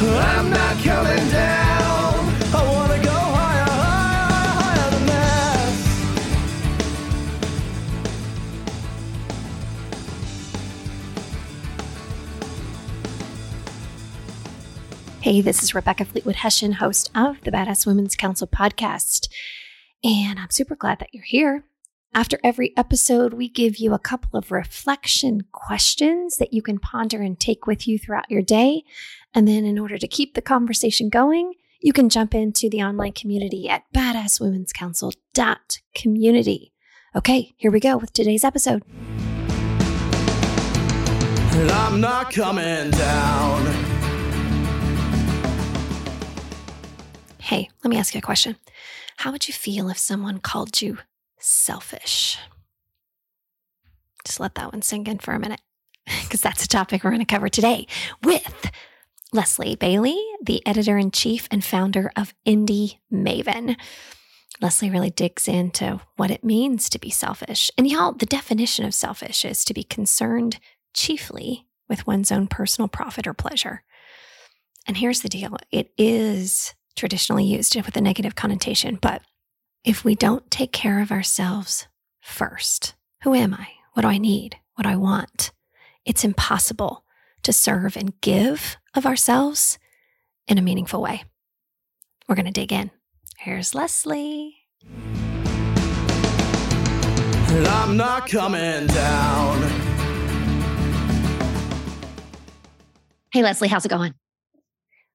I'm 0.00 0.50
not 0.50 0.82
coming 0.82 1.30
down. 1.30 1.68
Hey, 15.20 15.42
this 15.42 15.62
is 15.62 15.74
Rebecca 15.74 16.06
Fleetwood 16.06 16.36
Hession, 16.36 16.72
host 16.72 17.10
of 17.14 17.42
the 17.42 17.50
Badass 17.50 17.86
Women's 17.86 18.16
Council 18.16 18.46
podcast. 18.46 19.28
And 20.02 20.38
I'm 20.38 20.50
super 20.50 20.74
glad 20.74 21.00
that 21.00 21.12
you're 21.12 21.22
here. 21.22 21.64
After 22.14 22.38
every 22.42 22.72
episode, 22.76 23.34
we 23.34 23.48
give 23.48 23.76
you 23.76 23.92
a 23.92 23.98
couple 23.98 24.38
of 24.38 24.50
reflection 24.50 25.42
questions 25.52 26.38
that 26.38 26.52
you 26.52 26.62
can 26.62 26.78
ponder 26.78 27.20
and 27.20 27.38
take 27.38 27.66
with 27.66 27.86
you 27.86 27.98
throughout 27.98 28.30
your 28.30 28.42
day. 28.42 28.82
And 29.34 29.46
then, 29.46 29.64
in 29.64 29.78
order 29.78 29.98
to 29.98 30.08
keep 30.08 30.34
the 30.34 30.42
conversation 30.42 31.10
going, 31.10 31.52
you 31.80 31.92
can 31.92 32.08
jump 32.08 32.34
into 32.34 32.70
the 32.70 32.82
online 32.82 33.12
community 33.12 33.68
at 33.68 33.84
badasswomen'scouncil.community. 33.94 36.72
Okay, 37.14 37.54
here 37.56 37.70
we 37.70 37.78
go 37.78 37.96
with 37.96 38.12
today's 38.12 38.42
episode. 38.42 38.82
And 41.52 41.70
I'm 41.70 42.00
not 42.00 42.32
coming 42.32 42.90
down. 42.90 43.66
Hey, 47.38 47.68
let 47.84 47.90
me 47.90 47.96
ask 47.96 48.12
you 48.14 48.18
a 48.18 48.22
question. 48.22 48.56
How 49.18 49.30
would 49.32 49.46
you 49.46 49.54
feel 49.54 49.88
if 49.88 49.98
someone 49.98 50.38
called 50.38 50.80
you 50.80 50.98
selfish? 51.38 52.38
Just 54.24 54.40
let 54.40 54.54
that 54.56 54.72
one 54.72 54.82
sink 54.82 55.08
in 55.08 55.18
for 55.18 55.34
a 55.34 55.38
minute, 55.38 55.60
because 56.22 56.40
that's 56.40 56.64
a 56.64 56.68
topic 56.68 57.02
we're 57.02 57.10
going 57.10 57.20
to 57.20 57.26
cover 57.26 57.48
today 57.48 57.86
with 58.22 58.70
Leslie 59.32 59.76
Bailey, 59.76 60.18
the 60.42 60.66
editor 60.66 60.96
in 60.96 61.10
chief 61.10 61.48
and 61.50 61.64
founder 61.64 62.10
of 62.16 62.34
Indy 62.44 63.00
Maven. 63.12 63.76
Leslie 64.60 64.90
really 64.90 65.10
digs 65.10 65.46
into 65.46 66.00
what 66.16 66.30
it 66.30 66.42
means 66.42 66.88
to 66.90 66.98
be 66.98 67.10
selfish. 67.10 67.70
And 67.78 67.86
y'all, 67.86 68.12
the 68.12 68.26
definition 68.26 68.84
of 68.84 68.94
selfish 68.94 69.44
is 69.44 69.64
to 69.66 69.74
be 69.74 69.84
concerned 69.84 70.58
chiefly 70.94 71.66
with 71.88 72.06
one's 72.06 72.32
own 72.32 72.48
personal 72.48 72.88
profit 72.88 73.26
or 73.26 73.34
pleasure. 73.34 73.82
And 74.86 74.96
here's 74.96 75.20
the 75.20 75.28
deal 75.28 75.56
it 75.70 75.92
is 75.96 76.74
traditionally 76.96 77.44
used 77.44 77.76
with 77.76 77.96
a 77.96 78.00
negative 78.00 78.34
connotation, 78.34 78.98
but 79.00 79.22
if 79.88 80.04
we 80.04 80.14
don't 80.14 80.50
take 80.50 80.70
care 80.70 81.00
of 81.00 81.10
ourselves 81.10 81.88
first, 82.20 82.94
who 83.22 83.32
am 83.32 83.54
I? 83.54 83.68
What 83.94 84.02
do 84.02 84.08
I 84.08 84.18
need? 84.18 84.58
What 84.74 84.82
do 84.82 84.90
I 84.90 84.96
want? 84.96 85.50
It's 86.04 86.24
impossible 86.24 87.06
to 87.42 87.54
serve 87.54 87.96
and 87.96 88.20
give 88.20 88.76
of 88.94 89.06
ourselves 89.06 89.78
in 90.46 90.58
a 90.58 90.62
meaningful 90.62 91.00
way. 91.00 91.24
We're 92.28 92.34
going 92.34 92.44
to 92.44 92.52
dig 92.52 92.70
in. 92.70 92.90
Here's 93.38 93.74
Leslie. 93.74 94.56
And 97.48 97.66
I'm 97.66 97.96
not 97.96 98.28
coming 98.28 98.88
down. 98.88 99.62
Hey, 103.32 103.42
Leslie, 103.42 103.68
how's 103.68 103.86
it 103.86 103.88
going? 103.88 104.12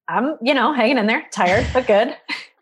I'm, 0.07 0.35
you 0.41 0.55
know, 0.55 0.73
hanging 0.73 0.97
in 0.97 1.05
there, 1.05 1.27
tired, 1.31 1.67
but 1.73 1.85
good. 1.85 2.17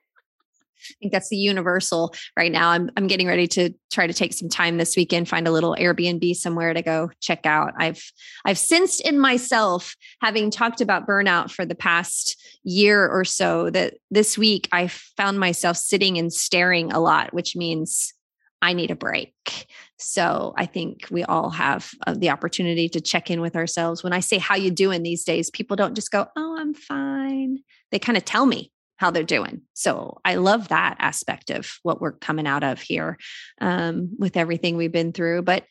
I 0.91 0.95
think 0.99 1.11
that's 1.11 1.29
the 1.29 1.37
universal 1.37 2.13
right 2.37 2.51
now. 2.51 2.69
I'm 2.69 2.89
I'm 2.97 3.07
getting 3.07 3.27
ready 3.27 3.47
to 3.47 3.71
try 3.91 4.07
to 4.07 4.13
take 4.13 4.33
some 4.33 4.49
time 4.49 4.77
this 4.77 4.95
weekend, 4.95 5.29
find 5.29 5.47
a 5.47 5.51
little 5.51 5.75
Airbnb 5.79 6.35
somewhere 6.35 6.73
to 6.73 6.81
go 6.81 7.09
check 7.21 7.45
out. 7.45 7.73
I've 7.77 8.03
I've 8.45 8.57
sensed 8.57 9.01
in 9.01 9.19
myself, 9.19 9.95
having 10.21 10.51
talked 10.51 10.81
about 10.81 11.07
burnout 11.07 11.51
for 11.51 11.65
the 11.65 11.75
past 11.75 12.37
year 12.63 13.07
or 13.07 13.25
so, 13.25 13.69
that 13.69 13.95
this 14.09 14.37
week 14.37 14.67
I 14.71 14.87
found 14.87 15.39
myself 15.39 15.77
sitting 15.77 16.17
and 16.17 16.31
staring 16.31 16.91
a 16.91 16.99
lot, 16.99 17.33
which 17.33 17.55
means 17.55 18.13
I 18.61 18.73
need 18.73 18.91
a 18.91 18.95
break. 18.95 19.67
So 19.97 20.53
I 20.55 20.65
think 20.65 21.07
we 21.09 21.23
all 21.23 21.49
have 21.49 21.91
uh, 22.05 22.13
the 22.13 22.29
opportunity 22.29 22.89
to 22.89 23.01
check 23.01 23.31
in 23.31 23.41
with 23.41 23.55
ourselves. 23.55 24.03
When 24.03 24.13
I 24.13 24.19
say 24.19 24.37
how 24.37 24.55
you 24.55 24.71
doing 24.71 25.03
these 25.03 25.23
days, 25.23 25.49
people 25.49 25.75
don't 25.75 25.95
just 25.95 26.11
go, 26.11 26.27
"Oh, 26.35 26.57
I'm 26.59 26.73
fine." 26.73 27.59
They 27.91 27.99
kind 27.99 28.17
of 28.17 28.25
tell 28.25 28.45
me 28.45 28.71
how 29.01 29.09
they're 29.09 29.23
doing. 29.23 29.61
So 29.73 30.19
I 30.23 30.35
love 30.35 30.67
that 30.67 30.95
aspect 30.99 31.49
of 31.49 31.79
what 31.81 31.99
we're 31.99 32.11
coming 32.11 32.45
out 32.45 32.63
of 32.63 32.79
here 32.79 33.17
um, 33.59 34.11
with 34.19 34.37
everything 34.37 34.77
we've 34.77 34.91
been 34.91 35.11
through. 35.11 35.41
But 35.41 35.65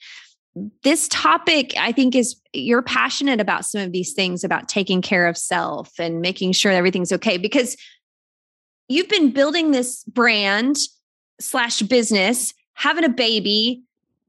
this 0.82 1.06
topic, 1.06 1.72
I 1.78 1.92
think, 1.92 2.16
is 2.16 2.40
you're 2.52 2.82
passionate 2.82 3.40
about 3.40 3.64
some 3.64 3.82
of 3.82 3.92
these 3.92 4.14
things 4.14 4.42
about 4.42 4.68
taking 4.68 5.00
care 5.00 5.28
of 5.28 5.38
self 5.38 5.92
and 6.00 6.20
making 6.20 6.52
sure 6.52 6.72
everything's 6.72 7.12
okay 7.12 7.38
because 7.38 7.76
you've 8.88 9.08
been 9.08 9.30
building 9.30 9.70
this 9.70 10.02
brand 10.06 10.76
slash 11.38 11.82
business, 11.82 12.52
having 12.74 13.04
a 13.04 13.08
baby, 13.08 13.84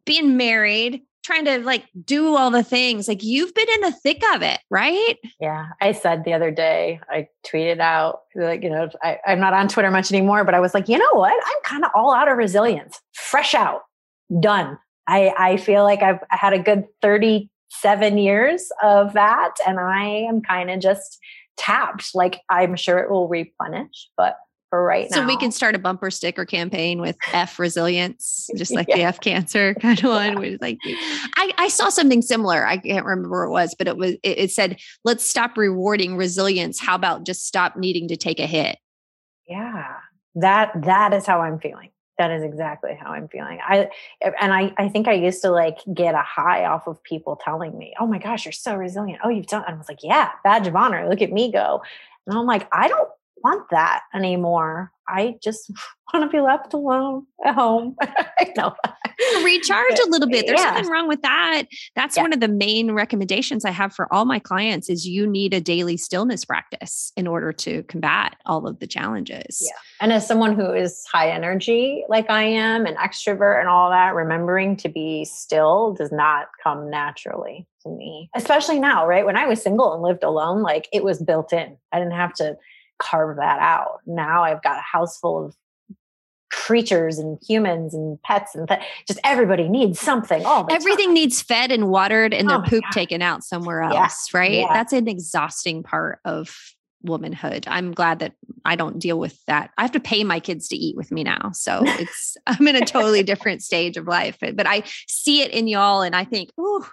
being 0.05 0.37
married, 0.37 1.01
trying 1.23 1.45
to 1.45 1.59
like 1.59 1.85
do 2.03 2.35
all 2.35 2.51
the 2.51 2.63
things. 2.63 3.07
Like 3.07 3.23
you've 3.23 3.53
been 3.53 3.69
in 3.75 3.81
the 3.81 3.91
thick 3.91 4.21
of 4.33 4.41
it, 4.41 4.59
right? 4.69 5.15
Yeah. 5.39 5.67
I 5.79 5.91
said 5.91 6.23
the 6.23 6.33
other 6.33 6.51
day, 6.51 6.99
I 7.09 7.27
tweeted 7.45 7.79
out, 7.79 8.21
like, 8.35 8.63
you 8.63 8.69
know, 8.69 8.89
I, 9.03 9.19
I'm 9.25 9.39
not 9.39 9.53
on 9.53 9.67
Twitter 9.67 9.91
much 9.91 10.11
anymore, 10.11 10.43
but 10.43 10.53
I 10.53 10.59
was 10.59 10.73
like, 10.73 10.89
you 10.89 10.97
know 10.97 11.13
what? 11.13 11.33
I'm 11.33 11.63
kind 11.63 11.85
of 11.85 11.91
all 11.95 12.13
out 12.13 12.27
of 12.27 12.37
resilience, 12.37 12.99
fresh 13.13 13.53
out, 13.53 13.81
done. 14.39 14.77
I, 15.07 15.33
I 15.37 15.57
feel 15.57 15.83
like 15.83 16.01
I've 16.01 16.19
had 16.29 16.53
a 16.53 16.59
good 16.59 16.85
37 17.01 18.17
years 18.17 18.69
of 18.81 19.13
that. 19.13 19.55
And 19.67 19.79
I 19.79 20.05
am 20.05 20.41
kind 20.41 20.71
of 20.71 20.79
just 20.79 21.19
tapped. 21.57 22.15
Like 22.15 22.39
I'm 22.49 22.75
sure 22.75 22.99
it 22.99 23.11
will 23.11 23.27
replenish, 23.27 24.09
but 24.17 24.37
right 24.79 25.11
So 25.11 25.21
now. 25.21 25.27
we 25.27 25.35
can 25.37 25.51
start 25.51 25.75
a 25.75 25.79
bumper 25.79 26.09
sticker 26.11 26.45
campaign 26.45 27.01
with 27.01 27.17
F 27.33 27.59
resilience, 27.59 28.49
just 28.57 28.73
like 28.73 28.87
the 28.87 29.01
F 29.01 29.19
cancer 29.19 29.73
kind 29.75 29.99
of 30.03 30.09
one. 30.09 30.43
It's 30.43 30.61
like, 30.61 30.77
I, 31.35 31.51
I 31.57 31.67
saw 31.67 31.89
something 31.89 32.21
similar. 32.21 32.65
I 32.65 32.77
can't 32.77 33.05
remember 33.05 33.41
what 33.41 33.47
it 33.47 33.51
was, 33.51 33.75
but 33.77 33.87
it 33.87 33.97
was 33.97 34.11
it, 34.23 34.37
it 34.37 34.51
said, 34.51 34.79
"Let's 35.03 35.25
stop 35.25 35.57
rewarding 35.57 36.15
resilience. 36.15 36.79
How 36.79 36.95
about 36.95 37.25
just 37.25 37.45
stop 37.45 37.75
needing 37.75 38.07
to 38.09 38.15
take 38.17 38.39
a 38.39 38.45
hit?" 38.45 38.77
yeah 39.47 39.97
that 40.35 40.71
that 40.83 41.13
is 41.13 41.25
how 41.25 41.41
i'm 41.41 41.59
feeling 41.59 41.89
that 42.17 42.31
is 42.31 42.41
exactly 42.43 42.97
how 42.99 43.11
i'm 43.11 43.27
feeling 43.27 43.59
i 43.67 43.89
and 44.39 44.53
i 44.53 44.73
i 44.77 44.87
think 44.87 45.07
i 45.07 45.13
used 45.13 45.41
to 45.41 45.51
like 45.51 45.79
get 45.93 46.15
a 46.15 46.21
high 46.21 46.65
off 46.65 46.87
of 46.87 47.01
people 47.03 47.35
telling 47.43 47.77
me 47.77 47.93
oh 47.99 48.07
my 48.07 48.17
gosh 48.17 48.45
you're 48.45 48.51
so 48.51 48.75
resilient 48.75 49.19
oh 49.23 49.29
you've 49.29 49.47
done 49.47 49.63
and 49.67 49.75
i 49.75 49.77
was 49.77 49.89
like 49.89 49.99
yeah 50.03 50.29
badge 50.43 50.67
of 50.67 50.75
honor 50.75 51.07
look 51.09 51.21
at 51.21 51.31
me 51.31 51.51
go 51.51 51.81
and 52.27 52.37
i'm 52.37 52.45
like 52.45 52.67
i 52.71 52.87
don't 52.87 53.09
want 53.43 53.63
that 53.71 54.01
anymore 54.13 54.91
i 55.07 55.35
just 55.43 55.71
want 56.13 56.23
to 56.23 56.29
be 56.35 56.41
left 56.41 56.73
alone 56.73 57.25
at 57.45 57.55
home 57.55 57.95
i 58.01 58.51
know 58.55 58.73
Recharge 59.43 59.99
a 59.99 60.09
little 60.09 60.27
bit. 60.27 60.47
There's 60.47 60.59
Yeah. 60.59 60.71
nothing 60.71 60.89
wrong 60.89 61.07
with 61.07 61.21
that. 61.21 61.63
That's 61.95 62.17
Yeah. 62.17 62.23
one 62.23 62.33
of 62.33 62.39
the 62.39 62.47
main 62.47 62.91
recommendations 62.91 63.65
I 63.65 63.71
have 63.71 63.93
for 63.93 64.11
all 64.11 64.25
my 64.25 64.39
clients 64.39 64.89
is 64.89 65.07
you 65.07 65.27
need 65.27 65.53
a 65.53 65.61
daily 65.61 65.95
stillness 65.97 66.43
practice 66.43 67.11
in 67.15 67.27
order 67.27 67.51
to 67.53 67.83
combat 67.83 68.35
all 68.45 68.67
of 68.67 68.79
the 68.79 68.87
challenges. 68.87 69.61
Yeah. 69.61 69.77
And 69.99 70.11
as 70.11 70.25
someone 70.27 70.55
who 70.55 70.73
is 70.73 71.03
high 71.11 71.29
energy, 71.29 72.03
like 72.09 72.29
I 72.29 72.43
am, 72.43 72.85
an 72.85 72.95
extrovert 72.95 73.59
and 73.59 73.69
all 73.69 73.89
that, 73.91 74.15
remembering 74.15 74.75
to 74.77 74.89
be 74.89 75.25
still 75.25 75.93
does 75.93 76.11
not 76.11 76.47
come 76.63 76.89
naturally 76.89 77.67
to 77.83 77.89
me, 77.89 78.29
especially 78.35 78.79
now, 78.79 79.05
right? 79.07 79.25
When 79.25 79.37
I 79.37 79.45
was 79.45 79.61
single 79.61 79.93
and 79.93 80.01
lived 80.01 80.23
alone, 80.23 80.61
like 80.63 80.87
it 80.91 81.03
was 81.03 81.21
built 81.21 81.53
in. 81.53 81.77
I 81.91 81.99
didn't 81.99 82.13
have 82.13 82.33
to 82.35 82.57
carve 83.01 83.37
that 83.37 83.59
out. 83.59 83.99
Now 84.05 84.43
I've 84.43 84.61
got 84.63 84.77
a 84.77 84.81
house 84.81 85.17
full 85.17 85.45
of 85.45 85.55
creatures 86.51 87.17
and 87.17 87.39
humans 87.47 87.93
and 87.93 88.21
pets 88.23 88.55
and 88.55 88.67
th- 88.67 88.81
just 89.07 89.19
everybody 89.23 89.69
needs 89.69 89.99
something. 89.99 90.45
All 90.45 90.67
Everything 90.69 91.07
time. 91.07 91.13
needs 91.13 91.41
fed 91.41 91.71
and 91.71 91.87
watered 91.89 92.33
and 92.33 92.49
Oh 92.51 92.57
their 92.59 92.67
poop 92.67 92.83
God. 92.83 92.91
taken 92.91 93.21
out 93.21 93.43
somewhere 93.43 93.81
Yeah. 93.83 94.03
else, 94.03 94.33
right? 94.33 94.51
Yeah. 94.51 94.73
That's 94.73 94.91
an 94.93 95.07
exhausting 95.07 95.81
part 95.81 96.19
of 96.25 96.55
womanhood. 97.03 97.65
I'm 97.67 97.93
glad 97.93 98.19
that 98.19 98.33
I 98.65 98.75
don't 98.75 98.99
deal 98.99 99.17
with 99.17 99.43
that. 99.45 99.71
I 99.77 99.81
have 99.83 99.93
to 99.93 99.99
pay 100.01 100.23
my 100.25 100.39
kids 100.41 100.67
to 100.67 100.75
eat 100.75 100.95
with 100.97 101.09
me 101.11 101.23
now. 101.23 101.51
So 101.53 101.81
it's 101.85 102.35
I'm 102.47 102.67
in 102.67 102.75
a 102.75 102.85
totally 102.85 103.23
different 103.23 103.63
stage 103.63 103.95
of 103.95 104.05
life. 104.07 104.37
But 104.41 104.67
I 104.67 104.83
see 105.07 105.41
it 105.41 105.51
in 105.51 105.67
y'all 105.69 106.01
and 106.01 106.15
I 106.15 106.25
think, 106.25 106.51
oh, 106.57 106.87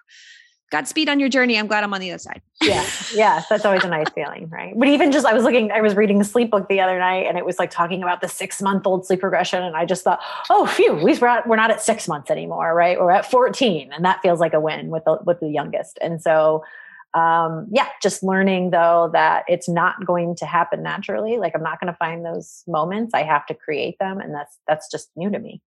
Godspeed 0.71 1.09
on 1.09 1.19
your 1.19 1.29
journey. 1.31 1.59
I'm 1.59 1.67
glad 1.67 1.83
I'm 1.83 1.95
on 1.95 2.01
the 2.01 2.11
other 2.11 2.19
side. 2.19 2.43
yeah. 2.63 2.87
Yeah 3.15 3.43
that's 3.49 3.65
always 3.65 3.85
a 3.85 3.89
nice 3.89 4.09
feeling 4.15 4.49
right? 4.51 4.75
But 4.77 4.89
even 4.89 5.13
just 5.13 5.25
i 5.27 5.33
was 5.33 5.45
looking 5.45 5.71
i 5.73 5.81
was 5.81 5.95
reading 5.95 6.19
the 6.19 6.25
sleep 6.25 6.51
book 6.51 6.69
the 6.69 6.81
other 6.81 6.99
night 6.99 7.27
and 7.27 7.39
it 7.39 7.45
was 7.47 7.59
like 7.59 7.71
talking 7.71 8.03
about 8.03 8.21
the 8.21 8.29
six 8.29 8.61
month 8.61 8.87
old 8.87 9.07
sleep 9.07 9.23
regression 9.23 9.63
and 9.63 9.77
i 9.77 9.85
just 9.85 10.05
thought 10.05 10.21
oh 10.51 10.67
phew 10.67 10.95
we're, 10.95 11.27
at, 11.27 11.47
we're 11.47 11.57
not 11.57 11.71
at 11.71 11.81
six 11.81 12.09
months 12.09 12.31
anymore 12.31 12.75
right? 12.75 12.99
We're 13.01 13.11
at 13.13 13.31
14 13.31 13.93
and 13.93 14.05
that 14.05 14.21
feels 14.23 14.41
like 14.41 14.55
a 14.55 14.61
win 14.61 14.89
with 14.89 15.05
the 15.05 15.19
with 15.25 15.41
the 15.41 15.49
youngest. 15.49 15.99
And 16.03 16.21
so 16.21 16.65
um 17.15 17.67
yeah 17.71 17.89
just 18.03 18.23
learning 18.23 18.71
though 18.71 19.09
that 19.15 19.45
it's 19.49 19.69
not 19.69 20.05
going 20.05 20.37
to 20.37 20.45
happen 20.47 20.83
naturally. 20.83 21.39
Like 21.39 21.53
i'm 21.55 21.63
not 21.63 21.81
going 21.81 21.91
to 21.93 21.97
find 21.97 22.25
those 22.25 22.65
moments. 22.67 23.15
I 23.15 23.23
have 23.23 23.47
to 23.47 23.55
create 23.55 23.99
them 23.99 24.21
and 24.21 24.35
that's 24.35 24.59
that's 24.67 24.91
just 24.91 25.11
new 25.17 25.31
to 25.31 25.39
me 25.39 25.63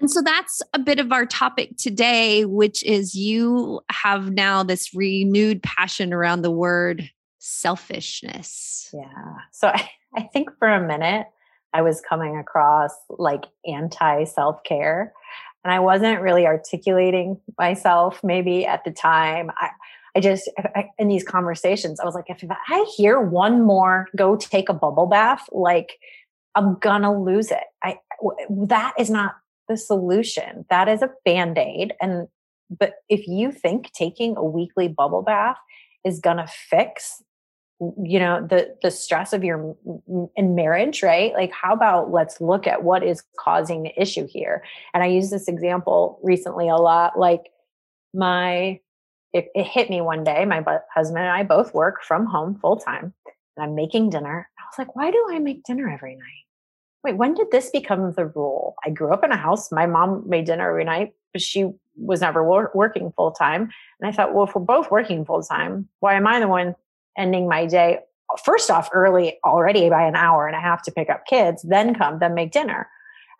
And 0.00 0.10
so 0.10 0.20
that's 0.20 0.62
a 0.74 0.78
bit 0.78 0.98
of 0.98 1.10
our 1.12 1.24
topic 1.24 1.76
today, 1.78 2.44
which 2.44 2.82
is 2.84 3.14
you 3.14 3.80
have 3.90 4.30
now 4.30 4.62
this 4.62 4.94
renewed 4.94 5.62
passion 5.62 6.12
around 6.12 6.42
the 6.42 6.50
word 6.50 7.10
selfishness. 7.38 8.90
Yeah. 8.92 9.36
So 9.52 9.68
I, 9.74 9.88
I 10.14 10.22
think 10.32 10.50
for 10.58 10.68
a 10.68 10.86
minute, 10.86 11.26
I 11.72 11.82
was 11.82 12.00
coming 12.00 12.36
across 12.38 12.92
like 13.10 13.44
anti 13.66 14.24
self 14.24 14.62
care. 14.64 15.12
And 15.64 15.72
I 15.72 15.80
wasn't 15.80 16.20
really 16.20 16.46
articulating 16.46 17.40
myself 17.58 18.20
maybe 18.22 18.64
at 18.64 18.84
the 18.84 18.92
time. 18.92 19.50
I, 19.58 19.70
I 20.14 20.20
just, 20.20 20.48
I, 20.58 20.90
in 20.98 21.08
these 21.08 21.24
conversations, 21.24 21.98
I 21.98 22.04
was 22.04 22.14
like, 22.14 22.26
if 22.28 22.42
I 22.48 22.86
hear 22.96 23.20
one 23.20 23.62
more 23.62 24.06
go 24.14 24.36
take 24.36 24.68
a 24.68 24.72
bubble 24.72 25.06
bath, 25.06 25.48
like 25.50 25.98
I'm 26.54 26.78
gonna 26.78 27.20
lose 27.20 27.50
it. 27.50 27.64
I, 27.82 27.98
that 28.48 28.94
is 28.98 29.10
not 29.10 29.34
the 29.68 29.76
solution. 29.76 30.64
That 30.70 30.88
is 30.88 31.02
a 31.02 31.10
band 31.24 31.58
aid. 31.58 31.94
And, 32.00 32.28
but 32.70 32.94
if 33.08 33.26
you 33.26 33.52
think 33.52 33.92
taking 33.92 34.36
a 34.36 34.44
weekly 34.44 34.88
bubble 34.88 35.22
bath 35.22 35.56
is 36.04 36.20
gonna 36.20 36.46
fix 36.46 37.22
you 38.02 38.18
know 38.18 38.46
the 38.46 38.74
the 38.82 38.90
stress 38.90 39.34
of 39.34 39.44
your 39.44 39.76
in 40.36 40.54
marriage 40.54 41.02
right 41.02 41.34
like 41.34 41.52
how 41.52 41.74
about 41.74 42.10
let's 42.10 42.40
look 42.40 42.66
at 42.66 42.82
what 42.82 43.02
is 43.02 43.22
causing 43.38 43.82
the 43.82 44.00
issue 44.00 44.26
here 44.26 44.64
and 44.94 45.02
i 45.02 45.06
use 45.06 45.30
this 45.30 45.46
example 45.46 46.18
recently 46.22 46.68
a 46.68 46.76
lot 46.76 47.18
like 47.18 47.50
my 48.14 48.80
it, 49.34 49.48
it 49.54 49.66
hit 49.66 49.90
me 49.90 50.00
one 50.00 50.24
day 50.24 50.46
my 50.46 50.64
husband 50.94 51.18
and 51.18 51.28
i 51.28 51.42
both 51.42 51.74
work 51.74 52.02
from 52.02 52.24
home 52.24 52.58
full 52.60 52.78
time 52.78 53.12
and 53.56 53.64
i'm 53.64 53.74
making 53.74 54.08
dinner 54.08 54.48
i 54.58 54.62
was 54.62 54.78
like 54.78 54.96
why 54.96 55.10
do 55.10 55.26
i 55.30 55.38
make 55.38 55.62
dinner 55.64 55.90
every 55.90 56.14
night 56.14 56.45
wait 57.04 57.16
when 57.16 57.34
did 57.34 57.50
this 57.50 57.70
become 57.70 58.12
the 58.12 58.26
rule 58.26 58.74
i 58.84 58.90
grew 58.90 59.12
up 59.12 59.24
in 59.24 59.32
a 59.32 59.36
house 59.36 59.70
my 59.72 59.86
mom 59.86 60.22
made 60.28 60.44
dinner 60.44 60.68
every 60.68 60.84
night 60.84 61.14
but 61.32 61.42
she 61.42 61.70
was 61.96 62.20
never 62.20 62.44
wor- 62.44 62.70
working 62.74 63.12
full 63.16 63.32
time 63.32 63.70
and 64.00 64.08
i 64.08 64.12
thought 64.12 64.34
well 64.34 64.44
if 64.44 64.54
we're 64.54 64.62
both 64.62 64.90
working 64.90 65.24
full 65.24 65.42
time 65.42 65.88
why 66.00 66.14
am 66.14 66.26
i 66.26 66.38
the 66.40 66.48
one 66.48 66.74
ending 67.16 67.48
my 67.48 67.66
day 67.66 67.98
first 68.44 68.70
off 68.70 68.88
early 68.92 69.38
already 69.44 69.88
by 69.88 70.04
an 70.04 70.16
hour 70.16 70.46
and 70.46 70.56
a 70.56 70.60
half 70.60 70.82
to 70.82 70.90
pick 70.90 71.08
up 71.08 71.26
kids, 71.26 71.62
then 71.62 71.94
come, 71.94 72.18
then 72.18 72.34
make 72.34 72.52
dinner. 72.52 72.88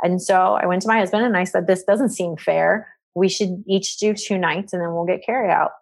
And 0.02 0.20
so 0.20 0.54
I 0.54 0.66
went 0.66 0.82
to 0.82 0.88
my 0.88 0.98
husband 0.98 1.24
and 1.24 1.36
I 1.36 1.44
said, 1.44 1.66
This 1.66 1.82
doesn't 1.82 2.10
seem 2.10 2.36
fair. 2.36 2.88
We 3.14 3.28
should 3.28 3.64
each 3.66 3.96
do 3.96 4.14
two 4.14 4.38
nights 4.38 4.72
and 4.72 4.82
then 4.82 4.92
we'll 4.92 5.06
get 5.06 5.24
carry 5.24 5.50
out. 5.50 5.72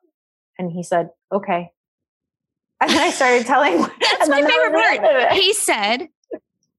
And 0.58 0.70
he 0.70 0.82
said, 0.82 1.10
Okay. 1.32 1.70
And 2.80 2.90
then 2.90 2.98
I 2.98 3.10
started 3.10 3.46
telling 3.46 3.78
That's 3.78 4.28
my 4.28 4.42
favorite 4.42 4.72
part. 4.74 5.32
He 5.32 5.54
said, 5.54 6.08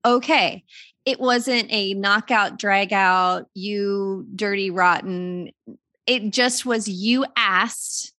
Okay. 0.05 0.63
It 1.05 1.19
wasn't 1.19 1.71
a 1.71 1.93
knockout, 1.93 2.57
drag 2.57 2.93
out, 2.93 3.47
you 3.53 4.25
dirty, 4.35 4.69
rotten. 4.69 5.51
It 6.07 6.31
just 6.31 6.65
was 6.65 6.87
you 6.87 7.25
asked. 7.35 8.13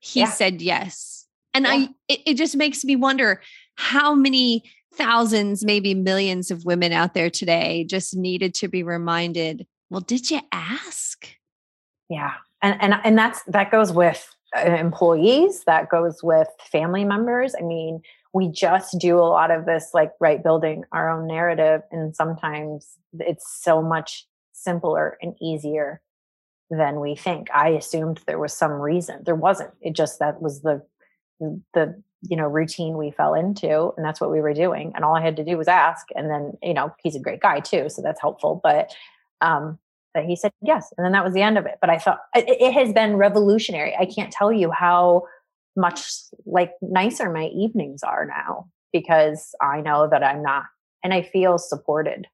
He 0.00 0.20
yeah. 0.20 0.30
said 0.30 0.62
yes 0.62 1.26
and 1.52 1.64
yeah. 1.64 1.72
I, 1.72 1.88
it, 2.08 2.20
it 2.26 2.34
just 2.34 2.56
makes 2.56 2.84
me 2.84 2.96
wonder 2.96 3.40
how 3.74 4.14
many 4.14 4.62
thousands, 4.94 5.64
maybe 5.64 5.94
millions 5.94 6.50
of 6.50 6.64
women 6.64 6.92
out 6.92 7.14
there 7.14 7.30
today 7.30 7.84
just 7.84 8.16
needed 8.16 8.54
to 8.54 8.68
be 8.68 8.82
reminded, 8.82 9.66
well, 9.90 10.00
did 10.00 10.30
you 10.30 10.40
ask? 10.52 11.28
Yeah. 12.08 12.32
And, 12.62 12.80
and, 12.80 12.94
and 13.04 13.18
that's, 13.18 13.42
that 13.48 13.70
goes 13.70 13.92
with 13.92 14.26
uh, 14.56 14.60
employees, 14.60 15.64
that 15.64 15.88
goes 15.88 16.22
with 16.22 16.48
family 16.70 17.04
members. 17.04 17.54
I 17.58 17.62
mean, 17.62 18.00
we 18.36 18.48
just 18.48 18.98
do 18.98 19.18
a 19.18 19.24
lot 19.24 19.50
of 19.50 19.64
this, 19.64 19.92
like, 19.94 20.12
right, 20.20 20.42
building 20.42 20.84
our 20.92 21.08
own 21.08 21.26
narrative. 21.26 21.80
And 21.90 22.14
sometimes 22.14 22.98
it's 23.18 23.46
so 23.62 23.80
much 23.80 24.26
simpler 24.52 25.16
and 25.22 25.34
easier 25.40 26.02
than 26.68 27.00
we 27.00 27.16
think. 27.16 27.48
I 27.54 27.70
assumed 27.70 28.20
there 28.26 28.38
was 28.38 28.52
some 28.52 28.72
reason. 28.72 29.22
There 29.24 29.34
wasn't. 29.34 29.70
It 29.80 29.96
just 29.96 30.18
that 30.18 30.42
was 30.42 30.60
the 30.60 30.82
the 31.72 32.02
you 32.28 32.36
know 32.36 32.46
routine 32.46 32.98
we 32.98 33.10
fell 33.10 33.32
into 33.32 33.92
and 33.96 34.04
that's 34.04 34.20
what 34.22 34.30
we 34.30 34.40
were 34.40 34.54
doing 34.54 34.90
and 34.94 35.04
all 35.04 35.14
i 35.14 35.20
had 35.20 35.36
to 35.36 35.44
do 35.44 35.58
was 35.58 35.68
ask 35.68 36.06
and 36.14 36.30
then 36.30 36.54
you 36.62 36.72
know 36.72 36.90
he's 37.02 37.14
a 37.14 37.20
great 37.20 37.42
guy 37.42 37.60
too 37.60 37.90
so 37.90 38.00
that's 38.00 38.22
helpful 38.22 38.58
but 38.64 38.90
um 39.42 39.78
but 40.14 40.24
he 40.24 40.34
said 40.34 40.50
yes 40.62 40.94
and 40.96 41.04
then 41.04 41.12
that 41.12 41.22
was 41.22 41.34
the 41.34 41.42
end 41.42 41.58
of 41.58 41.66
it 41.66 41.76
but 41.78 41.90
i 41.90 41.98
thought 41.98 42.20
it, 42.34 42.46
it 42.48 42.72
has 42.72 42.90
been 42.94 43.16
revolutionary 43.16 43.94
i 44.00 44.06
can't 44.06 44.32
tell 44.32 44.50
you 44.50 44.70
how 44.70 45.22
much 45.76 46.02
like 46.44 46.72
nicer 46.80 47.30
my 47.30 47.46
evenings 47.46 48.02
are 48.02 48.26
now 48.26 48.66
because 48.92 49.54
i 49.60 49.80
know 49.80 50.08
that 50.10 50.22
i'm 50.22 50.42
not 50.42 50.64
and 51.04 51.12
i 51.14 51.22
feel 51.22 51.58
supported. 51.58 52.26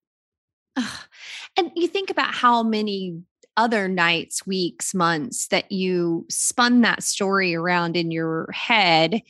And 1.56 1.70
you 1.76 1.86
think 1.86 2.10
about 2.10 2.34
how 2.34 2.62
many 2.62 3.20
other 3.56 3.86
nights, 3.86 4.46
weeks, 4.46 4.94
months 4.94 5.48
that 5.48 5.70
you 5.70 6.24
spun 6.30 6.80
that 6.80 7.02
story 7.02 7.54
around 7.54 7.96
in 7.96 8.10
your 8.10 8.50
head 8.52 9.20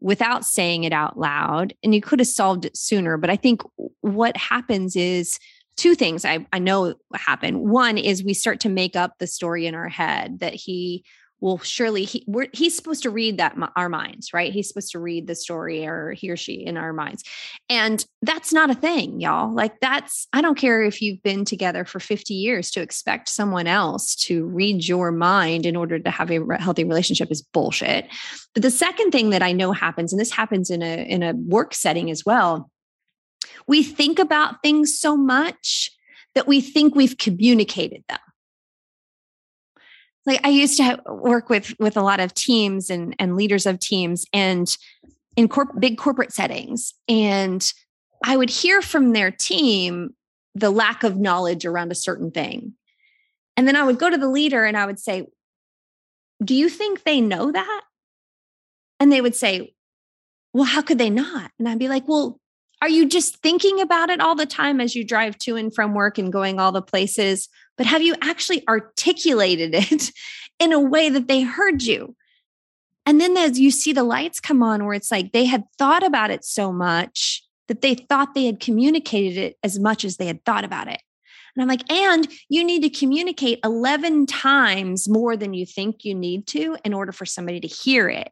without 0.00 0.44
saying 0.44 0.84
it 0.84 0.92
out 0.92 1.18
loud 1.18 1.74
and 1.82 1.94
you 1.94 2.00
could 2.00 2.18
have 2.18 2.28
solved 2.28 2.66
it 2.66 2.76
sooner 2.76 3.16
but 3.16 3.30
i 3.30 3.34
think 3.34 3.62
what 4.02 4.36
happens 4.36 4.94
is 4.94 5.38
two 5.78 5.94
things 5.94 6.22
I, 6.22 6.46
I 6.52 6.58
know 6.58 6.96
happen 7.14 7.70
one 7.70 7.96
is 7.96 8.22
we 8.22 8.34
start 8.34 8.60
to 8.60 8.68
make 8.68 8.94
up 8.94 9.14
the 9.18 9.26
story 9.26 9.66
in 9.66 9.74
our 9.74 9.88
head 9.88 10.40
that 10.40 10.52
he 10.52 11.02
well 11.40 11.58
surely 11.58 12.04
he 12.04 12.26
he's 12.52 12.76
supposed 12.76 13.02
to 13.02 13.10
read 13.10 13.38
that 13.38 13.56
our 13.76 13.88
minds 13.88 14.32
right? 14.32 14.52
He's 14.52 14.68
supposed 14.68 14.92
to 14.92 14.98
read 14.98 15.26
the 15.26 15.34
story 15.34 15.86
or 15.86 16.12
he 16.12 16.30
or 16.30 16.36
she 16.36 16.54
in 16.54 16.76
our 16.76 16.92
minds. 16.92 17.24
And 17.68 18.04
that's 18.22 18.52
not 18.52 18.70
a 18.70 18.74
thing 18.74 19.20
y'all. 19.20 19.52
Like 19.52 19.80
that's 19.80 20.26
i 20.32 20.40
don't 20.40 20.58
care 20.58 20.82
if 20.82 21.02
you've 21.02 21.22
been 21.22 21.44
together 21.44 21.84
for 21.84 22.00
50 22.00 22.34
years 22.34 22.70
to 22.72 22.80
expect 22.80 23.28
someone 23.28 23.66
else 23.66 24.14
to 24.16 24.46
read 24.46 24.86
your 24.86 25.12
mind 25.12 25.66
in 25.66 25.76
order 25.76 25.98
to 25.98 26.10
have 26.10 26.30
a 26.30 26.58
healthy 26.58 26.84
relationship 26.84 27.30
is 27.30 27.42
bullshit. 27.42 28.06
But 28.54 28.62
the 28.62 28.70
second 28.70 29.10
thing 29.10 29.30
that 29.30 29.42
i 29.42 29.52
know 29.52 29.72
happens 29.72 30.12
and 30.12 30.20
this 30.20 30.32
happens 30.32 30.70
in 30.70 30.82
a 30.82 31.04
in 31.08 31.22
a 31.22 31.34
work 31.34 31.74
setting 31.74 32.10
as 32.10 32.24
well 32.24 32.70
we 33.66 33.82
think 33.82 34.18
about 34.18 34.62
things 34.62 34.98
so 34.98 35.16
much 35.16 35.90
that 36.34 36.46
we 36.46 36.60
think 36.60 36.94
we've 36.94 37.18
communicated 37.18 38.04
them 38.08 38.18
like 40.26 40.40
I 40.44 40.48
used 40.48 40.76
to 40.78 41.00
work 41.06 41.48
with 41.48 41.74
with 41.78 41.96
a 41.96 42.02
lot 42.02 42.20
of 42.20 42.34
teams 42.34 42.90
and 42.90 43.14
and 43.18 43.36
leaders 43.36 43.64
of 43.64 43.78
teams 43.78 44.26
and 44.32 44.76
in 45.36 45.48
corp- 45.48 45.78
big 45.78 45.96
corporate 45.96 46.32
settings 46.32 46.92
and 47.08 47.72
I 48.24 48.36
would 48.36 48.50
hear 48.50 48.82
from 48.82 49.12
their 49.12 49.30
team 49.30 50.14
the 50.54 50.70
lack 50.70 51.04
of 51.04 51.16
knowledge 51.16 51.64
around 51.66 51.92
a 51.92 51.96
certain 51.96 52.30
thing. 52.30 52.72
And 53.56 53.68
then 53.68 53.76
I 53.76 53.84
would 53.84 53.98
go 53.98 54.08
to 54.10 54.16
the 54.16 54.28
leader 54.28 54.64
and 54.64 54.76
I 54.76 54.86
would 54.86 54.98
say, 54.98 55.26
"Do 56.42 56.54
you 56.54 56.68
think 56.68 57.04
they 57.04 57.20
know 57.20 57.52
that?" 57.52 57.82
And 58.98 59.12
they 59.12 59.20
would 59.20 59.36
say, 59.36 59.74
"Well, 60.52 60.64
how 60.64 60.82
could 60.82 60.98
they 60.98 61.10
not?" 61.10 61.50
And 61.58 61.68
I'd 61.68 61.78
be 61.78 61.88
like, 61.88 62.08
"Well, 62.08 62.40
are 62.82 62.88
you 62.88 63.06
just 63.06 63.36
thinking 63.38 63.80
about 63.80 64.10
it 64.10 64.20
all 64.20 64.34
the 64.34 64.46
time 64.46 64.80
as 64.80 64.94
you 64.94 65.04
drive 65.04 65.38
to 65.38 65.56
and 65.56 65.74
from 65.74 65.94
work 65.94 66.18
and 66.18 66.32
going 66.32 66.58
all 66.58 66.72
the 66.72 66.82
places 66.82 67.48
but 67.76 67.86
have 67.86 68.02
you 68.02 68.14
actually 68.22 68.66
articulated 68.68 69.74
it 69.74 70.10
in 70.58 70.72
a 70.72 70.80
way 70.80 71.08
that 71.08 71.28
they 71.28 71.42
heard 71.42 71.82
you? 71.82 72.16
And 73.04 73.20
then 73.20 73.36
as 73.36 73.58
you 73.58 73.70
see 73.70 73.92
the 73.92 74.02
lights 74.02 74.40
come 74.40 74.62
on, 74.62 74.84
where 74.84 74.94
it's 74.94 75.10
like 75.10 75.32
they 75.32 75.44
had 75.44 75.64
thought 75.78 76.02
about 76.02 76.30
it 76.30 76.44
so 76.44 76.72
much 76.72 77.42
that 77.68 77.80
they 77.80 77.94
thought 77.94 78.34
they 78.34 78.46
had 78.46 78.60
communicated 78.60 79.38
it 79.38 79.56
as 79.62 79.78
much 79.78 80.04
as 80.04 80.16
they 80.16 80.26
had 80.26 80.44
thought 80.44 80.64
about 80.64 80.88
it. 80.88 81.00
And 81.54 81.62
I'm 81.62 81.68
like, 81.68 81.90
and 81.90 82.28
you 82.48 82.64
need 82.64 82.82
to 82.82 82.90
communicate 82.90 83.60
11 83.64 84.26
times 84.26 85.08
more 85.08 85.36
than 85.36 85.54
you 85.54 85.64
think 85.64 86.04
you 86.04 86.14
need 86.14 86.46
to 86.48 86.76
in 86.84 86.92
order 86.92 87.12
for 87.12 87.24
somebody 87.24 87.60
to 87.60 87.68
hear 87.68 88.08
it. 88.08 88.30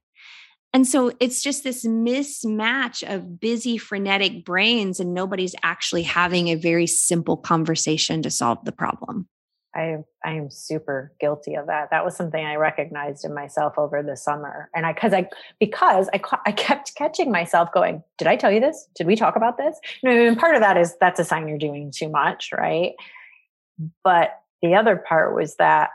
And 0.74 0.86
so 0.86 1.12
it's 1.20 1.40
just 1.40 1.62
this 1.62 1.86
mismatch 1.86 3.08
of 3.08 3.38
busy, 3.38 3.78
frenetic 3.78 4.44
brains, 4.44 4.98
and 4.98 5.14
nobody's 5.14 5.54
actually 5.62 6.02
having 6.02 6.48
a 6.48 6.56
very 6.56 6.88
simple 6.88 7.36
conversation 7.36 8.22
to 8.22 8.30
solve 8.30 8.58
the 8.64 8.72
problem. 8.72 9.28
I 9.74 9.98
I 10.24 10.32
am 10.32 10.50
super 10.50 11.12
guilty 11.20 11.54
of 11.54 11.66
that. 11.66 11.90
That 11.90 12.04
was 12.04 12.16
something 12.16 12.44
I 12.44 12.56
recognized 12.56 13.24
in 13.24 13.34
myself 13.34 13.74
over 13.76 14.02
the 14.02 14.16
summer, 14.16 14.70
and 14.74 14.86
I 14.86 14.92
because 14.92 15.12
I 15.12 15.28
because 15.60 16.08
I 16.12 16.20
I 16.46 16.52
kept 16.52 16.94
catching 16.94 17.30
myself 17.30 17.72
going, 17.72 18.02
"Did 18.18 18.28
I 18.28 18.36
tell 18.36 18.50
you 18.50 18.60
this? 18.60 18.88
Did 18.94 19.06
we 19.06 19.16
talk 19.16 19.36
about 19.36 19.58
this?" 19.58 19.78
You 20.02 20.10
know, 20.10 20.26
and 20.26 20.38
part 20.38 20.54
of 20.54 20.60
that 20.60 20.76
is 20.76 20.96
that's 21.00 21.20
a 21.20 21.24
sign 21.24 21.48
you're 21.48 21.58
doing 21.58 21.92
too 21.94 22.08
much, 22.08 22.50
right? 22.52 22.92
But 24.02 24.40
the 24.62 24.74
other 24.74 24.96
part 24.96 25.34
was 25.34 25.56
that 25.56 25.90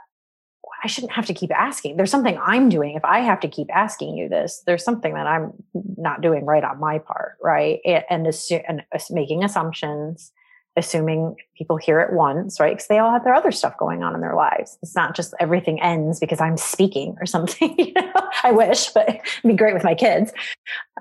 I 0.83 0.87
shouldn't 0.87 1.13
have 1.13 1.25
to 1.25 1.33
keep 1.33 1.51
asking. 1.51 1.97
There's 1.97 2.11
something 2.11 2.39
I'm 2.41 2.69
doing. 2.69 2.95
If 2.95 3.03
I 3.03 3.19
have 3.19 3.39
to 3.41 3.47
keep 3.47 3.67
asking 3.73 4.15
you 4.15 4.29
this, 4.29 4.63
there's 4.65 4.83
something 4.83 5.13
that 5.13 5.27
I'm 5.27 5.51
not 5.97 6.21
doing 6.21 6.45
right 6.45 6.63
on 6.63 6.79
my 6.79 6.99
part, 6.99 7.37
right? 7.41 7.79
And, 7.85 8.03
and, 8.09 8.25
assu- 8.25 8.63
and 8.67 8.83
uh, 8.93 8.99
making 9.09 9.43
assumptions 9.43 10.31
assuming 10.75 11.35
people 11.57 11.77
hear 11.77 11.99
it 11.99 12.13
once, 12.13 12.59
right? 12.59 12.73
Because 12.73 12.87
they 12.87 12.99
all 12.99 13.11
have 13.11 13.23
their 13.23 13.33
other 13.33 13.51
stuff 13.51 13.77
going 13.77 14.03
on 14.03 14.15
in 14.15 14.21
their 14.21 14.35
lives. 14.35 14.77
It's 14.81 14.95
not 14.95 15.15
just 15.15 15.33
everything 15.39 15.81
ends 15.81 16.19
because 16.19 16.39
I'm 16.39 16.57
speaking 16.57 17.15
or 17.19 17.25
something. 17.25 17.75
you 17.77 17.93
know? 17.93 18.13
I 18.43 18.51
wish, 18.51 18.89
but 18.89 19.09
it'd 19.09 19.21
be 19.45 19.53
great 19.53 19.73
with 19.73 19.83
my 19.83 19.95
kids. 19.95 20.31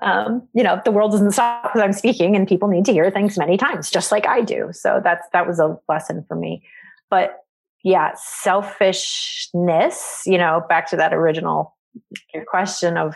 Um, 0.01 0.47
you 0.53 0.63
know, 0.63 0.81
the 0.83 0.91
world 0.91 1.11
doesn't 1.11 1.31
stop 1.31 1.63
because 1.63 1.81
I'm 1.81 1.93
speaking, 1.93 2.35
and 2.35 2.47
people 2.47 2.67
need 2.67 2.85
to 2.85 2.93
hear 2.93 3.09
things 3.11 3.37
many 3.37 3.57
times, 3.57 3.89
just 3.89 4.11
like 4.11 4.27
I 4.27 4.41
do. 4.41 4.69
So 4.71 5.01
that's 5.03 5.27
that 5.33 5.47
was 5.47 5.59
a 5.59 5.77
lesson 5.87 6.25
for 6.27 6.35
me. 6.35 6.63
But 7.09 7.43
yeah, 7.83 8.13
selfishness, 8.15 10.23
you 10.25 10.37
know, 10.37 10.63
back 10.67 10.89
to 10.89 10.97
that 10.97 11.13
original 11.13 11.75
question 12.47 12.97
of 12.97 13.15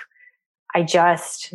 I 0.74 0.84
just 0.84 1.54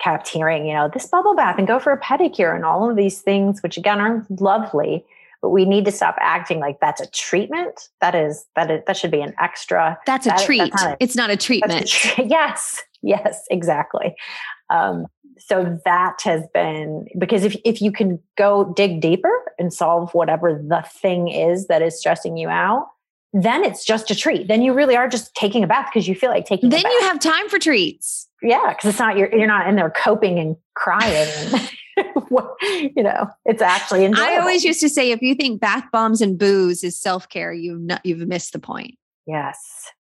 kept 0.00 0.28
hearing, 0.28 0.66
you 0.66 0.74
know, 0.74 0.90
this 0.92 1.06
bubble 1.06 1.34
bath 1.34 1.56
and 1.58 1.66
go 1.66 1.78
for 1.78 1.92
a 1.92 2.00
pedicure 2.00 2.54
and 2.54 2.64
all 2.64 2.88
of 2.88 2.96
these 2.96 3.20
things, 3.20 3.62
which 3.62 3.76
again 3.76 4.00
are 4.00 4.26
lovely, 4.38 5.04
but 5.42 5.50
we 5.50 5.64
need 5.64 5.84
to 5.84 5.92
stop 5.92 6.16
acting 6.20 6.58
like 6.58 6.78
that's 6.80 7.00
a 7.00 7.06
treatment. 7.10 7.88
That 8.00 8.14
is 8.14 8.44
that 8.56 8.70
is 8.70 8.82
that 8.86 8.96
should 8.96 9.10
be 9.10 9.20
an 9.20 9.34
extra. 9.40 9.98
That's 10.06 10.26
a 10.26 10.30
that, 10.30 10.40
treat. 10.40 10.58
That's 10.58 10.82
not 10.82 10.92
a, 10.92 10.96
it's 11.00 11.16
not 11.16 11.30
a 11.30 11.36
treatment. 11.36 12.18
A, 12.18 12.24
yes, 12.26 12.82
yes, 13.02 13.44
exactly. 13.50 14.14
Um, 14.68 15.06
so 15.38 15.78
that 15.84 16.20
has 16.24 16.42
been 16.52 17.06
because 17.18 17.44
if 17.44 17.56
if 17.64 17.80
you 17.80 17.90
can 17.90 18.20
go 18.36 18.72
dig 18.76 19.00
deeper 19.00 19.52
and 19.58 19.72
solve 19.72 20.12
whatever 20.12 20.52
the 20.54 20.84
thing 21.00 21.28
is 21.28 21.66
that 21.68 21.82
is 21.82 21.98
stressing 21.98 22.36
you 22.36 22.48
out, 22.48 22.88
then 23.32 23.64
it's 23.64 23.84
just 23.84 24.10
a 24.10 24.14
treat. 24.14 24.48
Then 24.48 24.62
you 24.62 24.72
really 24.72 24.96
are 24.96 25.08
just 25.08 25.34
taking 25.34 25.62
a 25.62 25.66
bath 25.66 25.88
because 25.92 26.08
you 26.08 26.14
feel 26.14 26.30
like 26.30 26.46
taking. 26.46 26.70
Then 26.70 26.82
you 26.84 27.00
have 27.02 27.20
time 27.20 27.48
for 27.48 27.58
treats. 27.58 28.28
Yeah, 28.42 28.70
because 28.70 28.90
it's 28.90 28.98
not 28.98 29.16
you're 29.16 29.34
you're 29.34 29.46
not 29.46 29.68
in 29.68 29.76
there 29.76 29.90
coping 29.90 30.38
and 30.38 30.56
crying. 30.74 31.28
And 31.96 32.92
you 32.96 33.02
know, 33.02 33.28
it's 33.44 33.60
actually 33.60 34.04
enjoyable. 34.04 34.32
I 34.32 34.38
always 34.38 34.64
used 34.64 34.80
to 34.80 34.88
say, 34.88 35.10
if 35.10 35.20
you 35.20 35.34
think 35.34 35.60
bath 35.60 35.84
bombs 35.92 36.20
and 36.20 36.38
booze 36.38 36.82
is 36.82 36.98
self 36.98 37.28
care, 37.28 37.52
you've 37.52 37.80
not, 37.80 38.04
you've 38.04 38.26
missed 38.26 38.52
the 38.52 38.58
point. 38.58 38.96
Yes. 39.26 39.58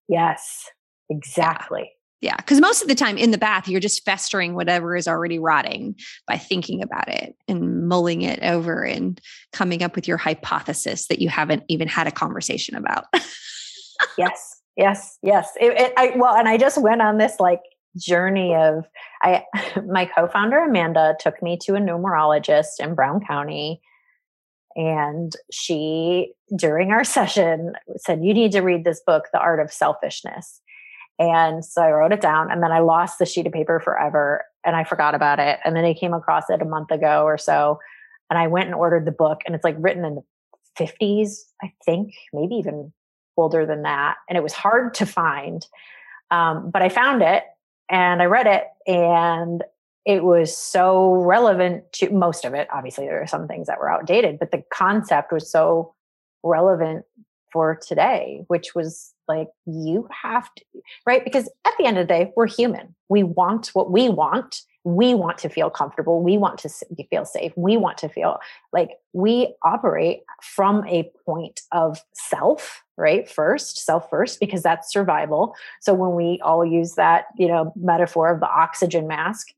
Yes. 0.07 0.69
Exactly. 1.09 1.91
Yeah, 2.21 2.35
because 2.35 2.59
most 2.59 2.81
of 2.81 2.89
the 2.89 2.95
time 2.95 3.17
in 3.17 3.31
the 3.31 3.37
bath, 3.37 3.69
you're 3.69 3.79
just 3.79 4.03
festering 4.03 4.53
whatever 4.53 4.95
is 4.95 5.07
already 5.07 5.39
rotting 5.39 5.95
by 6.27 6.37
thinking 6.37 6.83
about 6.83 7.07
it 7.07 7.35
and 7.47 7.87
mulling 7.87 8.23
it 8.23 8.43
over 8.43 8.83
and 8.83 9.21
coming 9.53 9.83
up 9.83 9.95
with 9.95 10.05
your 10.05 10.17
hypothesis 10.17 11.07
that 11.07 11.19
you 11.19 11.29
haven't 11.29 11.63
even 11.69 11.87
had 11.87 12.07
a 12.07 12.11
conversation 12.11 12.75
about. 12.75 13.05
yes, 14.17 14.61
yes, 14.75 15.17
yes. 15.21 15.49
It, 15.61 15.79
it, 15.79 15.93
I, 15.95 16.13
well, 16.17 16.35
and 16.35 16.49
I 16.49 16.57
just 16.57 16.81
went 16.81 17.01
on 17.01 17.19
this 17.19 17.39
like 17.39 17.61
journey 17.97 18.53
of 18.53 18.85
I. 19.23 19.45
My 19.87 20.05
co-founder 20.05 20.57
Amanda 20.59 21.15
took 21.19 21.41
me 21.41 21.57
to 21.63 21.75
a 21.75 21.79
numerologist 21.79 22.79
in 22.79 22.95
Brown 22.95 23.21
County, 23.25 23.81
and 24.75 25.31
she 25.51 26.33
during 26.57 26.91
our 26.91 27.03
session 27.05 27.73
said, 27.97 28.23
"You 28.23 28.33
need 28.33 28.51
to 28.51 28.61
read 28.61 28.83
this 28.83 29.01
book, 29.05 29.25
The 29.31 29.39
Art 29.39 29.61
of 29.61 29.71
Selfishness." 29.71 30.61
And 31.19 31.65
so 31.65 31.81
I 31.81 31.91
wrote 31.91 32.13
it 32.13 32.21
down 32.21 32.49
and 32.49 32.63
then 32.63 32.71
I 32.71 32.79
lost 32.79 33.19
the 33.19 33.25
sheet 33.25 33.45
of 33.45 33.51
paper 33.51 33.81
forever 33.81 34.45
and 34.65 34.75
I 34.75 34.85
forgot 34.85 35.13
about 35.13 35.39
it. 35.39 35.59
And 35.65 35.75
then 35.75 35.83
I 35.83 35.93
came 35.93 36.13
across 36.13 36.49
it 36.49 36.61
a 36.61 36.65
month 36.65 36.91
ago 36.91 37.23
or 37.23 37.37
so. 37.37 37.79
And 38.29 38.39
I 38.39 38.47
went 38.47 38.67
and 38.67 38.75
ordered 38.75 39.05
the 39.05 39.11
book 39.11 39.41
and 39.45 39.53
it's 39.53 39.63
like 39.63 39.75
written 39.77 40.05
in 40.05 40.15
the 40.15 40.23
50s, 40.79 41.39
I 41.61 41.73
think, 41.83 42.13
maybe 42.31 42.55
even 42.55 42.93
older 43.35 43.65
than 43.65 43.81
that. 43.81 44.15
And 44.29 44.37
it 44.37 44.43
was 44.43 44.53
hard 44.53 44.93
to 44.95 45.05
find. 45.05 45.65
Um, 46.31 46.71
but 46.71 46.81
I 46.81 46.89
found 46.89 47.21
it 47.21 47.43
and 47.89 48.21
I 48.21 48.25
read 48.25 48.47
it 48.47 48.65
and 48.87 49.63
it 50.05 50.23
was 50.23 50.55
so 50.55 51.15
relevant 51.15 51.91
to 51.93 52.09
most 52.11 52.45
of 52.45 52.53
it. 52.53 52.67
Obviously, 52.71 53.05
there 53.05 53.21
are 53.21 53.27
some 53.27 53.47
things 53.47 53.67
that 53.67 53.79
were 53.79 53.91
outdated, 53.91 54.39
but 54.39 54.51
the 54.51 54.63
concept 54.71 55.33
was 55.33 55.51
so 55.51 55.93
relevant 56.43 57.05
for 57.51 57.79
today, 57.87 58.43
which 58.47 58.75
was 58.75 59.13
like, 59.27 59.47
you 59.65 60.07
have 60.23 60.53
to, 60.55 60.63
right? 61.05 61.23
Because 61.23 61.49
at 61.65 61.73
the 61.77 61.85
end 61.85 61.97
of 61.97 62.07
the 62.07 62.13
day, 62.13 62.31
we're 62.35 62.47
human. 62.47 62.95
We 63.09 63.23
want 63.23 63.67
what 63.73 63.91
we 63.91 64.09
want. 64.09 64.61
We 64.83 65.13
want 65.13 65.37
to 65.39 65.49
feel 65.49 65.69
comfortable. 65.69 66.23
We 66.23 66.37
want 66.37 66.57
to 66.59 66.69
feel 67.09 67.25
safe. 67.25 67.51
We 67.55 67.77
want 67.77 67.97
to 67.99 68.09
feel 68.09 68.39
like 68.73 68.91
we 69.13 69.53
operate 69.63 70.21
from 70.41 70.87
a 70.87 71.11
point 71.25 71.61
of 71.71 72.01
self, 72.13 72.81
right? 72.97 73.29
First, 73.29 73.85
self 73.85 74.09
first, 74.09 74.39
because 74.39 74.63
that's 74.63 74.91
survival. 74.91 75.55
So 75.81 75.93
when 75.93 76.15
we 76.15 76.39
all 76.43 76.65
use 76.65 76.95
that, 76.95 77.25
you 77.37 77.47
know, 77.47 77.73
metaphor 77.75 78.31
of 78.31 78.39
the 78.39 78.49
oxygen 78.49 79.07
mask, 79.07 79.49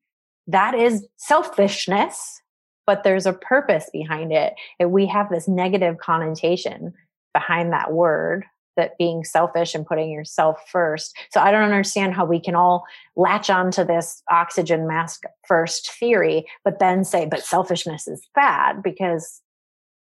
that 0.48 0.74
is 0.74 1.06
selfishness, 1.18 2.42
but 2.88 3.04
there's 3.04 3.28
a 3.28 3.34
purpose 3.34 3.90
behind 3.94 4.34
it. 4.34 4.56
And 4.80 4.92
we 4.92 5.06
have 5.06 5.30
this 5.30 5.48
negative 5.48 6.00
connotation 6.00 6.94
behind 7.34 7.74
that 7.74 7.92
word 7.92 8.46
that 8.78 8.98
being 8.98 9.24
selfish 9.24 9.76
and 9.76 9.86
putting 9.86 10.10
yourself 10.10 10.62
first. 10.70 11.16
So 11.32 11.40
I 11.40 11.52
don't 11.52 11.64
understand 11.64 12.14
how 12.14 12.26
we 12.26 12.40
can 12.40 12.56
all 12.56 12.86
latch 13.16 13.50
onto 13.50 13.84
this 13.84 14.24
oxygen 14.30 14.88
mask 14.88 15.24
first 15.48 15.92
theory, 16.00 16.46
but 16.64 16.80
then 16.80 17.04
say, 17.04 17.26
but 17.26 17.44
selfishness 17.44 18.08
is 18.08 18.28
bad 18.34 18.82
because 18.82 19.42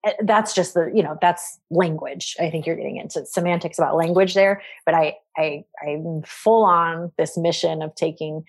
eh, 0.06 0.14
that's 0.24 0.54
just 0.54 0.74
the, 0.74 0.92
you 0.94 1.02
know, 1.02 1.18
that's 1.22 1.58
language. 1.70 2.36
I 2.40 2.50
think 2.50 2.66
you're 2.66 2.76
getting 2.76 2.98
into 2.98 3.26
semantics 3.26 3.80
about 3.80 3.96
language 3.96 4.34
there, 4.34 4.62
but 4.86 4.94
I, 4.94 5.16
I, 5.38 5.64
I'm 5.82 6.22
full 6.26 6.66
on 6.66 7.12
this 7.18 7.38
mission 7.38 7.82
of 7.82 7.96
taking 7.96 8.44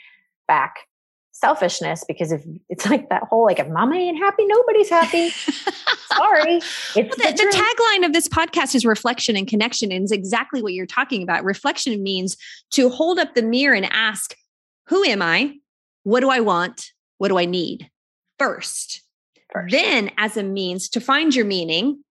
back 0.48 0.80
selfishness 1.40 2.04
because 2.06 2.32
if 2.32 2.44
it's 2.68 2.86
like 2.86 3.08
that 3.08 3.22
whole 3.24 3.44
like 3.44 3.58
if 3.58 3.68
mama 3.68 3.96
ain't 3.96 4.18
happy 4.18 4.44
nobody's 4.46 4.90
happy. 4.90 5.30
Sorry. 6.16 6.56
It's 6.56 6.94
well, 6.94 7.06
the, 7.06 7.32
the, 7.32 7.32
the 7.32 7.56
tagline 7.56 8.06
of 8.06 8.12
this 8.12 8.28
podcast 8.28 8.74
is 8.74 8.84
reflection 8.84 9.36
and 9.36 9.46
connection 9.46 9.90
and 9.92 10.04
is 10.04 10.12
exactly 10.12 10.62
what 10.62 10.74
you're 10.74 10.86
talking 10.86 11.22
about. 11.22 11.44
Reflection 11.44 12.02
means 12.02 12.36
to 12.72 12.90
hold 12.90 13.18
up 13.18 13.34
the 13.34 13.42
mirror 13.42 13.74
and 13.74 13.86
ask 13.90 14.34
who 14.88 15.04
am 15.04 15.22
i? 15.22 15.54
What 16.02 16.20
do 16.20 16.30
i 16.30 16.40
want? 16.40 16.90
What 17.18 17.28
do 17.28 17.38
i 17.38 17.44
need? 17.44 17.88
First, 18.38 19.02
first. 19.52 19.72
then 19.72 20.10
as 20.18 20.36
a 20.36 20.42
means 20.42 20.88
to 20.90 21.00
find 21.00 21.34
your 21.34 21.44
meaning 21.44 22.02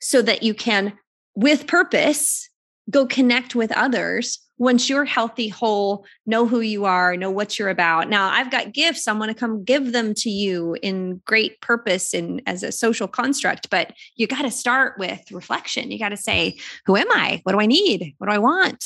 so 0.00 0.22
that 0.22 0.42
you 0.42 0.54
can 0.54 0.98
with 1.34 1.66
purpose 1.66 2.50
go 2.90 3.06
connect 3.06 3.54
with 3.54 3.72
others 3.72 4.40
once 4.62 4.88
you're 4.88 5.04
healthy, 5.04 5.48
whole, 5.48 6.06
know 6.24 6.46
who 6.46 6.60
you 6.60 6.84
are, 6.84 7.16
know 7.16 7.32
what 7.32 7.58
you're 7.58 7.68
about. 7.68 8.08
Now, 8.08 8.30
I've 8.30 8.48
got 8.48 8.72
gifts. 8.72 9.08
I 9.08 9.12
want 9.12 9.28
to 9.32 9.34
come 9.34 9.64
give 9.64 9.90
them 9.90 10.14
to 10.14 10.30
you 10.30 10.76
in 10.80 11.20
great 11.26 11.60
purpose 11.60 12.14
and 12.14 12.40
as 12.46 12.62
a 12.62 12.70
social 12.70 13.08
construct, 13.08 13.70
but 13.70 13.92
you 14.14 14.28
got 14.28 14.42
to 14.42 14.52
start 14.52 15.00
with 15.00 15.32
reflection. 15.32 15.90
You 15.90 15.98
got 15.98 16.10
to 16.10 16.16
say, 16.16 16.58
who 16.86 16.96
am 16.96 17.10
I? 17.10 17.40
What 17.42 17.54
do 17.54 17.60
I 17.60 17.66
need? 17.66 18.14
What 18.18 18.28
do 18.28 18.32
I 18.32 18.38
want? 18.38 18.84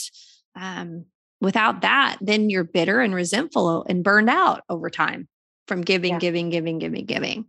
Um, 0.59 1.05
without 1.43 1.83
that, 1.83 2.17
then 2.23 2.49
you're 2.49 2.65
bitter 2.65 3.01
and 3.01 3.15
resentful 3.15 3.85
and 3.87 4.03
burned 4.03 4.31
out 4.31 4.63
over 4.71 4.89
time 4.89 5.29
from 5.69 5.83
giving, 5.83 6.15
yeah. 6.15 6.19
giving, 6.21 6.49
giving, 6.49 6.79
giving, 6.79 7.05
giving 7.05 7.45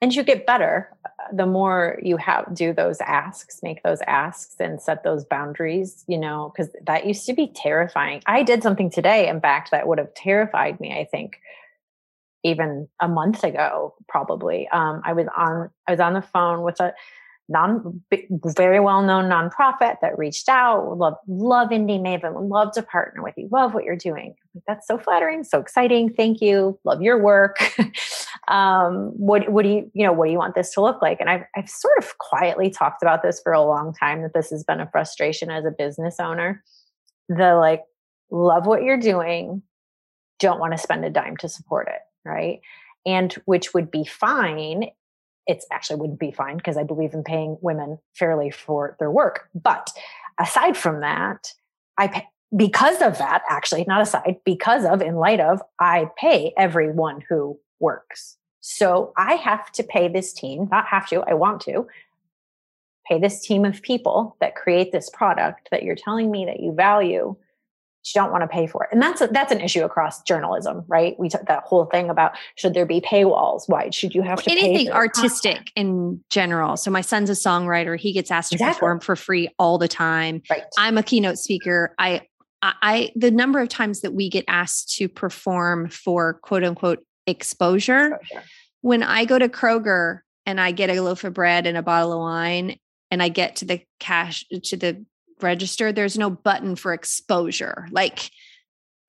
and 0.00 0.14
you 0.14 0.22
get 0.22 0.46
better 0.46 0.88
uh, 1.04 1.08
the 1.32 1.46
more 1.46 1.98
you 2.02 2.16
have 2.16 2.54
do 2.54 2.72
those 2.72 3.00
asks 3.00 3.60
make 3.62 3.82
those 3.82 4.00
asks 4.06 4.56
and 4.60 4.80
set 4.80 5.02
those 5.02 5.24
boundaries 5.24 6.04
you 6.08 6.18
know 6.18 6.52
because 6.54 6.72
that 6.86 7.06
used 7.06 7.26
to 7.26 7.32
be 7.32 7.48
terrifying. 7.48 8.22
I 8.26 8.42
did 8.42 8.62
something 8.62 8.90
today 8.90 9.28
in 9.28 9.40
fact 9.40 9.70
that 9.70 9.86
would 9.86 9.98
have 9.98 10.14
terrified 10.14 10.80
me 10.80 10.98
i 10.98 11.04
think 11.04 11.40
even 12.44 12.88
a 13.00 13.08
month 13.08 13.42
ago 13.44 13.94
probably. 14.08 14.68
Um, 14.68 15.02
i 15.04 15.12
was 15.12 15.26
on 15.36 15.70
i 15.86 15.92
was 15.92 16.00
on 16.00 16.14
the 16.14 16.22
phone 16.22 16.62
with 16.62 16.80
a 16.80 16.94
non 17.48 18.02
very 18.44 18.78
well 18.78 19.02
known 19.02 19.24
nonprofit 19.24 19.96
that 20.00 20.18
reached 20.18 20.48
out 20.48 20.98
love 20.98 21.14
love 21.26 21.72
indy 21.72 21.98
maven 21.98 22.48
love 22.48 22.72
to 22.72 22.82
partner 22.82 23.22
with 23.22 23.34
you 23.36 23.48
love 23.50 23.72
what 23.72 23.84
you're 23.84 23.96
doing 23.96 24.34
that's 24.66 24.86
so 24.86 24.98
flattering 24.98 25.44
so 25.44 25.58
exciting 25.58 26.12
thank 26.12 26.40
you 26.40 26.78
love 26.84 27.00
your 27.02 27.20
work 27.22 27.72
um, 28.48 29.12
what 29.16 29.48
what 29.50 29.62
do 29.62 29.68
you 29.68 29.90
you 29.94 30.04
know 30.06 30.12
what 30.12 30.26
do 30.26 30.32
you 30.32 30.38
want 30.38 30.54
this 30.54 30.72
to 30.72 30.80
look 30.80 31.00
like 31.02 31.20
and 31.20 31.30
I've, 31.30 31.44
I've 31.56 31.68
sort 31.68 31.98
of 31.98 32.18
quietly 32.18 32.70
talked 32.70 33.02
about 33.02 33.22
this 33.22 33.40
for 33.42 33.52
a 33.52 33.62
long 33.62 33.92
time 33.92 34.22
that 34.22 34.34
this 34.34 34.50
has 34.50 34.64
been 34.64 34.80
a 34.80 34.90
frustration 34.90 35.50
as 35.50 35.64
a 35.64 35.70
business 35.70 36.16
owner 36.20 36.62
the 37.28 37.54
like 37.54 37.82
love 38.30 38.66
what 38.66 38.82
you're 38.82 38.98
doing 38.98 39.62
don't 40.38 40.60
want 40.60 40.72
to 40.72 40.78
spend 40.78 41.04
a 41.04 41.10
dime 41.10 41.36
to 41.38 41.48
support 41.48 41.88
it 41.88 42.00
right 42.24 42.60
and 43.06 43.34
which 43.44 43.74
would 43.74 43.90
be 43.90 44.04
fine 44.04 44.90
it's 45.48 45.66
actually 45.72 45.96
wouldn't 45.96 46.20
be 46.20 46.30
fine 46.30 46.58
because 46.58 46.76
I 46.76 46.84
believe 46.84 47.14
in 47.14 47.24
paying 47.24 47.56
women 47.62 47.98
fairly 48.14 48.50
for 48.50 48.96
their 49.00 49.10
work. 49.10 49.48
But 49.54 49.88
aside 50.38 50.76
from 50.76 51.00
that, 51.00 51.52
I 51.96 52.08
pay, 52.08 52.26
because 52.56 53.02
of 53.02 53.18
that, 53.18 53.42
actually, 53.48 53.84
not 53.86 54.00
aside, 54.00 54.38
because 54.44 54.84
of, 54.84 55.02
in 55.02 55.16
light 55.16 55.40
of, 55.40 55.60
I 55.78 56.10
pay 56.16 56.52
everyone 56.56 57.22
who 57.28 57.58
works. 57.80 58.36
So 58.60 59.12
I 59.16 59.34
have 59.34 59.70
to 59.72 59.82
pay 59.82 60.08
this 60.08 60.32
team, 60.32 60.68
not 60.70 60.86
have 60.86 61.08
to, 61.08 61.22
I 61.22 61.34
want 61.34 61.60
to 61.62 61.86
pay 63.06 63.18
this 63.18 63.40
team 63.40 63.64
of 63.64 63.82
people 63.82 64.36
that 64.40 64.54
create 64.54 64.92
this 64.92 65.08
product 65.10 65.68
that 65.70 65.82
you're 65.82 65.94
telling 65.94 66.30
me 66.30 66.44
that 66.46 66.60
you 66.60 66.72
value 66.72 67.36
you 68.14 68.20
don't 68.20 68.30
want 68.30 68.42
to 68.42 68.48
pay 68.48 68.66
for 68.66 68.84
it. 68.84 68.90
And 68.92 69.02
that's 69.02 69.20
a, 69.20 69.26
that's 69.26 69.52
an 69.52 69.60
issue 69.60 69.84
across 69.84 70.22
journalism, 70.22 70.84
right? 70.88 71.18
We 71.18 71.28
took 71.28 71.46
that 71.46 71.64
whole 71.64 71.84
thing 71.86 72.10
about 72.10 72.32
should 72.56 72.74
there 72.74 72.86
be 72.86 73.00
paywalls? 73.00 73.68
Why 73.68 73.90
should 73.90 74.14
you 74.14 74.22
have 74.22 74.42
to 74.42 74.50
anything 74.50 74.90
artistic 74.90 75.70
in 75.76 76.22
general? 76.30 76.76
So 76.76 76.90
my 76.90 77.00
son's 77.00 77.30
a 77.30 77.34
songwriter. 77.34 77.98
He 77.98 78.12
gets 78.12 78.30
asked 78.30 78.50
to 78.50 78.56
exactly. 78.56 78.74
perform 78.74 79.00
for 79.00 79.16
free 79.16 79.48
all 79.58 79.78
the 79.78 79.88
time. 79.88 80.42
Right. 80.48 80.62
I'm 80.78 80.96
a 80.96 81.02
keynote 81.02 81.38
speaker. 81.38 81.94
I 81.98 82.22
I 82.62 83.12
the 83.14 83.30
number 83.30 83.60
of 83.60 83.68
times 83.68 84.00
that 84.00 84.14
we 84.14 84.28
get 84.28 84.44
asked 84.48 84.96
to 84.96 85.08
perform 85.08 85.88
for 85.88 86.34
quote 86.34 86.64
unquote 86.64 87.04
exposure. 87.26 88.14
exposure. 88.14 88.44
When 88.80 89.02
I 89.02 89.24
go 89.24 89.38
to 89.38 89.48
Kroger 89.48 90.20
and 90.46 90.60
I 90.60 90.72
get 90.72 90.90
a 90.90 91.00
loaf 91.00 91.24
of 91.24 91.34
bread 91.34 91.66
and 91.66 91.76
a 91.76 91.82
bottle 91.82 92.12
of 92.12 92.20
wine 92.20 92.78
and 93.10 93.22
I 93.22 93.28
get 93.28 93.56
to 93.56 93.64
the 93.64 93.82
cash 94.00 94.44
to 94.64 94.76
the 94.76 95.04
register, 95.40 95.92
there's 95.92 96.18
no 96.18 96.30
button 96.30 96.74
for 96.74 96.92
exposure. 96.92 97.86
Like 97.90 98.30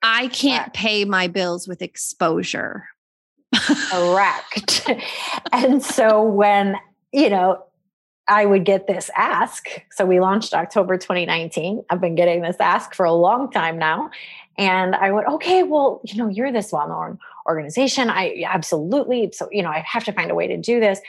I 0.02 0.28
can't 0.28 0.74
pay 0.74 1.06
my 1.06 1.28
bills 1.28 1.68
with 1.68 1.82
exposure. 1.82 2.86
Correct. 3.92 4.90
and 5.52 5.84
so 5.84 6.22
when, 6.24 6.78
you 7.12 7.30
know, 7.30 7.66
I 8.30 8.46
would 8.46 8.64
get 8.64 8.88
this 8.88 9.10
ask. 9.16 9.68
So 9.92 10.06
we 10.06 10.20
launched 10.20 10.54
October 10.54 10.98
2019. 10.98 11.84
I've 11.90 12.00
been 12.00 12.16
getting 12.16 12.42
this 12.42 12.58
ask 12.60 12.94
for 12.94 13.06
a 13.06 13.14
long 13.14 13.52
time 13.52 13.78
now. 13.78 14.12
And 14.58 14.96
I 14.96 15.12
went, 15.12 15.28
okay, 15.28 15.64
well, 15.64 16.02
you 16.04 16.18
know, 16.18 16.28
you're 16.28 16.52
this 16.52 16.72
well 16.72 16.88
known 16.88 17.20
organization. 17.48 18.10
I 18.10 18.44
absolutely, 18.46 19.32
so, 19.34 19.50
you 19.52 19.64
know, 19.64 19.70
I 19.70 19.84
have 19.86 20.04
to 20.06 20.12
find 20.12 20.30
a 20.32 20.36
way 20.36 20.48
to 20.48 20.58
do 20.58 20.80
this. 20.80 21.00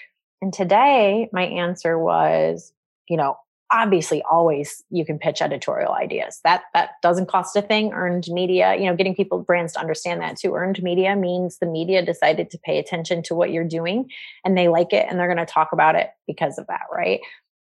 And 0.41 0.53
today 0.53 1.29
my 1.33 1.43
answer 1.43 1.99
was, 1.99 2.73
you 3.09 3.17
know, 3.17 3.37
obviously 3.71 4.23
always 4.31 4.83
you 4.91 5.05
can 5.05 5.19
pitch 5.19 5.41
editorial 5.41 5.93
ideas. 5.93 6.41
That 6.45 6.63
that 6.75 6.91
doesn't 7.03 7.29
cost 7.29 7.57
a 7.57 7.63
thing. 7.63 7.93
Earned 7.93 8.27
media 8.29 8.75
you 8.77 8.87
know 8.87 8.97
getting 8.97 9.15
people 9.15 9.41
brands 9.41 9.75
to 9.75 9.81
understand 9.81 10.21
that 10.21 10.37
too. 10.37 10.55
Earned 10.55 10.83
media 10.83 11.17
means 11.17 11.59
the 11.59 11.67
media 11.67 12.05
decided 12.05 12.51
to 12.51 12.59
pay 12.59 12.79
attention 12.79 13.23
to 13.25 13.35
what 13.35 13.51
you're 13.51 13.65
doing 13.65 14.11
and 14.45 14.57
they 14.57 14.69
like 14.69 14.93
it 14.93 15.07
and 15.09 15.19
they're 15.19 15.33
going 15.33 15.45
to 15.45 15.53
talk 15.53 15.73
about 15.73 15.95
it 15.95 16.11
because 16.27 16.59
of 16.59 16.67
that 16.67 16.83
right? 16.93 17.21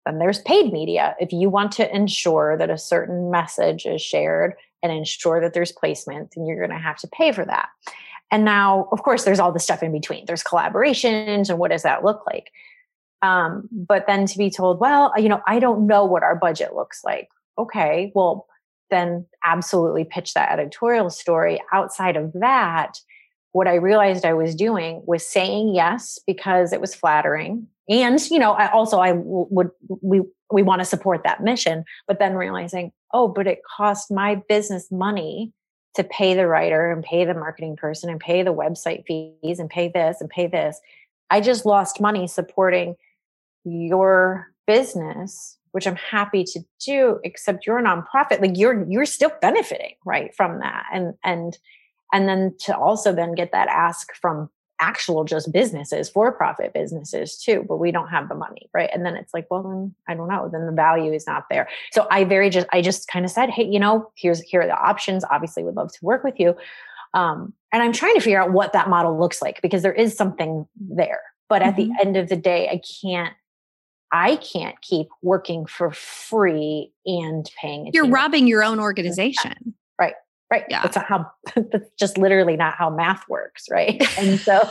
Then 0.07 0.19
there's 0.19 0.41
paid 0.41 0.73
media. 0.73 1.15
If 1.21 1.33
you 1.33 1.49
want 1.49 1.73
to 1.73 1.95
ensure 1.95 2.57
that 2.59 2.71
a 2.71 2.79
certain 2.79 3.31
message 3.31 3.87
is 3.87 4.03
shared 4.03 4.55
and 4.83 4.91
ensure 4.91 5.41
that 5.41 5.55
there's 5.55 5.73
placement 5.73 6.33
then 6.35 6.47
you're 6.47 6.59
going 6.59 6.71
to 6.71 6.83
have 6.83 6.99
to 6.99 7.09
pay 7.09 7.33
for 7.33 7.45
that. 7.45 7.69
And 8.31 8.45
now 8.45 8.89
of 8.93 9.03
course 9.03 9.25
there's 9.25 9.41
all 9.41 9.53
the 9.53 9.61
stuff 9.61 9.83
in 9.83 9.93
between. 9.93 10.27
There's 10.27 10.43
collaborations 10.43 11.51
and 11.51 11.59
what 11.59 11.71
does 11.71 11.83
that 11.83 12.05
look 12.05 12.25
like 12.27 12.51
um, 13.23 13.69
but 13.71 14.07
then 14.07 14.27
to 14.27 14.39
be 14.39 14.51
told, 14.51 14.81
well, 14.81 15.13
you 15.17 15.29
know, 15.29 15.41
I 15.47 15.59
don't 15.61 15.87
know 15.87 16.05
what 16.05 16.23
our 16.23 16.37
budget 16.37 16.75
looks 16.75 17.03
like. 17.05 17.29
Okay, 17.57 18.13
well, 18.15 18.47
then 18.91 19.27
absolutely 19.45 20.05
pitch 20.05 20.35
that 20.35 20.59
editorial 20.59 21.09
story. 21.09 21.61
Outside 21.73 22.17
of 22.17 22.33
that, 22.35 22.99
what 23.53 23.69
I 23.69 23.75
realized 23.75 24.25
I 24.25 24.35
was 24.35 24.55
doing 24.55 25.03
was 25.07 25.27
saying 25.27 25.75
yes 25.75 26.19
because 26.27 26.73
it 26.73 26.81
was 26.81 26.95
flattering. 26.95 27.69
And, 27.89 28.21
you 28.31 28.39
know, 28.39 28.53
I 28.53 28.71
also 28.71 28.99
I 28.99 29.13
would 29.15 29.71
we 29.89 30.23
we 30.51 30.63
want 30.63 30.81
to 30.81 30.85
support 30.85 31.23
that 31.25 31.43
mission, 31.43 31.85
but 32.07 32.19
then 32.19 32.35
realizing, 32.35 32.93
oh, 33.13 33.29
but 33.29 33.47
it 33.47 33.61
cost 33.65 34.11
my 34.11 34.43
business 34.49 34.91
money 34.91 35.53
to 35.95 36.05
pay 36.05 36.35
the 36.35 36.47
writer 36.47 36.91
and 36.91 37.03
pay 37.05 37.25
the 37.25 37.35
marketing 37.35 37.77
person 37.77 38.09
and 38.09 38.21
pay 38.21 38.43
the 38.43 38.55
website 38.55 39.05
fees 39.07 39.59
and 39.59 39.69
pay 39.69 39.89
this 39.89 40.21
and 40.21 40.31
pay 40.31 40.47
this. 40.47 40.81
I 41.31 41.41
just 41.41 41.67
lost 41.67 42.01
money 42.01 42.27
supporting 42.27 42.97
your 43.65 44.53
business 44.67 45.59
which 45.73 45.87
i'm 45.87 45.97
happy 45.97 46.45
to 46.45 46.61
do 46.85 47.19
except 47.25 47.67
you're 47.67 47.79
a 47.79 47.83
nonprofit 47.83 48.41
like 48.41 48.57
you're 48.57 48.87
you're 48.89 49.05
still 49.05 49.33
benefiting 49.41 49.95
right 50.07 50.35
from 50.35 50.61
that. 50.61 50.87
And 50.93 51.15
and 51.25 51.59
and 52.13 52.29
then 52.29 52.55
to 52.61 52.77
also 52.77 53.13
then 53.13 53.35
get 53.35 53.53
that 53.53 53.69
ask 53.69 54.15
from 54.15 54.49
actual 54.81 55.25
just 55.25 55.53
businesses 55.53 56.11
for 56.11 56.33
profit 56.33 56.73
businesses 56.73 57.37
too 57.37 57.65
but 57.69 57.77
we 57.77 57.93
don't 57.93 58.09
have 58.09 58.29
the 58.29 58.35
money 58.35 58.69
right? 58.75 58.91
And 58.93 59.05
then 59.05 59.17
it's 59.17 59.35
like 59.35 59.47
well 59.51 59.63
then 59.63 59.95
i 60.09 60.15
don't 60.15 60.29
know 60.29 60.49
then 60.53 60.67
the 60.67 60.73
value 60.73 61.13
is 61.13 61.27
not 61.27 61.45
there. 61.51 61.69
So 61.93 62.07
i 62.11 62.25
very 62.25 62.51
just 62.51 62.67
i 62.73 62.81
just 62.81 63.09
kind 63.09 63.25
of 63.25 63.31
said 63.31 63.51
hey 63.51 63.65
you 63.65 63.81
know 63.81 64.11
here's 64.17 64.41
here 64.41 64.63
are 64.63 64.67
the 64.67 64.79
options. 64.79 65.25
Obviously 65.31 65.65
would 65.65 65.77
love 65.77 65.93
to 65.93 65.99
work 66.03 66.23
with 66.23 66.39
you. 66.39 66.55
Um, 67.15 67.53
and 67.73 67.83
i'm 67.83 67.93
trying 67.93 68.15
to 68.15 68.21
figure 68.21 68.43
out 68.43 68.53
what 68.53 68.73
that 68.75 68.89
model 68.89 69.19
looks 69.19 69.41
like 69.41 69.61
because 69.63 69.83
there 69.83 69.93
is 69.93 70.17
something 70.17 70.67
there. 70.79 71.21
But 71.49 71.61
at 71.61 71.77
mm-hmm. 71.77 71.93
the 71.93 72.01
end 72.01 72.17
of 72.17 72.29
the 72.29 72.37
day 72.37 72.69
i 72.69 72.81
can't 73.03 73.35
I 74.13 74.37
can't 74.37 74.81
keep 74.83 75.09
working 75.23 75.65
for 75.65 75.91
free 75.91 76.93
and 77.07 77.51
paying. 77.61 77.91
You're 77.93 78.09
robbing 78.09 78.47
your 78.47 78.63
own 78.63 78.79
organization. 78.79 79.75
Right. 79.99 80.15
Right. 80.51 80.65
Yeah. 80.69 80.83
That's 80.83 80.97
not 80.97 81.07
how, 81.07 81.31
that's 81.73 81.89
just 81.99 82.19
literally 82.19 82.57
not 82.57 82.75
how 82.75 82.91
math 82.91 83.27
works. 83.27 83.65
Right. 83.71 84.03
and 84.19 84.39
so 84.39 84.69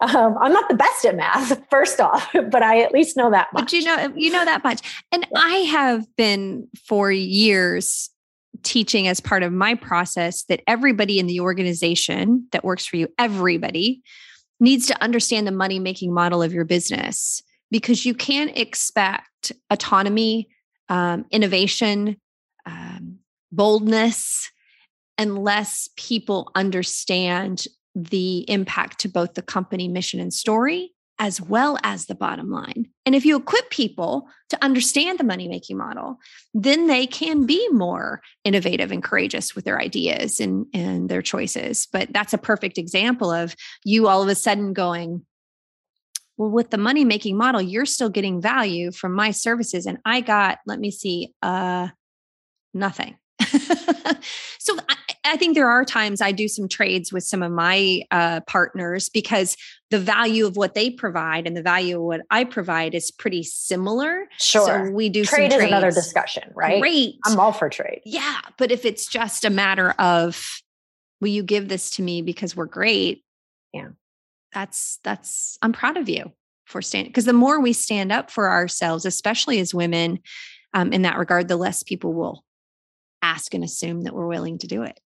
um, 0.00 0.36
I'm 0.40 0.52
not 0.52 0.68
the 0.68 0.76
best 0.76 1.04
at 1.04 1.16
math, 1.16 1.60
first 1.70 2.00
off, 2.00 2.30
but 2.50 2.62
I 2.62 2.82
at 2.82 2.92
least 2.92 3.16
know 3.16 3.30
that 3.32 3.48
much. 3.52 3.64
But 3.64 3.72
you 3.72 3.84
know, 3.84 4.12
you 4.14 4.30
know 4.30 4.44
that 4.44 4.62
much. 4.62 4.80
And 5.10 5.26
yeah. 5.30 5.40
I 5.40 5.54
have 5.56 6.06
been 6.16 6.68
for 6.86 7.10
years 7.10 8.10
teaching 8.62 9.08
as 9.08 9.20
part 9.20 9.42
of 9.42 9.52
my 9.52 9.74
process 9.74 10.44
that 10.44 10.62
everybody 10.68 11.18
in 11.18 11.26
the 11.26 11.40
organization 11.40 12.46
that 12.52 12.64
works 12.64 12.86
for 12.86 12.96
you, 12.96 13.08
everybody 13.18 14.02
needs 14.60 14.86
to 14.86 15.02
understand 15.02 15.46
the 15.46 15.52
money 15.52 15.78
making 15.78 16.14
model 16.14 16.42
of 16.42 16.52
your 16.52 16.64
business 16.64 17.42
because 17.70 18.06
you 18.06 18.14
can't 18.14 18.56
expect 18.56 19.52
autonomy, 19.70 20.48
um, 20.88 21.26
innovation, 21.30 22.16
um, 22.64 23.18
boldness, 23.52 24.50
unless 25.18 25.88
people 25.96 26.50
understand 26.54 27.66
the 27.94 28.48
impact 28.50 29.00
to 29.00 29.08
both 29.08 29.34
the 29.34 29.42
company 29.42 29.88
mission 29.88 30.20
and 30.20 30.32
story 30.32 30.92
as 31.18 31.40
well 31.40 31.78
as 31.82 32.06
the 32.06 32.14
bottom 32.14 32.50
line. 32.50 32.86
And 33.06 33.14
if 33.14 33.24
you 33.24 33.38
equip 33.38 33.70
people 33.70 34.28
to 34.50 34.62
understand 34.62 35.18
the 35.18 35.24
money 35.24 35.48
making 35.48 35.78
model, 35.78 36.18
then 36.52 36.88
they 36.88 37.06
can 37.06 37.46
be 37.46 37.66
more 37.70 38.20
innovative 38.44 38.92
and 38.92 39.02
courageous 39.02 39.54
with 39.54 39.64
their 39.64 39.80
ideas 39.80 40.40
and, 40.40 40.66
and 40.74 41.08
their 41.08 41.22
choices. 41.22 41.88
But 41.90 42.12
that's 42.12 42.34
a 42.34 42.38
perfect 42.38 42.76
example 42.76 43.30
of 43.30 43.56
you 43.84 44.08
all 44.08 44.22
of 44.22 44.28
a 44.28 44.34
sudden 44.34 44.74
going, 44.74 45.24
well 46.36 46.50
with 46.50 46.70
the 46.70 46.78
money 46.78 47.04
making 47.04 47.36
model 47.36 47.60
you're 47.60 47.86
still 47.86 48.10
getting 48.10 48.40
value 48.40 48.90
from 48.92 49.12
my 49.12 49.30
services 49.30 49.86
and 49.86 49.98
i 50.04 50.20
got 50.20 50.58
let 50.66 50.78
me 50.78 50.90
see 50.90 51.32
uh 51.42 51.88
nothing. 52.76 53.16
So 54.58 54.76
I, 54.88 54.96
I, 55.24 55.36
think 55.36 55.54
there 55.54 55.68
are 55.68 55.84
times 55.84 56.20
i 56.20 56.32
do 56.32 56.48
some 56.48 56.66
trades 56.66 57.12
with 57.12 57.22
some 57.22 57.40
of 57.40 57.52
my 57.52 58.02
uh, 58.10 58.40
partners 58.48 59.08
because 59.08 59.56
the 59.90 59.98
value 60.00 60.44
of 60.46 60.56
what 60.56 60.74
they 60.74 60.90
provide 60.90 61.46
and 61.46 61.56
the 61.56 61.62
value 61.62 61.96
of 61.96 62.02
what 62.02 62.20
i 62.30 62.42
provide 62.42 62.94
is 62.94 63.12
pretty 63.12 63.44
similar. 63.44 64.26
Sure. 64.38 64.66
so 64.66 64.90
we 64.90 65.08
do 65.08 65.24
trade 65.24 65.52
is 65.52 65.62
another 65.62 65.92
discussion 65.92 66.50
right? 66.56 66.80
Great. 66.80 67.16
I'm 67.24 67.38
all 67.38 67.52
for 67.52 67.68
trade. 67.68 68.00
Yeah 68.04 68.40
but 68.58 68.72
if 68.72 68.84
it's 68.84 69.06
just 69.06 69.44
a 69.44 69.50
matter 69.50 69.90
of 69.92 70.60
will 71.20 71.28
you 71.28 71.44
give 71.44 71.68
this 71.68 71.90
to 71.90 72.02
me 72.02 72.22
because 72.22 72.56
we're 72.56 72.66
great? 72.66 73.22
Yeah 73.72 73.90
that's 74.56 74.98
that's 75.04 75.58
i'm 75.60 75.72
proud 75.72 75.98
of 75.98 76.08
you 76.08 76.32
for 76.64 76.80
standing 76.80 77.10
because 77.10 77.26
the 77.26 77.32
more 77.32 77.60
we 77.60 77.72
stand 77.72 78.10
up 78.10 78.30
for 78.30 78.48
ourselves 78.48 79.04
especially 79.04 79.60
as 79.60 79.74
women 79.74 80.18
um, 80.72 80.92
in 80.92 81.02
that 81.02 81.18
regard 81.18 81.46
the 81.48 81.56
less 81.56 81.82
people 81.82 82.14
will 82.14 82.42
ask 83.26 83.54
and 83.54 83.64
assume 83.64 84.02
that 84.02 84.14
we're 84.14 84.26
willing 84.26 84.58
to 84.58 84.66
do 84.66 84.82
it. 84.82 85.00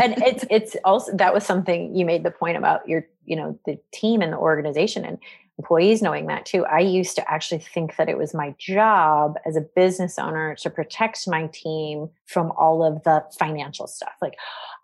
And 0.00 0.14
it's 0.18 0.44
it's 0.50 0.76
also 0.84 1.14
that 1.16 1.34
was 1.34 1.44
something 1.44 1.94
you 1.94 2.04
made 2.04 2.24
the 2.24 2.30
point 2.30 2.56
about 2.56 2.88
your 2.88 3.06
you 3.24 3.36
know 3.36 3.58
the 3.66 3.78
team 3.92 4.22
and 4.22 4.32
the 4.32 4.38
organization 4.38 5.04
and 5.04 5.18
employees 5.58 6.00
knowing 6.00 6.26
that 6.26 6.46
too. 6.46 6.64
I 6.66 6.80
used 6.80 7.16
to 7.16 7.30
actually 7.30 7.58
think 7.58 7.96
that 7.96 8.08
it 8.08 8.16
was 8.16 8.32
my 8.32 8.54
job 8.58 9.36
as 9.44 9.56
a 9.56 9.60
business 9.60 10.18
owner 10.18 10.54
to 10.56 10.70
protect 10.70 11.26
my 11.26 11.48
team 11.48 12.08
from 12.26 12.52
all 12.52 12.84
of 12.84 13.02
the 13.02 13.24
financial 13.38 13.86
stuff 13.86 14.14
like 14.22 14.34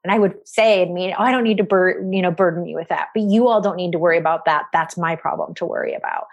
and 0.04 0.12
I 0.12 0.18
would 0.18 0.34
say, 0.46 0.82
I 0.82 0.84
mean, 0.84 1.14
oh, 1.18 1.22
I 1.22 1.32
don't 1.32 1.44
need 1.44 1.56
to 1.56 1.64
bur- 1.64 2.06
you 2.12 2.22
know 2.22 2.30
burden 2.30 2.66
you 2.66 2.76
with 2.76 2.88
that, 2.88 3.08
but 3.14 3.22
you 3.22 3.48
all 3.48 3.60
don't 3.60 3.76
need 3.76 3.92
to 3.92 3.98
worry 3.98 4.18
about 4.18 4.44
that. 4.44 4.66
That's 4.72 4.96
my 4.96 5.16
problem 5.16 5.54
to 5.56 5.64
worry 5.64 5.94
about. 5.94 6.26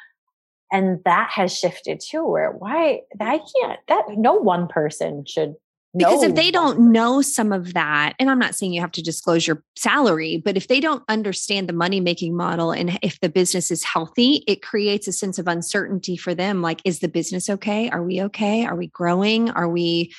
And 0.71 0.99
that 1.05 1.31
has 1.33 1.57
shifted 1.57 2.01
too, 2.01 2.25
where 2.25 2.51
why 2.51 3.01
I 3.19 3.39
can't 3.39 3.79
that 3.87 4.03
no 4.17 4.33
one 4.33 4.67
person 4.67 5.25
should 5.25 5.55
because 5.93 6.23
if 6.23 6.35
they 6.35 6.51
don't 6.51 6.91
know 6.93 7.21
some 7.21 7.51
of 7.51 7.73
that, 7.73 8.13
and 8.17 8.29
I'm 8.29 8.39
not 8.39 8.55
saying 8.55 8.71
you 8.71 8.79
have 8.79 8.93
to 8.93 9.01
disclose 9.01 9.45
your 9.45 9.61
salary, 9.75 10.41
but 10.43 10.55
if 10.55 10.69
they 10.69 10.79
don't 10.79 11.03
understand 11.09 11.67
the 11.67 11.73
money 11.73 11.99
making 11.99 12.35
model 12.35 12.71
and 12.71 12.97
if 13.01 13.19
the 13.19 13.27
business 13.27 13.71
is 13.71 13.83
healthy, 13.83 14.45
it 14.47 14.61
creates 14.61 15.09
a 15.09 15.11
sense 15.11 15.37
of 15.37 15.49
uncertainty 15.49 16.15
for 16.15 16.33
them. 16.33 16.61
Like, 16.61 16.81
is 16.85 16.99
the 16.99 17.09
business 17.09 17.49
okay? 17.49 17.89
Are 17.89 18.03
we 18.03 18.21
okay? 18.21 18.65
Are 18.65 18.75
we 18.77 18.87
growing? 18.87 19.49
Are 19.49 19.67
we 19.67 20.13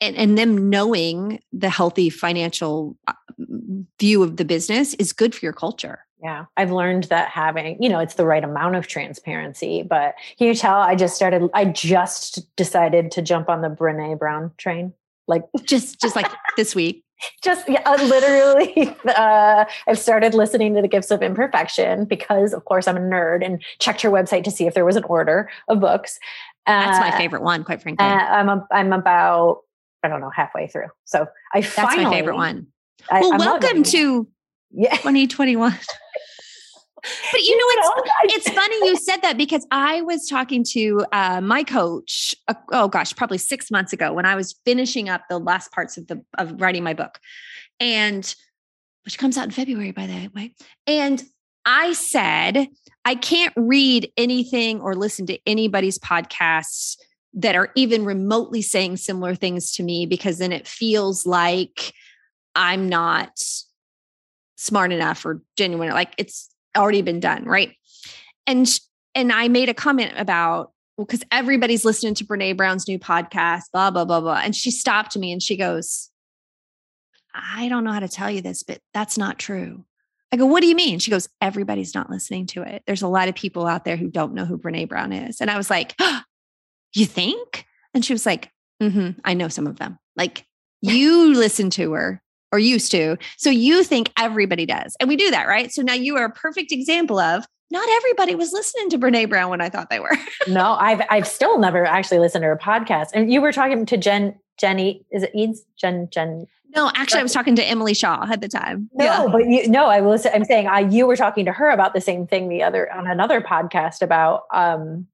and, 0.00 0.16
and 0.16 0.38
them 0.38 0.70
knowing 0.70 1.40
the 1.52 1.70
healthy 1.70 2.10
financial 2.10 2.96
uh, 3.06 3.12
view 3.98 4.22
of 4.22 4.36
the 4.36 4.44
business 4.44 4.94
is 4.94 5.12
good 5.12 5.34
for 5.34 5.44
your 5.44 5.52
culture. 5.52 6.00
Yeah, 6.22 6.46
I've 6.56 6.72
learned 6.72 7.04
that 7.04 7.28
having, 7.28 7.80
you 7.80 7.88
know, 7.88 8.00
it's 8.00 8.14
the 8.14 8.26
right 8.26 8.42
amount 8.42 8.74
of 8.74 8.88
transparency. 8.88 9.84
But 9.88 10.14
can 10.36 10.48
you 10.48 10.54
tell 10.54 10.78
I 10.78 10.96
just 10.96 11.14
started, 11.14 11.48
I 11.54 11.66
just 11.66 12.40
decided 12.56 13.12
to 13.12 13.22
jump 13.22 13.48
on 13.48 13.60
the 13.60 13.68
Brene 13.68 14.18
Brown 14.18 14.50
train. 14.58 14.92
Like 15.28 15.42
just, 15.64 16.00
just 16.00 16.16
like 16.16 16.26
this 16.56 16.74
week. 16.74 17.04
Just 17.42 17.68
yeah, 17.68 17.82
uh, 17.84 18.00
literally, 18.04 18.94
uh, 19.04 19.64
I've 19.88 19.98
started 19.98 20.34
listening 20.34 20.76
to 20.76 20.82
the 20.82 20.86
Gifts 20.86 21.10
of 21.10 21.20
Imperfection 21.20 22.04
because, 22.04 22.52
of 22.52 22.64
course, 22.64 22.86
I'm 22.86 22.96
a 22.96 23.00
nerd 23.00 23.44
and 23.44 23.60
checked 23.80 24.02
her 24.02 24.08
website 24.08 24.44
to 24.44 24.52
see 24.52 24.68
if 24.68 24.74
there 24.74 24.84
was 24.84 24.94
an 24.94 25.02
order 25.02 25.50
of 25.66 25.80
books. 25.80 26.20
That's 26.64 27.00
my 27.00 27.08
uh, 27.08 27.16
favorite 27.16 27.42
one, 27.42 27.64
quite 27.64 27.82
frankly. 27.82 28.06
Uh, 28.06 28.10
I'm 28.10 28.48
a, 28.48 28.66
I'm 28.70 28.92
about 28.92 29.62
I 30.02 30.08
don't 30.08 30.20
know, 30.20 30.30
halfway 30.30 30.68
through. 30.68 30.88
So 31.04 31.26
I 31.52 31.60
That's 31.60 31.96
my 31.96 32.10
favorite 32.10 32.36
one. 32.36 32.68
I, 33.10 33.20
well, 33.20 33.32
I'm 33.32 33.38
welcome 33.38 33.82
to 33.82 34.28
yeah. 34.70 34.96
2021. 34.96 35.78
But 37.30 37.40
you 37.42 37.56
know, 37.56 37.64
it's 37.70 38.36
it's 38.36 38.50
funny 38.50 38.76
you 38.88 38.96
said 38.96 39.18
that 39.22 39.38
because 39.38 39.64
I 39.70 40.02
was 40.02 40.26
talking 40.26 40.64
to 40.70 41.06
uh, 41.12 41.40
my 41.40 41.62
coach. 41.62 42.34
Uh, 42.48 42.54
oh 42.72 42.88
gosh, 42.88 43.14
probably 43.14 43.38
six 43.38 43.70
months 43.70 43.92
ago 43.92 44.12
when 44.12 44.26
I 44.26 44.34
was 44.34 44.56
finishing 44.64 45.08
up 45.08 45.22
the 45.30 45.38
last 45.38 45.70
parts 45.72 45.96
of 45.96 46.08
the 46.08 46.22
of 46.38 46.60
writing 46.60 46.82
my 46.82 46.94
book, 46.94 47.20
and 47.78 48.34
which 49.04 49.16
comes 49.16 49.38
out 49.38 49.44
in 49.44 49.52
February, 49.52 49.92
by 49.92 50.06
the 50.06 50.28
way. 50.34 50.54
And 50.86 51.22
I 51.64 51.92
said 51.92 52.66
I 53.04 53.14
can't 53.14 53.54
read 53.56 54.10
anything 54.16 54.80
or 54.80 54.94
listen 54.94 55.26
to 55.26 55.38
anybody's 55.46 55.98
podcasts 55.98 56.96
that 57.38 57.54
are 57.54 57.70
even 57.76 58.04
remotely 58.04 58.60
saying 58.60 58.96
similar 58.96 59.34
things 59.34 59.72
to 59.72 59.82
me 59.84 60.06
because 60.06 60.38
then 60.38 60.52
it 60.52 60.66
feels 60.66 61.24
like 61.24 61.94
I'm 62.56 62.88
not 62.88 63.30
smart 64.56 64.92
enough 64.92 65.24
or 65.24 65.40
genuine. 65.56 65.90
Like 65.90 66.12
it's 66.18 66.50
already 66.76 67.00
been 67.00 67.20
done, 67.20 67.44
right? 67.44 67.76
And 68.46 68.68
and 69.14 69.32
I 69.32 69.48
made 69.48 69.68
a 69.68 69.74
comment 69.74 70.12
about 70.16 70.72
well, 70.96 71.06
because 71.06 71.22
everybody's 71.30 71.84
listening 71.84 72.14
to 72.14 72.24
Brene 72.24 72.56
Brown's 72.56 72.88
new 72.88 72.98
podcast, 72.98 73.62
blah 73.72 73.92
blah 73.92 74.04
blah 74.04 74.20
blah. 74.20 74.40
And 74.42 74.54
she 74.54 74.72
stopped 74.72 75.16
me 75.16 75.30
and 75.30 75.40
she 75.40 75.56
goes, 75.56 76.10
"I 77.32 77.68
don't 77.68 77.84
know 77.84 77.92
how 77.92 78.00
to 78.00 78.08
tell 78.08 78.30
you 78.30 78.42
this, 78.42 78.64
but 78.64 78.80
that's 78.92 79.16
not 79.16 79.38
true." 79.38 79.84
I 80.32 80.36
go, 80.36 80.46
"What 80.46 80.60
do 80.60 80.66
you 80.66 80.74
mean?" 80.74 80.98
She 80.98 81.12
goes, 81.12 81.28
"Everybody's 81.40 81.94
not 81.94 82.10
listening 82.10 82.46
to 82.48 82.62
it. 82.62 82.82
There's 82.84 83.02
a 83.02 83.08
lot 83.08 83.28
of 83.28 83.36
people 83.36 83.64
out 83.64 83.84
there 83.84 83.96
who 83.96 84.08
don't 84.08 84.34
know 84.34 84.44
who 84.44 84.58
Brene 84.58 84.88
Brown 84.88 85.12
is." 85.12 85.40
And 85.40 85.52
I 85.52 85.56
was 85.56 85.70
like, 85.70 85.94
oh, 86.00 86.22
"You 86.94 87.06
think?" 87.06 87.66
And 87.94 88.04
she 88.04 88.12
was 88.12 88.26
like, 88.26 88.50
mm-hmm, 88.82 89.18
"I 89.24 89.34
know 89.34 89.48
some 89.48 89.66
of 89.66 89.78
them. 89.78 89.98
Like 90.16 90.44
you 90.80 91.34
listen 91.34 91.70
to 91.70 91.92
her." 91.92 92.22
or 92.50 92.58
used 92.58 92.90
to. 92.90 93.14
So 93.36 93.50
you 93.50 93.84
think 93.84 94.10
everybody 94.18 94.64
does. 94.64 94.96
And 95.00 95.08
we 95.08 95.16
do 95.16 95.30
that, 95.30 95.48
right? 95.48 95.70
So 95.70 95.82
now 95.82 95.92
you 95.92 96.16
are 96.16 96.24
a 96.24 96.30
perfect 96.30 96.72
example 96.72 97.18
of 97.18 97.44
not 97.70 97.86
everybody 97.96 98.34
was 98.34 98.52
listening 98.54 98.88
to 98.90 98.98
Brene 98.98 99.28
Brown 99.28 99.50
when 99.50 99.60
I 99.60 99.68
thought 99.68 99.90
they 99.90 100.00
were. 100.00 100.16
no, 100.48 100.72
I've 100.72 101.02
I've 101.10 101.28
still 101.28 101.58
never 101.58 101.84
actually 101.84 102.20
listened 102.20 102.42
to 102.42 102.46
her 102.46 102.56
podcast. 102.56 103.08
And 103.12 103.30
you 103.30 103.42
were 103.42 103.52
talking 103.52 103.84
to 103.84 103.96
Jen 103.96 104.38
Jenny, 104.58 105.04
is 105.12 105.22
it 105.22 105.30
Eads? 105.34 105.64
Jen 105.78 106.08
Jen 106.10 106.46
no, 106.76 106.90
actually, 106.94 107.20
I 107.20 107.22
was 107.22 107.32
talking 107.32 107.56
to 107.56 107.64
Emily 107.64 107.94
Shaw 107.94 108.26
at 108.30 108.42
the 108.42 108.48
time. 108.48 108.90
No, 108.92 109.04
yeah. 109.04 109.26
but 109.32 109.46
you, 109.46 109.68
no, 109.68 109.86
I 109.86 110.02
was. 110.02 110.26
I'm 110.26 110.44
saying 110.44 110.66
I, 110.68 110.80
you 110.80 111.06
were 111.06 111.16
talking 111.16 111.46
to 111.46 111.52
her 111.52 111.70
about 111.70 111.94
the 111.94 112.00
same 112.00 112.26
thing 112.26 112.50
the 112.50 112.62
other 112.62 112.92
on 112.92 113.06
another 113.06 113.40
podcast 113.40 114.02
about 114.02 114.42
um, 114.52 115.06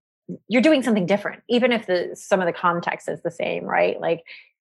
you're 0.49 0.63
doing 0.63 0.83
something 0.83 1.07
different, 1.07 1.43
even 1.49 1.73
if 1.73 1.87
the 1.87 2.11
some 2.15 2.41
of 2.41 2.47
the 2.47 2.53
context 2.53 3.09
is 3.09 3.23
the 3.23 3.31
same, 3.31 3.65
right? 3.65 4.01
Like 4.01 4.25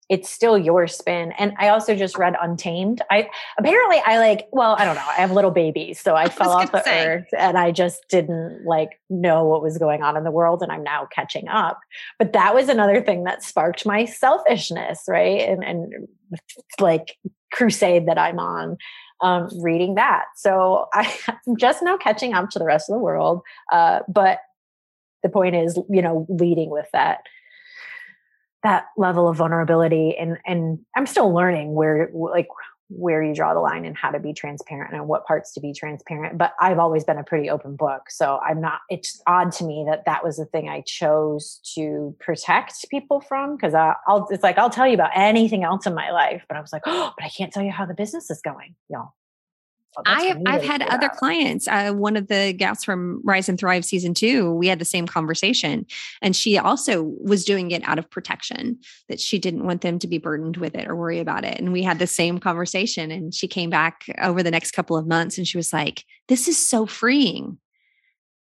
it's 0.10 0.30
still 0.30 0.58
your 0.58 0.88
spin. 0.88 1.32
And 1.38 1.54
I 1.58 1.70
also 1.70 1.96
just 1.96 2.18
read 2.18 2.36
Untamed. 2.42 3.02
I 3.10 3.30
apparently 3.58 4.02
I 4.06 4.20
like, 4.20 4.48
well, 4.52 4.76
I 4.78 4.86
don't 4.86 4.96
know. 4.96 5.06
I 5.08 5.16
have 5.16 5.32
little 5.32 5.52
babies, 5.52 6.00
so 6.00 6.16
I, 6.16 6.24
I 6.26 6.30
fell 6.30 6.52
off 6.52 6.72
the 6.72 6.84
say. 6.84 7.08
earth 7.08 7.28
and 7.38 7.58
I 7.58 7.72
just 7.72 8.06
didn't 8.10 8.66
like 8.66 9.00
know 9.10 9.46
what 9.46 9.62
was 9.62 9.78
going 9.78 10.02
on 10.04 10.18
in 10.18 10.24
the 10.24 10.32
world 10.32 10.62
and 10.62 10.72
I'm 10.72 10.84
now 10.84 11.08
catching 11.14 11.48
up. 11.48 11.80
But 12.20 12.34
that 12.34 12.54
was 12.54 12.70
another 12.70 13.02
thing 13.02 13.24
that 13.24 13.44
sparked 13.44 13.86
my 13.86 14.06
selfishness, 14.06 15.04
right? 15.08 15.42
And 15.42 15.64
and 15.64 16.08
like 16.80 17.18
crusade 17.52 18.08
that 18.08 18.18
I'm 18.18 18.40
on. 18.40 18.78
Um, 19.22 19.48
reading 19.62 19.96
that. 19.96 20.26
So 20.36 20.88
I, 20.94 21.10
I'm 21.48 21.56
just 21.56 21.82
now 21.82 21.96
catching 21.96 22.34
up 22.34 22.50
to 22.50 22.60
the 22.60 22.66
rest 22.66 22.90
of 22.90 22.94
the 22.94 23.00
world. 23.00 23.42
Uh, 23.72 24.00
but 24.10 24.40
the 25.24 25.30
point 25.30 25.56
is, 25.56 25.80
you 25.90 26.02
know, 26.02 26.26
leading 26.30 26.70
with 26.70 26.88
that 26.94 27.24
that 28.64 28.86
level 28.98 29.28
of 29.28 29.38
vulnerability. 29.38 30.16
And 30.18 30.38
and 30.46 30.80
i'm 30.96 31.06
still 31.06 31.34
learning 31.34 31.74
where 31.74 32.10
like 32.14 32.48
where 32.90 33.24
you 33.24 33.34
draw 33.34 33.54
the 33.54 33.60
line 33.60 33.86
and 33.86 33.98
how 33.98 34.12
to 34.12 34.20
be 34.20 34.34
transparent 34.34 34.94
and 34.94 35.08
what 35.08 35.26
parts 35.26 35.54
to 35.54 35.60
be 35.60 35.74
transparent. 35.74 36.38
But 36.38 36.54
i've 36.60 36.80
always 36.80 37.04
been 37.04 37.18
a 37.18 37.24
pretty 37.24 37.50
open 37.50 37.76
book. 37.76 38.04
So 38.10 38.40
i'm 38.46 38.62
not 38.62 38.80
it's 38.90 39.22
odd 39.28 39.52
to 39.54 39.66
me 39.66 39.86
that 39.90 40.06
that 40.06 40.24
was 40.24 40.38
the 40.38 40.46
thing 40.46 40.70
i 40.70 40.82
chose 40.82 41.60
to 41.76 42.16
protect 42.20 42.90
people 42.90 43.22
from 43.22 43.56
because 43.56 43.74
i'll 43.74 44.28
it's 44.30 44.44
like 44.44 44.58
i'll 44.58 44.70
tell 44.70 44.88
you 44.88 44.94
about 44.94 45.12
anything 45.14 45.64
else 45.64 45.86
in 45.86 45.94
my 45.94 46.12
life 46.12 46.44
but 46.48 46.58
i 46.58 46.62
was 46.62 46.72
like 46.72 46.84
oh 46.86 47.12
but 47.18 47.26
i 47.26 47.30
can't 47.30 47.52
tell 47.52 47.64
you 47.64 47.72
how 47.72 47.86
the 47.86 47.94
business 47.94 48.30
is 48.30 48.42
going 48.44 48.76
you 48.90 48.98
well, 49.96 50.04
I 50.06 50.24
have, 50.24 50.42
I've 50.46 50.64
had 50.64 50.82
other 50.82 51.10
clients. 51.10 51.68
Uh, 51.68 51.94
one 51.94 52.16
of 52.16 52.28
the 52.28 52.54
gals 52.54 52.84
from 52.84 53.22
Rise 53.24 53.50
and 53.50 53.60
Thrive 53.60 53.86
season 53.86 54.14
two, 54.14 54.54
we 54.54 54.68
had 54.68 54.80
the 54.80 54.86
same 54.86 55.08
conversation, 55.08 55.86
and 56.22 56.36
she 56.36 56.58
also 56.58 57.04
was 57.04 57.46
doing 57.46 57.72
it 57.72 57.84
out 57.88 58.00
of 58.00 58.10
protection 58.10 58.80
that 59.10 59.20
she 59.20 59.40
didn't 59.40 59.66
want 59.66 59.82
them 59.82 60.00
to 60.00 60.08
be 60.08 60.18
burdened 60.18 60.58
with 60.58 60.76
it 60.76 60.88
or 60.88 60.96
worry 60.96 61.20
about 61.20 61.46
it. 61.46 61.60
And 61.60 61.74
we 61.74 61.84
had 61.84 62.00
the 62.00 62.08
same 62.08 62.40
conversation, 62.40 63.12
and 63.12 63.34
she 63.34 63.48
came 63.48 63.70
back 63.70 64.06
over 64.22 64.42
the 64.42 64.52
next 64.52 64.72
couple 64.72 64.98
of 64.98 65.08
months, 65.08 65.38
and 65.38 65.48
she 65.48 65.58
was 65.58 65.74
like, 65.74 66.04
"This 66.28 66.48
is 66.48 66.58
so 66.58 66.86
freeing." 66.86 67.58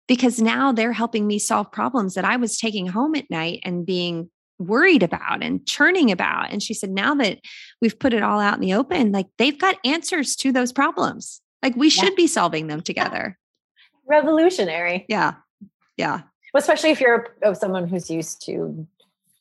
Because 0.09 0.41
now 0.41 0.71
they're 0.71 0.93
helping 0.93 1.27
me 1.27 1.41
solve 1.41 1.73
problems 1.73 2.15
that 2.15 2.25
I 2.25 2.37
was 2.37 2.59
taking 2.59 2.87
home 2.87 3.17
at 3.17 3.29
night 3.29 3.59
and 3.65 3.85
being 3.85 4.31
worried 4.59 5.03
about 5.03 5.43
and 5.43 5.67
churning 5.67 6.11
about. 6.11 6.51
And 6.51 6.63
she 6.63 6.75
said, 6.75 6.91
now 6.91 7.15
that 7.17 7.39
we've 7.81 7.99
put 7.99 8.15
it 8.15 8.23
all 8.23 8.41
out 8.41 8.55
in 8.55 8.61
the 8.61 8.75
open, 8.75 9.13
like 9.13 9.27
they've 9.39 9.59
got 9.59 9.77
answers 9.85 10.37
to 10.37 10.53
those 10.53 10.73
problems. 10.73 11.41
Like 11.63 11.77
we 11.77 11.91
should 11.91 12.15
be 12.15 12.27
solving 12.27 12.67
them 12.69 12.81
together. 12.81 13.39
Revolutionary. 14.07 15.05
Yeah. 15.09 15.35
Yeah. 15.97 16.23
Well, 16.53 16.61
especially 16.61 16.91
if 16.91 17.01
you're 17.01 17.27
someone 17.55 17.89
who's 17.89 18.09
used 18.09 18.45
to 18.47 18.87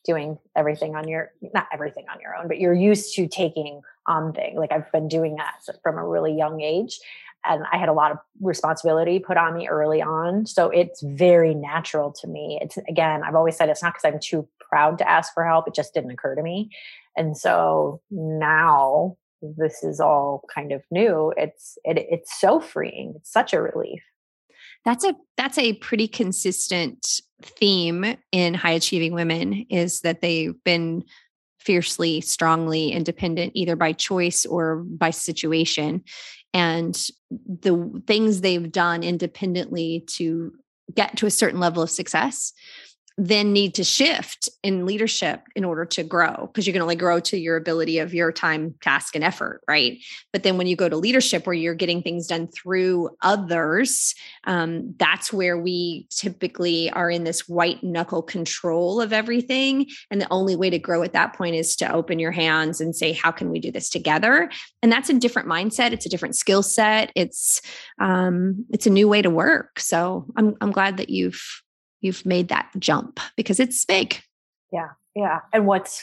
doing 0.05 0.37
everything 0.55 0.95
on 0.95 1.07
your 1.07 1.31
not 1.53 1.67
everything 1.73 2.05
on 2.11 2.19
your 2.21 2.35
own, 2.35 2.47
but 2.47 2.59
you're 2.59 2.73
used 2.73 3.15
to 3.15 3.27
taking 3.27 3.81
on 4.07 4.33
things. 4.33 4.57
Like 4.57 4.71
I've 4.71 4.91
been 4.91 5.07
doing 5.07 5.35
that 5.35 5.55
from 5.81 5.97
a 5.97 6.07
really 6.07 6.35
young 6.35 6.61
age. 6.61 6.99
And 7.47 7.63
I 7.71 7.77
had 7.77 7.89
a 7.89 7.93
lot 7.93 8.11
of 8.11 8.17
responsibility 8.41 9.19
put 9.19 9.37
on 9.37 9.55
me 9.55 9.67
early 9.67 10.01
on. 10.01 10.47
So 10.47 10.69
it's 10.69 11.01
very 11.01 11.53
natural 11.53 12.11
to 12.21 12.27
me. 12.27 12.57
It's 12.61 12.77
again, 12.89 13.23
I've 13.23 13.35
always 13.35 13.55
said 13.55 13.69
it's 13.69 13.83
not 13.83 13.93
because 13.93 14.05
I'm 14.05 14.19
too 14.19 14.47
proud 14.75 14.97
to 14.97 15.09
ask 15.09 15.33
for 15.33 15.47
help. 15.47 15.69
It 15.69 15.73
just 15.73 15.93
didn't 15.93 16.11
occur 16.11 16.35
to 16.35 16.43
me. 16.43 16.69
And 17.15 17.37
so 17.37 18.01
now 18.11 19.15
this 19.41 19.83
is 19.83 20.01
all 20.01 20.43
kind 20.53 20.73
of 20.73 20.81
new. 20.91 21.33
It's 21.37 21.77
it, 21.85 21.97
it's 21.97 22.41
so 22.41 22.59
freeing. 22.59 23.13
It's 23.15 23.31
such 23.31 23.53
a 23.53 23.61
relief. 23.61 24.01
That's 24.83 25.05
a 25.05 25.15
that's 25.37 25.57
a 25.57 25.73
pretty 25.75 26.09
consistent 26.09 27.21
theme 27.41 28.17
in 28.33 28.53
high 28.53 28.71
achieving 28.71 29.13
women 29.13 29.65
is 29.69 30.01
that 30.01 30.19
they've 30.19 30.61
been 30.65 31.05
fiercely 31.59 32.19
strongly 32.19 32.89
independent 32.89 33.53
either 33.55 33.77
by 33.77 33.93
choice 33.93 34.45
or 34.45 34.83
by 34.83 35.09
situation 35.09 36.03
and 36.53 37.07
the 37.31 38.03
things 38.05 38.41
they've 38.41 38.71
done 38.71 39.03
independently 39.03 40.03
to 40.07 40.53
get 40.93 41.15
to 41.17 41.25
a 41.25 41.31
certain 41.31 41.61
level 41.61 41.81
of 41.81 41.89
success 41.89 42.51
then 43.17 43.53
need 43.53 43.73
to 43.75 43.83
shift 43.83 44.49
in 44.63 44.85
leadership 44.85 45.41
in 45.55 45.63
order 45.63 45.85
to 45.85 46.03
grow 46.03 46.47
because 46.47 46.67
you 46.67 46.73
can 46.73 46.81
only 46.81 46.95
grow 46.95 47.19
to 47.19 47.37
your 47.37 47.55
ability 47.55 47.99
of 47.99 48.13
your 48.13 48.31
time 48.31 48.75
task 48.81 49.15
and 49.15 49.23
effort 49.23 49.61
right? 49.67 50.03
But 50.33 50.43
then 50.43 50.57
when 50.57 50.67
you 50.67 50.75
go 50.75 50.89
to 50.89 50.97
leadership 50.97 51.47
where 51.47 51.53
you're 51.53 51.75
getting 51.75 52.01
things 52.01 52.27
done 52.27 52.47
through 52.47 53.09
others 53.21 54.15
um, 54.45 54.93
that's 54.97 55.31
where 55.31 55.57
we 55.57 56.07
typically 56.09 56.89
are 56.91 57.09
in 57.09 57.23
this 57.23 57.47
white 57.47 57.83
knuckle 57.83 58.21
control 58.21 59.01
of 59.01 59.13
everything. 59.13 59.87
And 60.11 60.21
the 60.21 60.31
only 60.31 60.55
way 60.55 60.69
to 60.69 60.79
grow 60.79 61.03
at 61.03 61.13
that 61.13 61.33
point 61.33 61.55
is 61.55 61.75
to 61.77 61.91
open 61.91 62.19
your 62.19 62.31
hands 62.31 62.81
and 62.81 62.95
say 62.95 63.11
how 63.11 63.31
can 63.31 63.49
we 63.49 63.59
do 63.59 63.71
this 63.71 63.89
together? 63.89 64.49
And 64.81 64.91
that's 64.91 65.09
a 65.09 65.13
different 65.13 65.47
mindset. 65.47 65.91
It's 65.91 66.05
a 66.05 66.09
different 66.09 66.35
skill 66.35 66.63
set. 66.63 67.11
It's 67.15 67.61
um, 67.99 68.65
it's 68.71 68.87
a 68.87 68.91
new 68.91 69.07
way 69.07 69.21
to 69.21 69.29
work. 69.29 69.79
So 69.79 70.25
i'm, 70.35 70.55
I'm 70.61 70.71
glad 70.71 70.97
that 70.97 71.09
you've 71.09 71.41
you've 72.05 72.25
made 72.25 72.47
that 72.47 72.69
jump 72.79 73.19
because 73.35 73.59
it's 73.59 73.83
big. 73.83 74.21
Yeah. 74.71 74.89
Yeah. 75.15 75.39
And 75.51 75.65
what's 75.65 76.01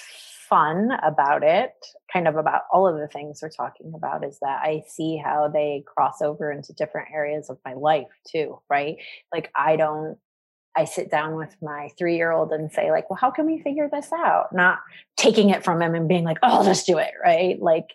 fun 0.48 0.90
about 1.02 1.42
it, 1.42 1.72
kind 2.12 2.28
of 2.28 2.36
about 2.36 2.62
all 2.70 2.86
of 2.86 2.98
the 2.98 3.08
things 3.08 3.40
we're 3.40 3.48
talking 3.48 3.92
about, 3.94 4.24
is 4.24 4.38
that 4.40 4.60
I 4.62 4.82
see 4.88 5.16
how 5.16 5.48
they 5.48 5.82
cross 5.86 6.20
over 6.20 6.52
into 6.52 6.74
different 6.74 7.08
areas 7.10 7.48
of 7.48 7.58
my 7.64 7.72
life 7.72 8.08
too, 8.30 8.58
right? 8.68 8.96
Like, 9.32 9.50
I 9.56 9.76
don't, 9.76 10.18
I 10.76 10.84
sit 10.84 11.10
down 11.10 11.36
with 11.36 11.54
my 11.62 11.90
three 11.98 12.16
year 12.16 12.32
old 12.32 12.50
and 12.52 12.72
say, 12.72 12.90
like, 12.90 13.08
well, 13.08 13.18
how 13.20 13.30
can 13.30 13.46
we 13.46 13.60
figure 13.60 13.88
this 13.90 14.10
out? 14.12 14.54
Not 14.54 14.78
taking 15.16 15.50
it 15.50 15.64
from 15.64 15.80
him 15.80 15.94
and 15.94 16.08
being 16.08 16.24
like, 16.24 16.38
oh, 16.42 16.62
let's 16.64 16.84
do 16.84 16.98
it, 16.98 17.12
right? 17.22 17.60
Like, 17.60 17.88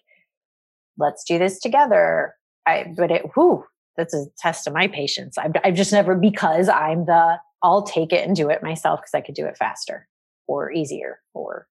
let's 0.98 1.24
do 1.24 1.38
this 1.39 1.60
together. 1.60 2.36
I, 2.65 2.93
but 2.96 3.12
it, 3.12 3.24
whew, 3.34 3.65
that's 3.98 4.13
a 4.13 4.26
test 4.38 4.67
of 4.67 4.74
my 4.74 4.88
patience. 4.88 5.38
I've, 5.38 5.54
I've 5.63 5.76
just 5.76 5.91
never, 5.91 6.13
because 6.13 6.70
I'm 6.70 7.06
the 7.06 7.38
I'll 7.63 7.84
take 7.84 8.13
it 8.13 8.26
and 8.26 8.36
do 8.36 8.50
it 8.50 8.63
myself 8.63 9.02
because 9.02 9.13
I 9.13 9.22
could 9.22 9.36
do 9.36 9.46
it 9.46 9.58
faster 9.58 10.08
or 10.48 10.72
easier 10.72 11.20
or 11.34 11.67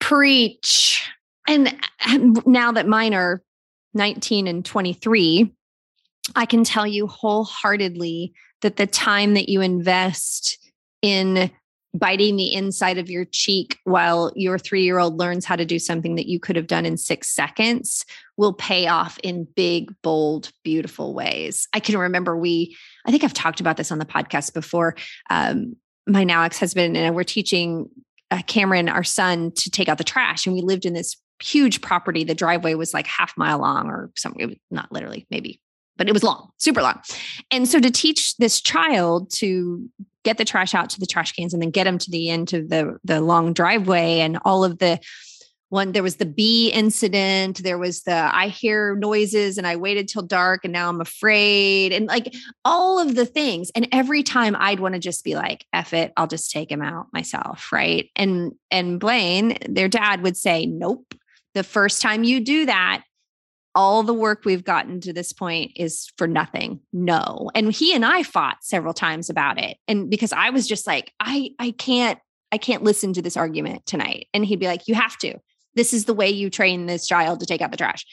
preach. 0.00 1.06
And 1.46 1.78
now 2.46 2.72
that 2.72 2.86
mine 2.86 3.14
are 3.14 3.42
19 3.94 4.46
and 4.46 4.64
23, 4.64 5.52
I 6.36 6.46
can 6.46 6.64
tell 6.64 6.86
you 6.86 7.06
wholeheartedly 7.06 8.32
that 8.62 8.76
the 8.76 8.86
time 8.86 9.34
that 9.34 9.48
you 9.48 9.60
invest 9.60 10.58
in 11.02 11.50
biting 11.94 12.36
the 12.36 12.52
inside 12.52 12.98
of 12.98 13.08
your 13.08 13.24
cheek 13.24 13.78
while 13.84 14.30
your 14.36 14.58
three 14.58 14.82
year 14.82 14.98
old 14.98 15.18
learns 15.18 15.44
how 15.44 15.56
to 15.56 15.64
do 15.64 15.78
something 15.78 16.16
that 16.16 16.26
you 16.26 16.38
could 16.38 16.56
have 16.56 16.66
done 16.66 16.84
in 16.84 16.96
six 16.96 17.28
seconds 17.28 18.04
will 18.36 18.52
pay 18.52 18.86
off 18.86 19.18
in 19.22 19.46
big, 19.56 19.92
bold, 20.02 20.52
beautiful 20.62 21.14
ways. 21.14 21.66
I 21.72 21.80
can 21.80 21.98
remember 21.98 22.36
we, 22.36 22.76
I 23.06 23.10
think 23.10 23.24
I've 23.24 23.34
talked 23.34 23.60
about 23.60 23.76
this 23.76 23.90
on 23.90 23.98
the 23.98 24.04
podcast 24.04 24.54
before. 24.54 24.96
Um, 25.30 25.76
my 26.06 26.24
now 26.24 26.42
ex 26.42 26.58
husband 26.58 26.96
and 26.96 27.06
I 27.06 27.10
were 27.10 27.24
teaching 27.24 27.88
uh, 28.30 28.42
Cameron, 28.46 28.88
our 28.88 29.04
son, 29.04 29.52
to 29.56 29.70
take 29.70 29.88
out 29.88 29.98
the 29.98 30.04
trash. 30.04 30.46
And 30.46 30.54
we 30.54 30.60
lived 30.60 30.84
in 30.84 30.92
this 30.92 31.16
huge 31.42 31.80
property. 31.80 32.24
The 32.24 32.34
driveway 32.34 32.74
was 32.74 32.92
like 32.92 33.06
half 33.06 33.36
mile 33.36 33.60
long 33.60 33.88
or 33.88 34.10
something, 34.16 34.58
not 34.70 34.92
literally, 34.92 35.26
maybe, 35.30 35.60
but 35.96 36.08
it 36.08 36.12
was 36.12 36.22
long, 36.22 36.50
super 36.58 36.82
long. 36.82 37.00
And 37.50 37.66
so 37.66 37.80
to 37.80 37.90
teach 37.90 38.36
this 38.36 38.60
child 38.60 39.30
to 39.36 39.88
get 40.28 40.36
the 40.36 40.44
trash 40.44 40.74
out 40.74 40.90
to 40.90 41.00
the 41.00 41.06
trash 41.06 41.32
cans 41.32 41.54
and 41.54 41.62
then 41.62 41.70
get 41.70 41.84
them 41.84 41.96
to 41.96 42.10
the 42.10 42.28
end 42.28 42.52
of 42.52 42.68
the 42.68 42.98
the 43.02 43.22
long 43.22 43.54
driveway 43.54 44.20
and 44.20 44.38
all 44.44 44.62
of 44.62 44.78
the 44.78 45.00
one 45.70 45.92
there 45.92 46.02
was 46.02 46.16
the 46.16 46.26
bee 46.26 46.70
incident 46.70 47.62
there 47.62 47.78
was 47.78 48.02
the 48.02 48.30
i 48.34 48.48
hear 48.48 48.94
noises 48.96 49.56
and 49.56 49.66
i 49.66 49.74
waited 49.74 50.06
till 50.06 50.20
dark 50.20 50.64
and 50.64 50.72
now 50.74 50.90
i'm 50.90 51.00
afraid 51.00 51.92
and 51.92 52.08
like 52.08 52.34
all 52.62 52.98
of 52.98 53.14
the 53.14 53.24
things. 53.24 53.70
And 53.74 53.88
every 53.90 54.22
time 54.22 54.54
i'd 54.58 54.80
want 54.80 54.94
to 54.94 55.00
just 55.00 55.24
be 55.24 55.34
like 55.34 55.64
F 55.72 55.94
it 55.94 56.12
i'll 56.18 56.26
just 56.26 56.50
take 56.50 56.70
him 56.70 56.82
out 56.82 57.06
myself 57.14 57.72
right? 57.72 58.10
And 58.14 58.52
and 58.70 59.00
blaine 59.00 59.56
their 59.66 59.88
dad 59.88 60.22
would 60.22 60.36
say 60.36 60.66
nope. 60.66 61.14
The 61.54 61.64
first 61.64 62.02
time 62.02 62.22
you 62.22 62.40
do 62.40 62.66
that 62.66 63.02
all 63.74 64.02
the 64.02 64.14
work 64.14 64.44
we've 64.44 64.64
gotten 64.64 65.00
to 65.00 65.12
this 65.12 65.32
point 65.32 65.72
is 65.76 66.10
for 66.16 66.26
nothing. 66.26 66.80
No. 66.92 67.50
And 67.54 67.72
he 67.72 67.94
and 67.94 68.04
i 68.04 68.22
fought 68.22 68.58
several 68.62 68.94
times 68.94 69.30
about 69.30 69.58
it. 69.58 69.76
And 69.86 70.10
because 70.10 70.32
i 70.32 70.50
was 70.50 70.66
just 70.66 70.86
like 70.86 71.12
i 71.20 71.50
i 71.58 71.70
can't 71.72 72.18
i 72.52 72.58
can't 72.58 72.82
listen 72.82 73.12
to 73.14 73.22
this 73.22 73.36
argument 73.36 73.86
tonight. 73.86 74.28
And 74.34 74.44
he'd 74.44 74.60
be 74.60 74.66
like 74.66 74.88
you 74.88 74.94
have 74.94 75.16
to. 75.18 75.38
This 75.74 75.92
is 75.92 76.06
the 76.06 76.14
way 76.14 76.30
you 76.30 76.50
train 76.50 76.86
this 76.86 77.06
child 77.06 77.40
to 77.40 77.46
take 77.46 77.60
out 77.60 77.70
the 77.70 77.76
trash. 77.76 78.04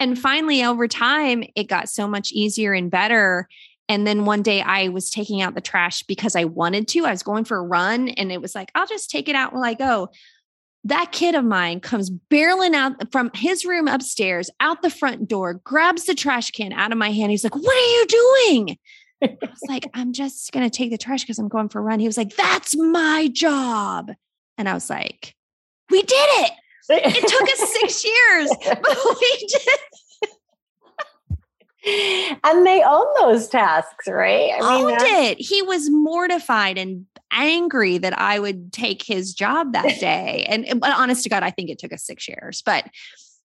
And 0.00 0.18
finally 0.18 0.64
over 0.64 0.88
time 0.88 1.44
it 1.54 1.68
got 1.68 1.88
so 1.88 2.08
much 2.08 2.32
easier 2.32 2.72
and 2.72 2.90
better. 2.90 3.48
And 3.90 4.06
then 4.06 4.26
one 4.26 4.42
day 4.42 4.60
I 4.60 4.88
was 4.88 5.10
taking 5.10 5.40
out 5.40 5.54
the 5.54 5.60
trash 5.60 6.02
because 6.02 6.36
I 6.36 6.44
wanted 6.44 6.88
to. 6.88 7.06
I 7.06 7.10
was 7.10 7.22
going 7.22 7.44
for 7.44 7.56
a 7.56 7.62
run 7.62 8.08
and 8.10 8.30
it 8.30 8.40
was 8.40 8.54
like, 8.54 8.70
I'll 8.74 8.86
just 8.86 9.10
take 9.10 9.28
it 9.28 9.34
out 9.34 9.52
while 9.52 9.64
I 9.64 9.74
go 9.74 10.10
that 10.84 11.12
kid 11.12 11.34
of 11.34 11.44
mine 11.44 11.80
comes 11.80 12.10
barreling 12.10 12.74
out 12.74 13.10
from 13.12 13.30
his 13.34 13.64
room 13.64 13.88
upstairs 13.88 14.50
out 14.60 14.82
the 14.82 14.90
front 14.90 15.28
door, 15.28 15.54
grabs 15.54 16.04
the 16.04 16.14
trash 16.14 16.50
can 16.50 16.72
out 16.72 16.92
of 16.92 16.98
my 16.98 17.10
hand. 17.10 17.30
He's 17.30 17.44
like, 17.44 17.56
What 17.56 17.76
are 17.76 17.90
you 17.90 18.06
doing? 18.06 18.78
I 19.22 19.36
was 19.40 19.62
like, 19.68 19.90
I'm 19.94 20.12
just 20.12 20.52
going 20.52 20.68
to 20.68 20.74
take 20.74 20.90
the 20.90 20.98
trash 20.98 21.22
because 21.22 21.40
I'm 21.40 21.48
going 21.48 21.68
for 21.68 21.80
a 21.80 21.82
run. 21.82 22.00
He 22.00 22.06
was 22.06 22.16
like, 22.16 22.36
That's 22.36 22.76
my 22.76 23.28
job. 23.32 24.12
And 24.56 24.68
I 24.68 24.74
was 24.74 24.88
like, 24.88 25.34
We 25.90 26.02
did 26.02 26.14
it. 26.14 26.52
It 26.90 27.28
took 27.28 27.42
us 27.42 27.72
six 27.80 28.04
years, 28.04 28.50
but 28.64 28.98
we 29.20 29.46
did 29.46 29.78
and 32.44 32.66
they 32.66 32.82
own 32.82 33.06
those 33.20 33.48
tasks, 33.48 34.08
right? 34.08 34.52
I 34.60 34.78
mean, 34.78 34.90
owned 34.90 35.02
it. 35.02 35.40
He 35.40 35.62
was 35.62 35.88
mortified 35.90 36.78
and 36.78 37.06
angry 37.32 37.98
that 37.98 38.18
I 38.18 38.38
would 38.38 38.72
take 38.72 39.02
his 39.02 39.34
job 39.34 39.72
that 39.72 40.00
day. 40.00 40.46
and 40.48 40.80
but 40.80 40.96
honest 40.96 41.22
to 41.24 41.28
God, 41.28 41.42
I 41.42 41.50
think 41.50 41.70
it 41.70 41.78
took 41.78 41.92
us 41.92 42.04
six 42.04 42.28
years. 42.28 42.62
But 42.64 42.84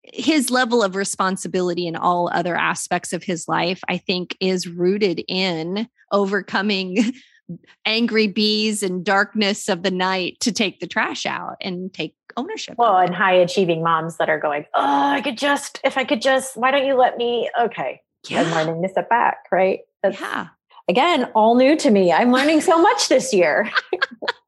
his 0.02 0.50
level 0.50 0.82
of 0.82 0.96
responsibility 0.96 1.86
in 1.86 1.96
all 1.96 2.30
other 2.32 2.56
aspects 2.56 3.12
of 3.12 3.22
his 3.22 3.46
life, 3.48 3.80
I 3.88 3.98
think, 3.98 4.36
is 4.40 4.66
rooted 4.66 5.22
in 5.28 5.88
overcoming 6.10 7.12
angry 7.84 8.26
bees 8.26 8.82
and 8.82 9.04
darkness 9.04 9.68
of 9.68 9.82
the 9.82 9.90
night 9.90 10.38
to 10.40 10.52
take 10.52 10.80
the 10.80 10.86
trash 10.86 11.26
out 11.26 11.56
and 11.60 11.92
take 11.92 12.14
ownership. 12.36 12.76
Well, 12.78 12.96
and 12.96 13.14
high 13.14 13.34
achieving 13.34 13.82
moms 13.82 14.16
that 14.18 14.30
are 14.30 14.38
going, 14.38 14.64
Oh, 14.74 15.10
I 15.10 15.20
could 15.20 15.36
just, 15.36 15.80
if 15.84 15.98
I 15.98 16.04
could 16.04 16.22
just, 16.22 16.56
why 16.56 16.70
don't 16.70 16.86
you 16.86 16.94
let 16.94 17.16
me? 17.16 17.50
Okay, 17.60 18.00
yeah. 18.28 18.42
I'm 18.42 18.50
learning 18.52 18.82
to 18.82 18.88
step 18.88 19.10
back, 19.10 19.38
right? 19.50 19.80
That's, 20.02 20.20
yeah. 20.20 20.48
Again, 20.90 21.26
all 21.36 21.54
new 21.54 21.76
to 21.76 21.88
me. 21.88 22.10
I'm 22.10 22.32
learning 22.32 22.62
so 22.62 22.82
much 22.82 23.06
this 23.06 23.32
year 23.32 23.70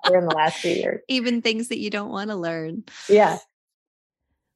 or 0.10 0.18
in 0.18 0.26
the 0.26 0.34
last 0.34 0.58
few 0.58 0.72
years. 0.72 1.00
Even 1.06 1.40
things 1.40 1.68
that 1.68 1.78
you 1.78 1.88
don't 1.88 2.10
want 2.10 2.30
to 2.30 2.36
learn. 2.36 2.82
Yeah. 3.08 3.38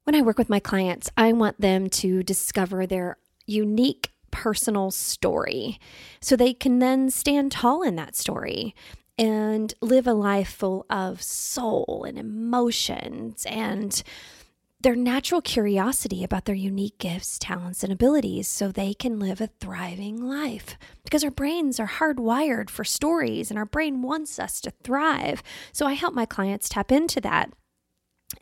When 0.03 0.16
I 0.16 0.22
work 0.22 0.37
with 0.37 0.51
my 0.51 0.59
clients, 0.59 1.12
I 1.16 1.33
want 1.33 1.61
them 1.61 1.88
to 1.90 2.25
discover 2.25 2.88
their 2.88 3.18
unique 3.46 4.11
personal 4.33 4.90
story 4.90 5.79
so 6.20 6.35
they 6.35 6.55
can 6.55 6.81
then 6.81 7.09
stand 7.09 7.53
tall 7.53 7.85
in 7.85 7.94
that 7.94 8.16
story 8.16 8.75
and 9.16 9.72
live 9.81 10.09
a 10.09 10.12
life 10.12 10.51
full 10.51 10.87
of 10.90 11.22
soul 11.22 12.05
and 12.05 12.18
emotions 12.18 13.46
and 13.49 14.03
their 14.80 14.94
natural 14.94 15.40
curiosity 15.40 16.22
about 16.22 16.44
their 16.44 16.54
unique 16.54 16.98
gifts, 16.98 17.38
talents, 17.38 17.82
and 17.82 17.92
abilities 17.92 18.46
so 18.46 18.70
they 18.70 18.92
can 18.92 19.18
live 19.18 19.40
a 19.40 19.48
thriving 19.58 20.22
life. 20.22 20.76
Because 21.02 21.24
our 21.24 21.30
brains 21.30 21.80
are 21.80 21.88
hardwired 21.88 22.68
for 22.68 22.84
stories 22.84 23.50
and 23.50 23.58
our 23.58 23.64
brain 23.64 24.02
wants 24.02 24.38
us 24.38 24.60
to 24.60 24.70
thrive. 24.82 25.42
So 25.72 25.86
I 25.86 25.94
help 25.94 26.14
my 26.14 26.26
clients 26.26 26.68
tap 26.68 26.92
into 26.92 27.20
that. 27.22 27.50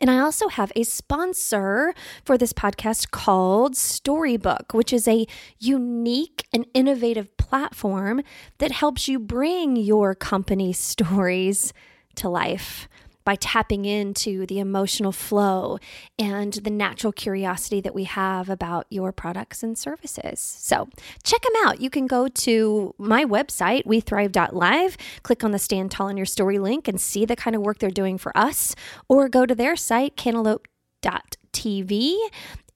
And 0.01 0.09
I 0.09 0.19
also 0.19 0.49
have 0.49 0.71
a 0.75 0.83
sponsor 0.83 1.93
for 2.23 2.37
this 2.37 2.53
podcast 2.53 3.11
called 3.11 3.77
Storybook, 3.77 4.73
which 4.73 4.91
is 4.91 5.07
a 5.07 5.27
unique 5.59 6.47
and 6.51 6.65
innovative 6.73 7.37
platform 7.37 8.21
that 8.57 8.71
helps 8.71 9.07
you 9.07 9.19
bring 9.19 9.75
your 9.75 10.15
company 10.15 10.73
stories 10.73 11.71
to 12.15 12.29
life 12.29 12.87
by 13.25 13.35
tapping 13.35 13.83
into 13.83 14.45
the 14.45 14.59
emotional 14.59 15.11
flow 15.11 15.79
and 16.17 16.53
the 16.53 16.69
natural 16.69 17.11
curiosity 17.11 17.81
that 17.81 17.93
we 17.93 18.05
have 18.05 18.49
about 18.49 18.85
your 18.89 19.11
products 19.11 19.63
and 19.63 19.77
services. 19.77 20.39
So 20.39 20.87
check 21.23 21.41
them 21.41 21.53
out. 21.65 21.81
You 21.81 21.89
can 21.89 22.07
go 22.07 22.29
to 22.29 22.95
my 22.97 23.25
website, 23.25 23.85
wethrive.live, 23.85 24.97
click 25.23 25.43
on 25.43 25.51
the 25.51 25.59
Stand 25.59 25.91
Tall 25.91 26.07
in 26.07 26.17
Your 26.17 26.25
Story 26.25 26.59
link 26.59 26.87
and 26.87 27.01
see 27.01 27.25
the 27.25 27.35
kind 27.35 27.55
of 27.55 27.61
work 27.61 27.79
they're 27.79 27.89
doing 27.89 28.17
for 28.17 28.35
us, 28.37 28.75
or 29.09 29.27
go 29.27 29.45
to 29.45 29.55
their 29.55 29.75
site, 29.75 30.15
cantaloupe.tv, 30.15 32.15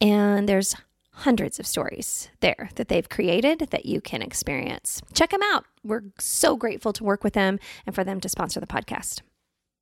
and 0.02 0.50
there's 0.50 0.76
hundreds 1.12 1.60
of 1.60 1.68
stories 1.68 2.30
there 2.40 2.70
that 2.76 2.88
they've 2.88 3.10
created 3.10 3.60
that 3.72 3.86
you 3.86 4.00
can 4.00 4.22
experience. 4.22 5.02
Check 5.14 5.32
them 5.32 5.42
out. 5.44 5.66
We're 5.84 6.04
so 6.18 6.56
grateful 6.56 6.94
to 6.94 7.04
work 7.04 7.24
with 7.24 7.34
them 7.34 7.60
and 7.86 7.94
for 7.94 8.06
them 8.06 8.22
to 8.22 8.30
sponsor 8.30 8.62
the 8.62 8.68
podcast. 8.68 9.22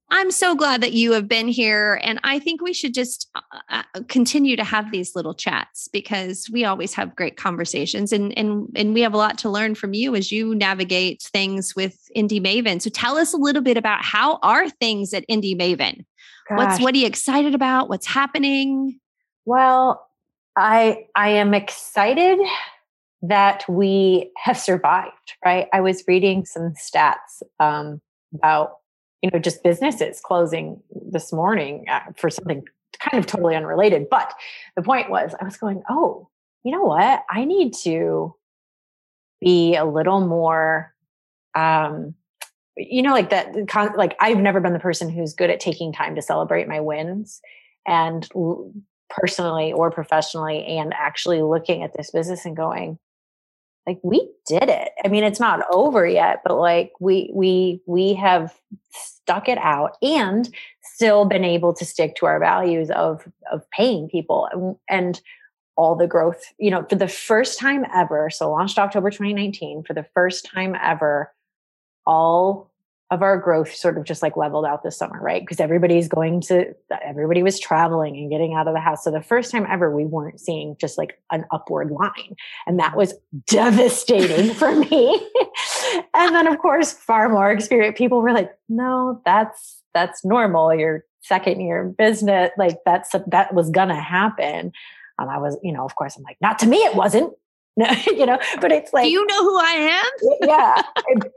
I'm 0.09 0.31
so 0.31 0.55
glad 0.55 0.81
that 0.81 0.93
you 0.93 1.11
have 1.11 1.27
been 1.27 1.49
here. 1.49 1.99
And 2.01 2.19
I 2.23 2.39
think 2.39 2.61
we 2.61 2.71
should 2.71 2.93
just 2.93 3.29
uh, 3.35 3.41
uh, 3.69 3.83
continue 4.07 4.55
to 4.55 4.63
have 4.63 4.91
these 4.91 5.15
little 5.15 5.33
chats 5.33 5.89
because 5.89 6.49
we 6.51 6.63
always 6.63 6.93
have 6.93 7.15
great 7.15 7.35
conversations 7.35 8.13
and, 8.13 8.37
and, 8.37 8.69
and 8.75 8.93
we 8.93 9.01
have 9.01 9.13
a 9.13 9.17
lot 9.17 9.37
to 9.39 9.49
learn 9.49 9.75
from 9.75 9.93
you 9.93 10.15
as 10.15 10.31
you 10.31 10.55
navigate 10.55 11.21
things 11.23 11.75
with 11.75 11.97
Indy 12.15 12.39
Maven. 12.39 12.81
So 12.81 12.89
tell 12.89 13.17
us 13.17 13.33
a 13.33 13.37
little 13.37 13.61
bit 13.61 13.75
about 13.75 14.03
how 14.03 14.39
are 14.43 14.69
things 14.69 15.13
at 15.13 15.25
Indy 15.27 15.55
Maven? 15.55 16.05
Gosh. 16.47 16.57
What's, 16.57 16.79
what 16.79 16.95
are 16.95 16.97
you 16.97 17.07
excited 17.07 17.53
about? 17.53 17.89
What's 17.89 18.07
happening? 18.07 19.01
Well, 19.43 20.07
I, 20.55 21.05
I 21.15 21.29
am 21.29 21.53
excited 21.53 22.39
that 23.23 23.65
we 23.67 24.31
have 24.37 24.57
survived, 24.57 25.33
right? 25.43 25.67
I 25.73 25.81
was 25.81 26.03
reading 26.07 26.45
some 26.45 26.73
stats 26.73 27.41
um, 27.59 27.99
about 28.33 28.77
you 29.21 29.29
know, 29.31 29.39
just 29.39 29.63
businesses 29.63 30.19
closing 30.23 30.81
this 31.11 31.33
morning 31.33 31.85
uh, 31.89 32.01
for 32.15 32.29
something 32.29 32.63
kind 32.99 33.17
of 33.17 33.25
totally 33.25 33.55
unrelated. 33.55 34.07
But 34.09 34.33
the 34.75 34.83
point 34.83 35.09
was, 35.09 35.33
I 35.39 35.45
was 35.45 35.57
going, 35.57 35.83
oh, 35.89 36.29
you 36.63 36.71
know 36.71 36.83
what? 36.83 37.23
I 37.29 37.45
need 37.45 37.73
to 37.83 38.35
be 39.41 39.75
a 39.75 39.85
little 39.85 40.25
more, 40.25 40.93
um, 41.55 42.15
you 42.75 43.01
know, 43.01 43.11
like 43.11 43.29
that. 43.29 43.55
Like 43.95 44.15
I've 44.19 44.37
never 44.37 44.59
been 44.59 44.73
the 44.73 44.79
person 44.79 45.09
who's 45.09 45.33
good 45.33 45.49
at 45.49 45.59
taking 45.59 45.93
time 45.93 46.15
to 46.15 46.21
celebrate 46.21 46.67
my 46.67 46.79
wins, 46.79 47.41
and 47.87 48.27
personally 49.09 49.71
or 49.71 49.89
professionally, 49.89 50.63
and 50.65 50.93
actually 50.93 51.41
looking 51.41 51.83
at 51.83 51.95
this 51.95 52.11
business 52.11 52.45
and 52.45 52.55
going, 52.57 52.99
like 53.87 53.99
we 54.03 54.29
did 54.45 54.69
it. 54.69 54.89
I 55.03 55.07
mean 55.07 55.23
it's 55.23 55.39
not 55.39 55.65
over 55.71 56.05
yet 56.05 56.41
but 56.45 56.57
like 56.57 56.91
we 56.99 57.31
we 57.33 57.81
we 57.87 58.13
have 58.13 58.53
stuck 58.91 59.47
it 59.47 59.57
out 59.57 59.97
and 60.01 60.53
still 60.81 61.25
been 61.25 61.43
able 61.43 61.73
to 61.73 61.85
stick 61.85 62.15
to 62.15 62.25
our 62.25 62.39
values 62.39 62.89
of 62.91 63.27
of 63.51 63.69
paying 63.71 64.09
people 64.09 64.79
and 64.89 65.21
all 65.75 65.95
the 65.95 66.07
growth 66.07 66.41
you 66.57 66.71
know 66.71 66.85
for 66.89 66.95
the 66.95 67.07
first 67.07 67.59
time 67.59 67.85
ever 67.93 68.29
so 68.31 68.49
launched 68.49 68.79
october 68.79 69.11
2019 69.11 69.83
for 69.83 69.93
the 69.93 70.05
first 70.15 70.45
time 70.45 70.75
ever 70.81 71.31
all 72.05 72.71
of 73.09 73.21
our 73.21 73.37
growth 73.37 73.73
sort 73.73 73.97
of 73.97 74.03
just 74.03 74.21
like 74.21 74.35
leveled 74.35 74.65
out 74.65 74.83
this 74.83 74.97
summer, 74.97 75.19
right? 75.21 75.41
Because 75.41 75.61
everybody's 75.61 76.09
going 76.09 76.41
to, 76.41 76.75
everybody 77.03 77.41
was 77.41 77.57
traveling 77.57 78.17
and 78.17 78.29
getting 78.29 78.53
out 78.53 78.67
of 78.67 78.73
the 78.73 78.81
house. 78.81 79.03
So 79.03 79.11
the 79.11 79.21
first 79.21 79.49
time 79.51 79.65
ever, 79.69 79.95
we 79.95 80.03
weren't 80.03 80.41
seeing 80.41 80.75
just 80.77 80.97
like 80.97 81.17
an 81.31 81.45
upward 81.51 81.89
line. 81.89 82.35
And 82.65 82.79
that 82.79 82.97
was 82.97 83.13
devastating 83.45 84.53
for 84.53 84.75
me. 84.75 85.25
and 86.13 86.35
then 86.35 86.47
of 86.47 86.59
course, 86.59 86.91
far 86.91 87.29
more 87.29 87.49
experienced 87.49 87.97
people 87.97 88.21
were 88.21 88.33
like, 88.33 88.51
no, 88.67 89.21
that's 89.25 89.81
that's 89.93 90.25
normal. 90.25 90.75
Your 90.75 91.05
second 91.21 91.61
year 91.61 91.85
business, 91.85 92.51
like 92.57 92.77
that's 92.85 93.15
that 93.27 93.53
was 93.53 93.69
gonna 93.69 93.99
happen. 93.99 94.73
And 95.19 95.31
I 95.31 95.37
was, 95.37 95.57
you 95.63 95.71
know, 95.71 95.85
of 95.85 95.95
course, 95.95 96.17
I'm 96.17 96.23
like, 96.23 96.37
not 96.41 96.59
to 96.59 96.67
me, 96.67 96.77
it 96.77 96.95
wasn't. 96.95 97.33
you 98.07 98.25
know, 98.25 98.39
but 98.59 98.71
it's 98.71 98.91
like, 98.91 99.05
do 99.05 99.11
you 99.11 99.25
know 99.27 99.43
who 99.43 99.57
I 99.57 100.01
am? 100.03 100.37
yeah. 100.41 100.81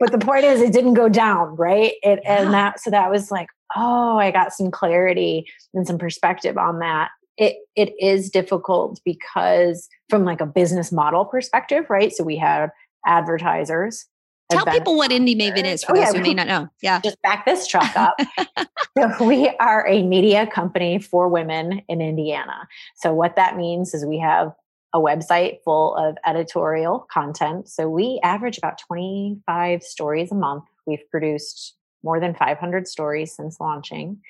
but 0.00 0.10
the 0.10 0.18
point 0.18 0.44
is, 0.44 0.60
it 0.60 0.72
didn't 0.72 0.94
go 0.94 1.08
down, 1.08 1.54
right? 1.56 1.92
It, 2.02 2.20
yeah. 2.22 2.42
and 2.42 2.54
that, 2.54 2.80
so 2.80 2.90
that 2.90 3.10
was 3.10 3.30
like, 3.30 3.48
oh, 3.76 4.18
I 4.18 4.30
got 4.30 4.52
some 4.52 4.70
clarity 4.70 5.46
and 5.74 5.86
some 5.86 5.98
perspective 5.98 6.56
on 6.56 6.78
that. 6.78 7.10
It 7.36 7.56
it 7.74 7.94
is 7.98 8.28
difficult 8.28 9.00
because 9.04 9.88
from 10.08 10.24
like 10.24 10.40
a 10.40 10.46
business 10.46 10.92
model 10.92 11.24
perspective, 11.24 11.88
right? 11.88 12.12
So 12.12 12.24
we 12.24 12.36
have 12.36 12.70
advertisers. 13.06 14.06
Tell 14.50 14.66
people 14.66 14.96
what 14.96 15.12
Indy 15.12 15.36
Maven 15.36 15.64
is 15.64 15.84
for 15.84 15.92
oh, 15.92 16.00
those 16.00 16.12
yeah, 16.12 16.18
who 16.18 16.22
may 16.22 16.34
not 16.34 16.48
know. 16.48 16.68
Yeah. 16.82 17.00
Just 17.00 17.22
back 17.22 17.44
this 17.44 17.68
truck 17.68 17.96
up. 17.96 18.18
so 18.98 19.24
we 19.24 19.48
are 19.60 19.86
a 19.86 20.02
media 20.02 20.46
company 20.46 20.98
for 20.98 21.28
women 21.28 21.82
in 21.88 22.00
Indiana. 22.00 22.68
So 22.96 23.14
what 23.14 23.36
that 23.36 23.56
means 23.56 23.94
is 23.94 24.04
we 24.04 24.18
have 24.18 24.52
a 24.92 24.98
website 24.98 25.62
full 25.64 25.94
of 25.94 26.16
editorial 26.26 27.06
content. 27.12 27.68
So 27.68 27.88
we 27.88 28.20
average 28.22 28.58
about 28.58 28.78
25 28.78 29.82
stories 29.82 30.32
a 30.32 30.34
month. 30.34 30.64
We've 30.86 31.08
produced 31.10 31.74
more 32.02 32.18
than 32.18 32.34
500 32.34 32.88
stories 32.88 33.34
since 33.34 33.60
launching. 33.60 34.20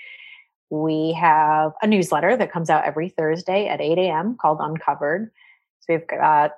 We 0.69 1.13
have 1.21 1.73
a 1.83 1.87
newsletter 1.87 2.37
that 2.37 2.53
comes 2.53 2.71
out 2.71 2.85
every 2.85 3.09
Thursday 3.09 3.67
at 3.67 3.81
8 3.81 3.99
a.m. 3.99 4.37
called 4.41 4.59
Uncovered. 4.61 5.31
So 5.81 5.95
we've 5.95 6.07
got 6.07 6.53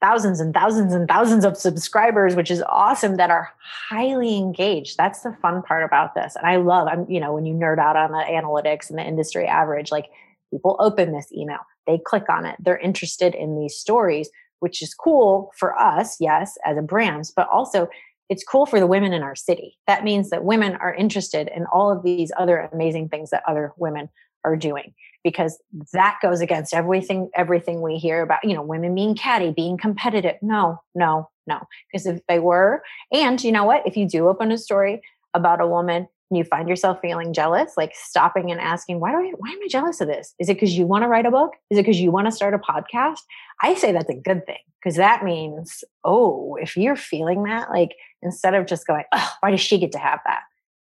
thousands 0.00 0.40
and 0.40 0.52
thousands 0.52 0.92
and 0.92 1.08
thousands 1.08 1.44
of 1.46 1.56
subscribers, 1.56 2.34
which 2.36 2.50
is 2.50 2.62
awesome 2.68 3.16
that 3.16 3.30
are 3.30 3.50
highly 3.88 4.36
engaged. 4.36 4.98
That's 4.98 5.20
the 5.20 5.34
fun 5.40 5.62
part 5.62 5.84
about 5.84 6.14
this. 6.14 6.36
And 6.36 6.46
I 6.46 6.56
love, 6.56 6.88
I'm, 6.88 7.08
you 7.08 7.20
know, 7.20 7.32
when 7.32 7.46
you 7.46 7.54
nerd 7.54 7.78
out 7.78 7.96
on 7.96 8.12
the 8.12 8.18
analytics 8.18 8.90
and 8.90 8.98
the 8.98 9.02
industry 9.02 9.46
average, 9.46 9.90
like 9.90 10.10
people 10.50 10.76
open 10.78 11.12
this 11.12 11.32
email, 11.32 11.60
they 11.86 11.98
click 12.04 12.28
on 12.28 12.46
it, 12.46 12.56
they're 12.58 12.78
interested 12.78 13.34
in 13.34 13.58
these 13.58 13.76
stories, 13.76 14.30
which 14.60 14.82
is 14.82 14.94
cool 14.94 15.50
for 15.58 15.78
us, 15.78 16.16
yes, 16.20 16.56
as 16.64 16.76
a 16.76 16.82
brand, 16.82 17.30
but 17.36 17.48
also 17.48 17.88
it's 18.28 18.44
cool 18.44 18.66
for 18.66 18.80
the 18.80 18.86
women 18.86 19.12
in 19.12 19.22
our 19.22 19.36
city. 19.36 19.76
That 19.86 20.04
means 20.04 20.30
that 20.30 20.44
women 20.44 20.76
are 20.76 20.94
interested 20.94 21.50
in 21.54 21.66
all 21.66 21.92
of 21.92 22.02
these 22.02 22.32
other 22.38 22.68
amazing 22.72 23.08
things 23.08 23.30
that 23.30 23.42
other 23.46 23.72
women 23.76 24.08
are 24.44 24.56
doing 24.56 24.94
because 25.22 25.58
that 25.92 26.18
goes 26.20 26.40
against 26.40 26.74
everything 26.74 27.30
everything 27.34 27.80
we 27.80 27.96
hear 27.96 28.20
about 28.20 28.44
you 28.44 28.52
know 28.52 28.62
women 28.62 28.94
being 28.94 29.14
catty 29.14 29.52
being 29.52 29.76
competitive. 29.76 30.36
No 30.42 30.78
no 30.94 31.30
no. 31.46 31.60
Because 31.90 32.06
if 32.06 32.20
they 32.28 32.38
were 32.38 32.82
and 33.12 33.42
you 33.42 33.52
know 33.52 33.64
what? 33.64 33.86
If 33.86 33.96
you 33.96 34.08
do 34.08 34.28
open 34.28 34.52
a 34.52 34.58
story 34.58 35.00
about 35.32 35.60
a 35.60 35.66
woman 35.66 36.08
and 36.34 36.38
you 36.38 36.44
find 36.44 36.68
yourself 36.68 36.98
feeling 37.00 37.32
jealous 37.32 37.74
like 37.76 37.92
stopping 37.94 38.50
and 38.50 38.60
asking 38.60 38.98
why 38.98 39.12
do 39.12 39.18
i 39.18 39.32
why 39.38 39.50
am 39.50 39.58
i 39.64 39.68
jealous 39.68 40.00
of 40.00 40.08
this? 40.08 40.34
Is 40.40 40.48
it 40.48 40.54
because 40.54 40.76
you 40.76 40.84
want 40.84 41.04
to 41.04 41.08
write 41.08 41.26
a 41.26 41.30
book? 41.30 41.52
Is 41.70 41.78
it 41.78 41.82
because 41.82 42.00
you 42.00 42.10
want 42.10 42.26
to 42.26 42.32
start 42.32 42.54
a 42.54 42.58
podcast? 42.58 43.20
I 43.62 43.74
say 43.74 43.92
that's 43.92 44.10
a 44.10 44.14
good 44.14 44.44
thing 44.46 44.58
because 44.82 44.96
that 44.96 45.24
means 45.24 45.84
oh 46.02 46.56
if 46.60 46.76
you're 46.76 46.96
feeling 46.96 47.44
that 47.44 47.70
like 47.70 47.92
instead 48.22 48.54
of 48.54 48.66
just 48.66 48.86
going 48.86 49.04
oh 49.12 49.32
why 49.40 49.50
does 49.50 49.60
she 49.60 49.78
get 49.78 49.92
to 49.92 49.98
have 49.98 50.20
that? 50.26 50.42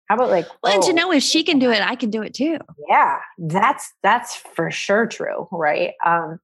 How 0.08 0.16
about 0.16 0.30
like 0.30 0.46
well, 0.62 0.74
and 0.74 0.82
to 0.84 0.92
oh, 0.92 0.94
know 0.94 1.12
if 1.12 1.22
she 1.22 1.42
can 1.42 1.58
do 1.58 1.70
it, 1.70 1.82
I 1.82 1.94
can 1.94 2.10
do 2.10 2.22
it 2.22 2.34
too. 2.34 2.58
Yeah, 2.88 3.18
that's 3.38 3.92
that's 4.02 4.36
for 4.36 4.70
sure 4.70 5.06
true, 5.06 5.48
right? 5.50 5.92
Um, 6.04 6.40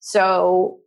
so 0.00 0.78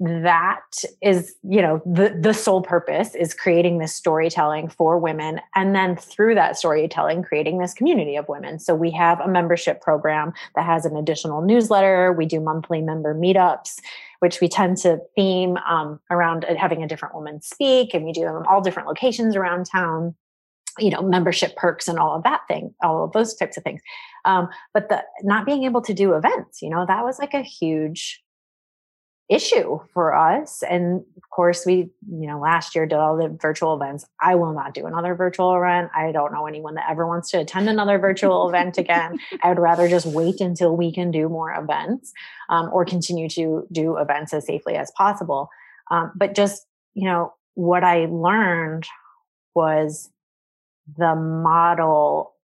that 0.00 0.84
is 1.02 1.34
you 1.42 1.60
know 1.60 1.82
the 1.84 2.16
the 2.20 2.32
sole 2.32 2.62
purpose 2.62 3.16
is 3.16 3.34
creating 3.34 3.78
this 3.78 3.94
storytelling 3.94 4.68
for 4.68 4.98
women. 4.98 5.40
And 5.54 5.74
then 5.74 5.96
through 5.96 6.36
that 6.36 6.56
storytelling 6.56 7.22
creating 7.22 7.58
this 7.58 7.74
community 7.74 8.16
of 8.16 8.28
women. 8.28 8.58
So 8.60 8.74
we 8.74 8.90
have 8.92 9.20
a 9.20 9.28
membership 9.28 9.80
program 9.80 10.32
that 10.54 10.64
has 10.64 10.84
an 10.84 10.96
additional 10.96 11.42
newsletter. 11.42 12.12
We 12.12 12.26
do 12.26 12.40
monthly 12.40 12.80
member 12.80 13.14
meetups 13.14 13.76
which 14.20 14.40
we 14.40 14.48
tend 14.48 14.76
to 14.76 15.00
theme 15.14 15.56
um, 15.58 16.00
around 16.10 16.44
having 16.58 16.82
a 16.82 16.88
different 16.88 17.14
woman 17.14 17.40
speak. 17.40 17.94
And 17.94 18.04
we 18.04 18.12
do 18.12 18.22
them 18.22 18.38
in 18.38 18.42
all 18.46 18.60
different 18.60 18.88
locations 18.88 19.36
around 19.36 19.66
town 19.66 20.14
you 20.78 20.90
know 20.90 21.02
membership 21.02 21.56
perks 21.56 21.88
and 21.88 21.98
all 21.98 22.14
of 22.14 22.22
that 22.22 22.42
thing 22.46 22.72
all 22.84 23.02
of 23.02 23.12
those 23.12 23.34
types 23.34 23.56
of 23.56 23.64
things. 23.64 23.80
Um, 24.24 24.48
but 24.72 24.88
the 24.88 25.02
not 25.22 25.44
being 25.44 25.64
able 25.64 25.80
to 25.82 25.92
do 25.92 26.14
events 26.14 26.62
you 26.62 26.70
know 26.70 26.86
that 26.86 27.04
was 27.04 27.18
like 27.18 27.34
a 27.34 27.42
huge 27.42 28.22
issue 29.28 29.78
for 29.92 30.14
us. 30.14 30.62
And 30.62 31.04
of 31.16 31.30
course 31.30 31.66
we 31.66 31.90
you 32.10 32.26
know 32.26 32.40
last 32.40 32.74
year 32.74 32.86
did 32.86 32.96
all 32.96 33.16
the 33.16 33.28
virtual 33.28 33.74
events. 33.74 34.06
I 34.20 34.34
will 34.34 34.52
not 34.52 34.74
do 34.74 34.86
another 34.86 35.14
virtual 35.14 35.54
event. 35.56 35.90
I 35.94 36.12
don't 36.12 36.32
know 36.32 36.46
anyone 36.46 36.74
that 36.74 36.90
ever 36.90 37.06
wants 37.06 37.30
to 37.30 37.40
attend 37.40 37.68
another 37.68 37.98
virtual 37.98 38.48
event 38.50 38.78
again. 38.78 39.18
I 39.42 39.48
would 39.48 39.58
rather 39.58 39.88
just 39.88 40.06
wait 40.06 40.40
until 40.40 40.76
we 40.76 40.92
can 40.92 41.10
do 41.10 41.28
more 41.28 41.52
events 41.52 42.12
um, 42.48 42.70
or 42.72 42.84
continue 42.84 43.28
to 43.30 43.66
do 43.70 43.98
events 43.98 44.32
as 44.32 44.46
safely 44.46 44.76
as 44.76 44.90
possible. 44.92 45.50
Um, 45.90 46.12
but 46.14 46.34
just 46.34 46.66
you 46.94 47.04
know 47.04 47.34
what 47.54 47.82
i 47.82 48.06
learned 48.06 48.86
was 49.54 50.10
the 50.96 51.14
model 51.14 52.34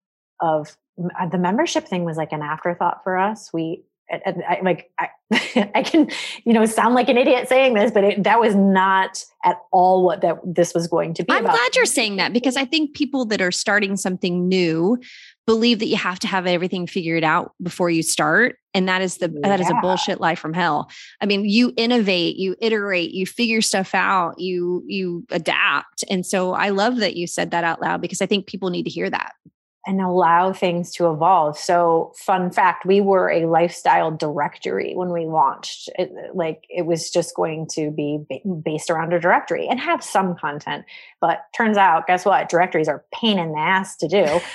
of 0.41 0.77
uh, 1.19 1.29
the 1.29 1.39
membership 1.39 1.89
thing 1.89 2.05
was 2.05 2.17
like 2.17 2.33
an 2.33 2.43
afterthought 2.43 3.03
for 3.03 3.19
us. 3.19 3.53
We 3.53 3.85
I, 4.11 4.35
I, 4.49 4.61
like 4.63 4.91
I, 4.99 5.09
I, 5.75 5.83
can 5.83 6.11
you 6.45 6.53
know 6.53 6.67
sound 6.67 6.95
like 6.95 7.09
an 7.09 7.17
idiot 7.17 7.49
saying 7.49 7.75
this 7.75 7.91
but 7.91 8.05
it, 8.05 8.25
that 8.25 8.39
was 8.39 8.55
not 8.55 9.25
at 9.45 9.57
all 9.73 10.05
what 10.05 10.21
that 10.21 10.39
this 10.45 10.75
was 10.75 10.87
going 10.87 11.15
to 11.15 11.25
be 11.25 11.33
i'm 11.33 11.45
about. 11.45 11.55
glad 11.55 11.77
you're 11.77 11.87
saying 11.87 12.17
that 12.17 12.33
because 12.33 12.57
i 12.57 12.65
think 12.65 12.95
people 12.95 13.25
that 13.27 13.41
are 13.41 13.51
starting 13.51 13.97
something 13.97 14.47
new 14.47 14.99
believe 15.47 15.79
that 15.79 15.87
you 15.87 15.97
have 15.97 16.19
to 16.19 16.27
have 16.27 16.47
everything 16.47 16.87
figured 16.87 17.25
out 17.25 17.53
before 17.63 17.89
you 17.89 18.03
start 18.03 18.57
and 18.75 18.89
that 18.89 19.01
is 19.01 19.19
the 19.19 19.33
yeah. 19.33 19.49
that 19.49 19.61
is 19.61 19.71
a 19.71 19.75
bullshit 19.81 20.21
lie 20.21 20.35
from 20.35 20.53
hell 20.53 20.91
i 21.23 21.27
mean 21.27 21.45
you 21.45 21.73
innovate 21.77 22.37
you 22.37 22.55
iterate 22.61 23.13
you 23.13 23.25
figure 23.25 23.63
stuff 23.63 23.95
out 23.95 24.39
you 24.39 24.85
you 24.87 25.25
adapt 25.31 26.05
and 26.11 26.27
so 26.27 26.53
i 26.53 26.69
love 26.69 26.97
that 26.97 27.17
you 27.17 27.27
said 27.27 27.51
that 27.51 27.65
out 27.65 27.81
loud 27.81 28.03
because 28.03 28.21
i 28.21 28.27
think 28.27 28.47
people 28.47 28.69
need 28.69 28.85
to 28.85 28.91
hear 28.91 29.09
that 29.09 29.33
and 29.87 30.01
allow 30.01 30.53
things 30.53 30.93
to 30.93 31.11
evolve. 31.11 31.59
So, 31.59 32.13
fun 32.17 32.51
fact, 32.51 32.87
we 32.87 33.01
were 33.01 33.31
a 33.31 33.47
lifestyle 33.47 34.11
directory 34.11 34.95
when 34.95 35.11
we 35.11 35.27
launched. 35.27 35.91
It, 35.99 36.13
like 36.35 36.65
it 36.69 36.87
was 36.87 37.11
just 37.11 37.35
going 37.35 37.67
to 37.73 37.91
be 37.91 38.25
based 38.65 38.91
around 38.91 39.13
a 39.13 39.21
directory 39.21 39.69
and 39.69 39.79
have 39.81 40.03
some 40.03 40.37
content. 40.37 40.85
But 41.21 41.45
turns 41.57 41.77
out, 41.77 42.07
guess 42.07 42.25
what? 42.25 42.49
Directories 42.49 42.89
are 42.89 43.05
pain 43.13 43.39
in 43.39 43.53
the 43.53 43.59
ass 43.59 43.97
to 43.97 44.09
do. 44.09 44.41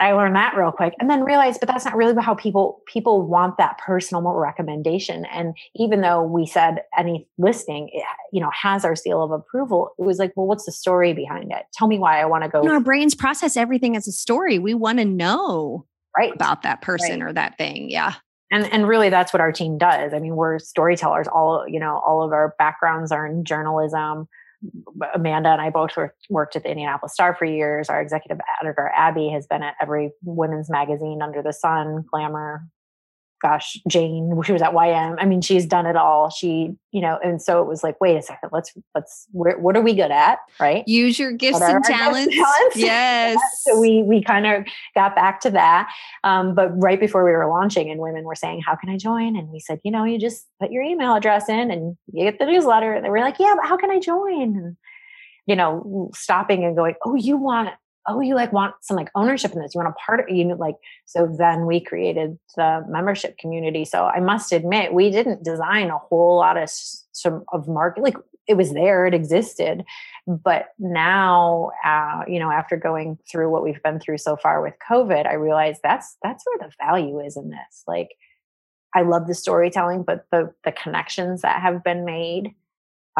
I 0.00 0.12
learned 0.12 0.36
that 0.36 0.56
real 0.56 0.70
quick 0.70 0.94
and 1.00 1.10
then 1.10 1.24
realized, 1.24 1.58
but 1.60 1.68
that's 1.68 1.84
not 1.84 1.96
really 1.96 2.14
how 2.22 2.34
people 2.34 2.82
people 2.86 3.26
want 3.26 3.58
that 3.58 3.78
personal 3.78 4.22
recommendation. 4.22 5.24
And 5.26 5.56
even 5.74 6.02
though 6.02 6.22
we 6.22 6.46
said 6.46 6.82
any 6.96 7.26
listing, 7.36 7.90
it, 7.92 8.04
you 8.32 8.40
know, 8.40 8.50
has 8.52 8.84
our 8.84 8.96
seal 8.96 9.22
of 9.22 9.30
approval, 9.30 9.90
it 9.98 10.02
was 10.02 10.18
like, 10.18 10.32
well, 10.36 10.46
what's 10.46 10.66
the 10.66 10.72
story 10.72 11.12
behind 11.12 11.52
it? 11.52 11.64
Tell 11.74 11.88
me 11.88 11.98
why 11.98 12.20
I 12.20 12.24
want 12.26 12.44
to 12.44 12.50
go. 12.50 12.62
You 12.62 12.68
know, 12.68 12.74
our 12.74 12.80
brains 12.80 13.14
process 13.14 13.56
everything 13.56 13.96
as 13.96 14.06
a 14.08 14.12
story. 14.12 14.58
We 14.58 14.74
want 14.74 14.98
to 14.98 15.04
know 15.04 15.86
right 16.16 16.32
about 16.34 16.62
that 16.62 16.82
person 16.82 17.20
right. 17.20 17.30
or 17.30 17.32
that 17.32 17.56
thing. 17.58 17.90
Yeah. 17.90 18.14
And 18.50 18.64
and 18.72 18.88
really 18.88 19.10
that's 19.10 19.32
what 19.32 19.40
our 19.40 19.52
team 19.52 19.76
does. 19.76 20.14
I 20.14 20.20
mean, 20.20 20.34
we're 20.34 20.58
storytellers. 20.58 21.28
All, 21.28 21.64
you 21.68 21.78
know, 21.78 22.00
all 22.06 22.22
of 22.22 22.32
our 22.32 22.54
backgrounds 22.58 23.12
are 23.12 23.26
in 23.26 23.44
journalism 23.44 24.26
Amanda 25.14 25.50
and 25.50 25.60
I 25.60 25.70
both 25.70 25.90
worked 26.28 26.56
at 26.56 26.64
the 26.64 26.70
Indianapolis 26.70 27.12
Star 27.12 27.34
for 27.34 27.44
years. 27.44 27.88
Our 27.88 28.00
executive 28.00 28.38
editor, 28.60 28.90
Abby, 28.94 29.28
has 29.28 29.46
been 29.46 29.62
at 29.62 29.74
every 29.80 30.10
women's 30.24 30.68
magazine 30.68 31.22
under 31.22 31.42
the 31.42 31.52
sun, 31.52 32.04
Glamour, 32.10 32.62
gosh, 33.40 33.78
Jane, 33.88 34.40
she 34.44 34.52
was 34.52 34.62
at 34.62 34.72
YM. 34.72 35.16
I 35.18 35.24
mean, 35.24 35.40
she's 35.40 35.66
done 35.66 35.86
it 35.86 35.96
all. 35.96 36.30
She, 36.30 36.74
you 36.92 37.00
know, 37.00 37.18
and 37.22 37.40
so 37.40 37.62
it 37.62 37.68
was 37.68 37.82
like, 37.82 38.00
wait 38.00 38.16
a 38.16 38.22
second, 38.22 38.50
let's, 38.52 38.72
let's, 38.94 39.26
what 39.32 39.76
are 39.76 39.82
we 39.82 39.94
good 39.94 40.10
at? 40.10 40.38
Right. 40.58 40.86
Use 40.86 41.18
your 41.18 41.32
gifts 41.32 41.60
and 41.60 41.82
talents. 41.84 42.34
talents. 42.34 42.76
Yes. 42.76 43.38
so 43.62 43.78
we, 43.78 44.02
we 44.02 44.22
kind 44.22 44.46
of 44.46 44.64
got 44.94 45.14
back 45.14 45.40
to 45.40 45.50
that. 45.50 45.88
Um, 46.24 46.54
but 46.54 46.70
right 46.80 46.98
before 46.98 47.24
we 47.24 47.30
were 47.30 47.48
launching 47.48 47.90
and 47.90 48.00
women 48.00 48.24
were 48.24 48.34
saying, 48.34 48.62
how 48.64 48.74
can 48.74 48.88
I 48.88 48.96
join? 48.96 49.36
And 49.36 49.48
we 49.50 49.60
said, 49.60 49.80
you 49.84 49.90
know, 49.90 50.04
you 50.04 50.18
just 50.18 50.46
put 50.60 50.70
your 50.70 50.82
email 50.82 51.14
address 51.14 51.48
in 51.48 51.70
and 51.70 51.96
you 52.12 52.24
get 52.24 52.38
the 52.38 52.46
newsletter. 52.46 52.92
And 52.92 53.04
they 53.04 53.10
were 53.10 53.20
like, 53.20 53.38
yeah, 53.38 53.54
but 53.56 53.68
how 53.68 53.76
can 53.76 53.90
I 53.90 54.00
join? 54.00 54.56
And, 54.56 54.76
you 55.46 55.56
know, 55.56 56.10
stopping 56.14 56.64
and 56.64 56.76
going, 56.76 56.94
oh, 57.04 57.14
you 57.14 57.36
want 57.36 57.70
oh, 58.08 58.20
you 58.20 58.34
like 58.34 58.52
want 58.52 58.74
some 58.80 58.96
like 58.96 59.10
ownership 59.14 59.52
in 59.52 59.60
this. 59.60 59.74
You 59.74 59.80
want 59.80 59.94
a 59.94 60.04
part 60.04 60.20
of 60.20 60.28
you 60.28 60.44
know, 60.44 60.56
like 60.56 60.76
so 61.04 61.26
then 61.38 61.66
we 61.66 61.80
created 61.80 62.38
the 62.56 62.84
membership 62.88 63.38
community. 63.38 63.84
So 63.84 64.06
I 64.06 64.20
must 64.20 64.52
admit, 64.52 64.94
we 64.94 65.10
didn't 65.10 65.44
design 65.44 65.90
a 65.90 65.98
whole 65.98 66.36
lot 66.36 66.56
of 66.56 66.68
some 66.70 67.44
of 67.52 67.68
market 67.68 68.02
like 68.02 68.16
it 68.48 68.56
was 68.56 68.72
there, 68.72 69.06
it 69.06 69.14
existed. 69.14 69.84
But 70.26 70.68
now, 70.78 71.70
uh, 71.84 72.22
you 72.26 72.38
know, 72.38 72.50
after 72.50 72.76
going 72.76 73.18
through 73.30 73.50
what 73.50 73.62
we've 73.62 73.82
been 73.82 74.00
through 74.00 74.18
so 74.18 74.36
far 74.36 74.62
with 74.62 74.74
COVID, 74.90 75.26
I 75.26 75.34
realized 75.34 75.80
that's 75.82 76.16
that's 76.22 76.44
where 76.46 76.68
the 76.68 76.74
value 76.84 77.20
is 77.20 77.36
in 77.36 77.50
this. 77.50 77.84
Like, 77.86 78.08
I 78.94 79.02
love 79.02 79.26
the 79.26 79.34
storytelling, 79.34 80.02
but 80.02 80.24
the 80.32 80.52
the 80.64 80.72
connections 80.72 81.42
that 81.42 81.60
have 81.60 81.84
been 81.84 82.04
made, 82.04 82.54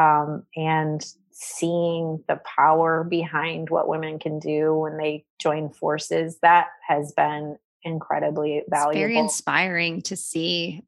um, 0.00 0.44
and 0.56 1.04
seeing 1.40 2.22
the 2.26 2.40
power 2.56 3.04
behind 3.04 3.70
what 3.70 3.88
women 3.88 4.18
can 4.18 4.40
do 4.40 4.74
when 4.74 4.96
they 4.96 5.24
join 5.40 5.70
forces, 5.70 6.36
that 6.42 6.66
has 6.86 7.12
been 7.12 7.56
incredibly 7.84 8.62
valuable. 8.68 8.90
It's 8.90 8.98
very 8.98 9.16
inspiring 9.16 10.02
to 10.02 10.16
see 10.16 10.82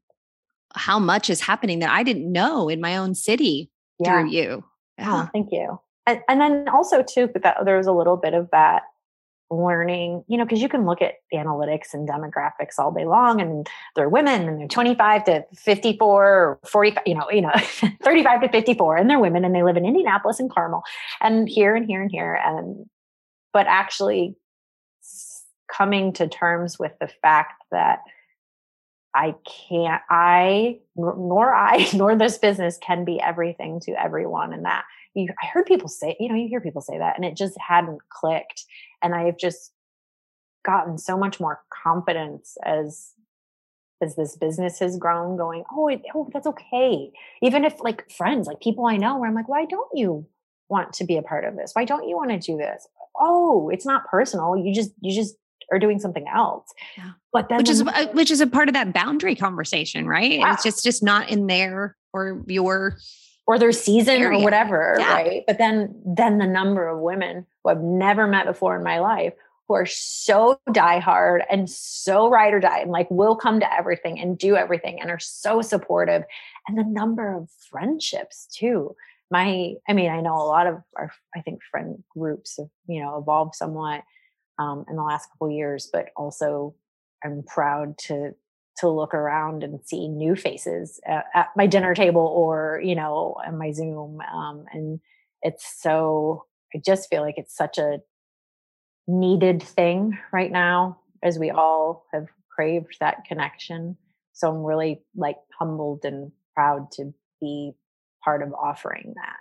how 0.75 0.99
much 0.99 1.29
is 1.29 1.39
happening 1.39 1.79
that 1.79 1.89
I 1.89 2.03
didn't 2.03 2.29
know 2.29 2.67
in 2.67 2.81
my 2.81 2.97
own 2.97 3.15
city 3.15 3.71
yeah. 3.97 4.21
through 4.21 4.31
you. 4.31 4.63
Oh, 4.99 5.03
yeah. 5.03 5.23
Oh, 5.23 5.29
thank 5.31 5.51
you. 5.51 5.79
And, 6.05 6.21
and 6.27 6.41
then 6.41 6.67
also 6.67 7.01
too, 7.01 7.29
that 7.41 7.63
there 7.63 7.77
was 7.77 7.87
a 7.87 7.93
little 7.93 8.17
bit 8.17 8.33
of 8.33 8.49
that 8.51 8.83
learning, 9.51 10.23
you 10.27 10.37
know, 10.37 10.45
because 10.45 10.61
you 10.61 10.69
can 10.69 10.85
look 10.85 11.01
at 11.01 11.15
analytics 11.33 11.93
and 11.93 12.07
demographics 12.07 12.79
all 12.79 12.91
day 12.91 13.05
long 13.05 13.41
and 13.41 13.67
they're 13.95 14.09
women 14.09 14.47
and 14.47 14.59
they're 14.59 14.67
25 14.67 15.25
to 15.25 15.45
54 15.53 16.25
or 16.25 16.59
45, 16.65 17.03
you 17.05 17.15
know, 17.15 17.29
you 17.29 17.41
know, 17.41 17.51
35 18.03 18.41
to 18.41 18.49
54 18.49 18.97
and 18.97 19.09
they're 19.09 19.19
women 19.19 19.43
and 19.43 19.53
they 19.53 19.63
live 19.63 19.77
in 19.77 19.85
Indianapolis 19.85 20.39
and 20.39 20.49
Carmel 20.49 20.83
and 21.19 21.49
here 21.49 21.75
and 21.75 21.85
here 21.85 22.01
and 22.01 22.09
here. 22.09 22.39
And, 22.43 22.89
but 23.53 23.67
actually 23.67 24.35
coming 25.71 26.13
to 26.13 26.27
terms 26.27 26.79
with 26.79 26.93
the 26.99 27.09
fact 27.21 27.61
that 27.71 27.99
I 29.13 29.35
can't, 29.69 30.01
I, 30.09 30.79
nor 30.95 31.53
I, 31.53 31.89
nor 31.93 32.15
this 32.15 32.37
business 32.37 32.77
can 32.81 33.03
be 33.03 33.19
everything 33.19 33.81
to 33.81 34.01
everyone. 34.01 34.53
And 34.53 34.63
that 34.65 34.85
you, 35.13 35.27
I 35.41 35.47
heard 35.47 35.65
people 35.65 35.89
say, 35.89 36.15
you 36.19 36.29
know, 36.29 36.35
you 36.35 36.47
hear 36.47 36.61
people 36.61 36.81
say 36.81 36.97
that 36.97 37.17
and 37.17 37.25
it 37.25 37.35
just 37.35 37.57
hadn't 37.59 37.99
clicked 38.09 38.63
and 39.01 39.15
I've 39.15 39.37
just 39.37 39.71
gotten 40.63 40.97
so 40.97 41.17
much 41.17 41.39
more 41.39 41.59
confidence 41.83 42.57
as 42.63 43.11
as 44.03 44.15
this 44.15 44.35
business 44.35 44.79
has 44.79 44.97
grown 44.97 45.37
going 45.37 45.63
oh 45.71 45.87
it, 45.87 46.01
oh 46.15 46.29
that's 46.33 46.47
okay. 46.47 47.11
Even 47.41 47.65
if 47.65 47.81
like 47.81 48.09
friends 48.11 48.47
like 48.47 48.59
people 48.59 48.85
i 48.85 48.97
know 48.97 49.17
where 49.17 49.29
i'm 49.29 49.35
like 49.35 49.49
why 49.49 49.65
don't 49.65 49.89
you 49.93 50.25
want 50.71 50.93
to 50.93 51.03
be 51.03 51.17
a 51.17 51.21
part 51.21 51.43
of 51.43 51.55
this? 51.55 51.71
Why 51.73 51.85
don't 51.85 52.07
you 52.07 52.15
want 52.15 52.31
to 52.31 52.39
do 52.39 52.57
this? 52.57 52.87
Oh 53.19 53.69
it's 53.69 53.85
not 53.85 54.07
personal. 54.07 54.57
You 54.57 54.73
just 54.73 54.91
you 55.01 55.13
just 55.13 55.35
are 55.71 55.77
doing 55.77 55.99
something 55.99 56.25
else. 56.33 56.67
Yeah. 56.97 57.11
but 57.31 57.49
then 57.49 57.59
which 57.59 57.69
is 57.69 57.83
which 58.13 58.31
is 58.31 58.41
a 58.41 58.47
part 58.47 58.69
of 58.69 58.73
that 58.73 58.93
boundary 58.93 59.35
conversation 59.35 60.07
right? 60.07 60.39
Yeah. 60.39 60.53
it's 60.53 60.63
just 60.63 60.83
just 60.83 61.03
not 61.03 61.29
in 61.29 61.45
there 61.47 61.95
or 62.13 62.41
your 62.47 62.97
or 63.47 63.57
their 63.59 63.71
season 63.71 64.21
area. 64.21 64.39
or 64.39 64.43
whatever, 64.43 64.95
yeah. 64.99 65.13
right? 65.13 65.43
But 65.47 65.57
then 65.57 65.95
then 66.05 66.37
the 66.37 66.47
number 66.47 66.87
of 66.87 66.99
women 66.99 67.45
who 67.63 67.69
I've 67.69 67.81
never 67.81 68.27
met 68.27 68.45
before 68.45 68.77
in 68.77 68.83
my 68.83 68.99
life 68.99 69.33
who 69.67 69.75
are 69.75 69.85
so 69.85 70.59
diehard 70.69 71.43
and 71.49 71.69
so 71.69 72.29
ride 72.29 72.53
or 72.53 72.59
die 72.59 72.79
and 72.79 72.91
like 72.91 73.09
will 73.09 73.37
come 73.37 73.61
to 73.61 73.73
everything 73.73 74.19
and 74.19 74.37
do 74.37 74.57
everything 74.57 74.99
and 74.99 75.09
are 75.09 75.19
so 75.19 75.61
supportive. 75.61 76.23
And 76.67 76.77
the 76.77 76.83
number 76.83 77.33
of 77.33 77.49
friendships 77.69 78.47
too. 78.53 78.95
My, 79.29 79.75
I 79.87 79.93
mean, 79.93 80.11
I 80.11 80.19
know 80.19 80.35
a 80.35 80.43
lot 80.43 80.67
of 80.67 80.81
our, 80.97 81.13
I 81.33 81.39
think, 81.39 81.61
friend 81.71 82.03
groups 82.09 82.57
have, 82.57 82.67
you 82.85 83.01
know, 83.01 83.17
evolved 83.17 83.55
somewhat 83.55 84.03
um, 84.59 84.83
in 84.89 84.97
the 84.97 85.03
last 85.03 85.31
couple 85.31 85.49
years, 85.49 85.89
but 85.91 86.09
also 86.17 86.75
I'm 87.23 87.41
proud 87.43 87.97
to 87.99 88.35
to 88.81 88.89
look 88.89 89.13
around 89.13 89.63
and 89.63 89.79
see 89.85 90.07
new 90.07 90.35
faces 90.35 90.99
at, 91.05 91.25
at 91.33 91.47
my 91.55 91.65
dinner 91.65 91.95
table 91.95 92.21
or 92.21 92.81
you 92.83 92.95
know 92.95 93.35
on 93.45 93.57
my 93.57 93.71
zoom 93.71 94.19
um, 94.33 94.65
and 94.73 94.99
it's 95.41 95.81
so 95.81 96.45
i 96.75 96.81
just 96.83 97.09
feel 97.09 97.21
like 97.21 97.37
it's 97.37 97.55
such 97.55 97.77
a 97.77 97.99
needed 99.07 99.61
thing 99.61 100.17
right 100.31 100.51
now 100.51 100.99
as 101.23 101.37
we 101.37 101.51
all 101.51 102.05
have 102.13 102.27
craved 102.49 102.97
that 102.99 103.25
connection. 103.25 103.97
So 104.33 104.49
i'm 104.49 104.63
really 104.63 105.01
like 105.15 105.37
humbled 105.57 106.05
and 106.05 106.31
proud 106.55 106.91
to 106.93 107.13
be 107.39 107.73
part 108.23 108.43
of 108.43 108.53
offering 108.53 109.13
that. 109.15 109.37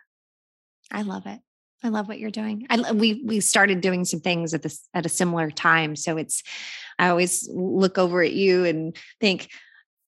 I 0.91 1.03
love 1.03 1.27
it 1.27 1.41
I 1.83 1.89
love 1.89 2.09
what 2.09 2.19
you're 2.19 2.31
doing. 2.31 2.67
I 2.69 2.93
we 2.93 3.23
we 3.25 3.41
started 3.41 3.81
doing 3.81 4.05
some 4.05 4.21
things 4.21 4.53
at 4.55 4.63
this 4.63 4.87
at 4.95 5.07
a 5.07 5.11
similar 5.11 5.51
time, 5.51 5.97
so 5.97 6.17
it's. 6.17 6.43
I 6.99 7.09
always 7.09 7.49
look 7.51 7.97
over 7.97 8.23
at 8.23 8.35
you 8.35 8.67
and 8.67 8.95
think, 9.21 9.49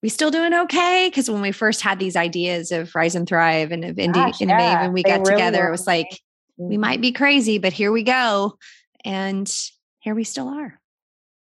we 0.03 0.11
still 0.11 0.31
doing 0.31 0.53
okay? 0.53 1.09
Because 1.09 1.31
when 1.31 1.41
we 1.41 1.53
first 1.53 1.81
had 1.81 1.99
these 1.99 2.17
ideas 2.17 2.71
of 2.71 2.95
Rise 2.95 3.15
and 3.15 3.27
Thrive 3.27 3.73
and 3.73 3.85
of 3.85 3.97
Indie 3.97 4.15
Gosh, 4.15 4.43
Innovate, 4.43 4.61
yeah. 4.61 4.85
and 4.85 4.93
we 4.93 5.03
they 5.03 5.09
got 5.09 5.21
really 5.21 5.33
together, 5.33 5.67
it 5.67 5.71
was 5.71 5.87
like 5.87 6.21
we 6.57 6.77
might 6.77 7.01
be 7.01 7.13
crazy, 7.13 7.59
but 7.59 7.73
here 7.73 7.93
we 7.93 8.03
go, 8.03 8.59
and 9.05 9.51
here 10.01 10.15
we 10.15 10.25
still 10.25 10.49
are. 10.49 10.79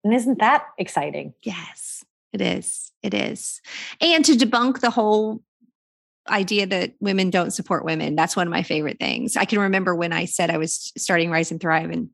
And 0.03 0.13
isn't 0.13 0.39
that 0.39 0.65
exciting? 0.77 1.33
Yes, 1.43 2.03
it 2.33 2.41
is. 2.41 2.91
It 3.03 3.13
is. 3.13 3.61
And 4.01 4.25
to 4.25 4.33
debunk 4.33 4.79
the 4.79 4.89
whole 4.89 5.41
idea 6.29 6.65
that 6.67 6.93
women 6.99 7.29
don't 7.29 7.51
support 7.51 7.85
women. 7.85 8.15
That's 8.15 8.35
one 8.35 8.47
of 8.47 8.51
my 8.51 8.63
favorite 8.63 8.99
things. 8.99 9.35
I 9.35 9.45
can 9.45 9.59
remember 9.59 9.95
when 9.95 10.13
I 10.13 10.25
said 10.25 10.49
I 10.49 10.57
was 10.57 10.91
starting 10.97 11.29
Rise 11.29 11.51
and 11.51 11.61
Thrive 11.61 11.91
and 11.91 12.09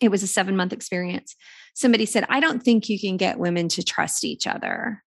it 0.00 0.10
was 0.10 0.22
a 0.22 0.26
seven 0.26 0.56
month 0.56 0.72
experience. 0.72 1.36
Somebody 1.74 2.06
said, 2.06 2.24
I 2.28 2.40
don't 2.40 2.62
think 2.62 2.88
you 2.88 2.98
can 2.98 3.16
get 3.16 3.38
women 3.38 3.68
to 3.70 3.82
trust 3.82 4.24
each 4.24 4.46
other. 4.46 5.02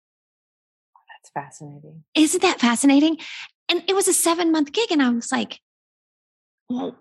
That's 1.08 1.30
fascinating. 1.32 2.04
Isn't 2.14 2.42
that 2.42 2.60
fascinating? 2.60 3.18
And 3.68 3.82
it 3.86 3.94
was 3.94 4.08
a 4.08 4.12
seven 4.12 4.50
month 4.52 4.72
gig. 4.72 4.90
And 4.90 5.02
I 5.02 5.10
was 5.10 5.30
like, 5.30 5.60
well, 6.68 6.96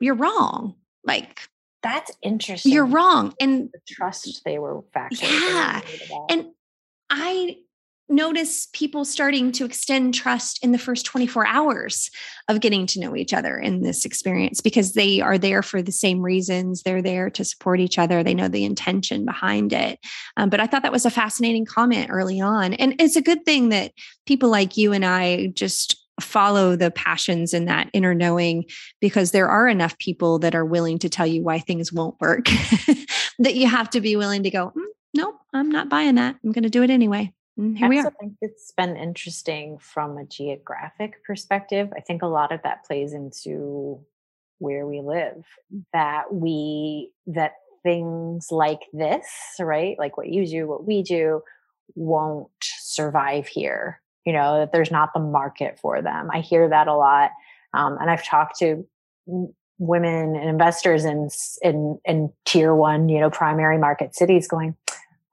you're 0.00 0.14
wrong. 0.14 0.74
Like, 1.04 1.40
that's 1.82 2.10
interesting. 2.22 2.72
You're 2.72 2.86
wrong. 2.86 3.34
And 3.40 3.70
the 3.72 3.80
trust 3.88 4.42
they 4.44 4.58
were 4.58 4.82
factoring. 4.94 5.22
Yeah. 5.22 5.80
And 6.28 6.46
I 7.10 7.56
notice 8.08 8.68
people 8.72 9.04
starting 9.04 9.50
to 9.52 9.64
extend 9.64 10.14
trust 10.14 10.62
in 10.62 10.72
the 10.72 10.78
first 10.78 11.04
24 11.06 11.46
hours 11.46 12.10
of 12.48 12.60
getting 12.60 12.86
to 12.86 13.00
know 13.00 13.16
each 13.16 13.32
other 13.32 13.58
in 13.58 13.82
this 13.82 14.04
experience 14.04 14.60
because 14.60 14.92
they 14.92 15.20
are 15.20 15.38
there 15.38 15.62
for 15.62 15.82
the 15.82 15.92
same 15.92 16.22
reasons. 16.22 16.82
They're 16.82 17.02
there 17.02 17.30
to 17.30 17.44
support 17.44 17.80
each 17.80 17.98
other. 17.98 18.22
They 18.22 18.34
know 18.34 18.48
the 18.48 18.64
intention 18.64 19.24
behind 19.24 19.72
it. 19.72 19.98
Um, 20.36 20.50
but 20.50 20.60
I 20.60 20.66
thought 20.66 20.82
that 20.82 20.92
was 20.92 21.06
a 21.06 21.10
fascinating 21.10 21.66
comment 21.66 22.08
early 22.10 22.40
on. 22.40 22.74
And 22.74 22.94
it's 23.00 23.16
a 23.16 23.22
good 23.22 23.44
thing 23.44 23.70
that 23.70 23.92
people 24.24 24.50
like 24.50 24.76
you 24.76 24.92
and 24.92 25.04
I 25.04 25.48
just 25.48 25.96
follow 26.20 26.76
the 26.76 26.90
passions 26.90 27.52
and 27.52 27.68
that 27.68 27.90
inner 27.92 28.14
knowing 28.14 28.64
because 29.00 29.32
there 29.32 29.48
are 29.48 29.68
enough 29.68 29.98
people 29.98 30.38
that 30.38 30.54
are 30.54 30.64
willing 30.64 30.98
to 31.00 31.08
tell 31.08 31.26
you 31.26 31.42
why 31.42 31.58
things 31.58 31.92
won't 31.92 32.18
work 32.20 32.46
that 33.38 33.54
you 33.54 33.66
have 33.66 33.90
to 33.90 34.00
be 34.00 34.16
willing 34.16 34.42
to 34.44 34.50
go, 34.50 34.72
mm, 34.74 34.82
no, 35.14 35.34
I'm 35.52 35.70
not 35.70 35.88
buying 35.88 36.14
that. 36.14 36.36
I'm 36.42 36.52
going 36.52 36.62
to 36.62 36.70
do 36.70 36.82
it 36.82 36.90
anyway. 36.90 37.32
Mm, 37.58 37.76
here 37.76 37.86
I 37.86 37.88
we 37.88 37.98
are. 38.00 38.12
think 38.20 38.34
it's 38.40 38.72
been 38.72 38.96
interesting 38.96 39.78
from 39.78 40.18
a 40.18 40.24
geographic 40.24 41.24
perspective. 41.24 41.92
I 41.96 42.00
think 42.00 42.22
a 42.22 42.26
lot 42.26 42.52
of 42.52 42.62
that 42.62 42.84
plays 42.84 43.12
into 43.12 44.00
where 44.58 44.86
we 44.86 45.00
live. 45.00 45.44
That 45.92 46.32
we 46.32 47.12
that 47.26 47.52
things 47.82 48.48
like 48.50 48.82
this, 48.92 49.26
right? 49.60 49.98
Like 49.98 50.16
what 50.16 50.28
you 50.28 50.46
do, 50.46 50.66
what 50.66 50.86
we 50.86 51.02
do, 51.02 51.42
won't 51.94 52.50
survive 52.60 53.46
here. 53.46 54.00
You 54.24 54.32
know, 54.32 54.58
that 54.58 54.72
there's 54.72 54.90
not 54.90 55.14
the 55.14 55.20
market 55.20 55.78
for 55.78 56.02
them. 56.02 56.28
I 56.32 56.40
hear 56.40 56.68
that 56.68 56.88
a 56.88 56.96
lot. 56.96 57.30
Um, 57.74 57.96
and 58.00 58.10
I've 58.10 58.24
talked 58.24 58.58
to 58.58 58.86
women 59.78 60.34
and 60.34 60.48
investors 60.48 61.04
in, 61.04 61.28
in, 61.62 61.98
in 62.04 62.32
tier 62.44 62.74
one, 62.74 63.08
you 63.08 63.20
know, 63.20 63.30
primary 63.30 63.78
market 63.78 64.16
cities 64.16 64.48
going, 64.48 64.74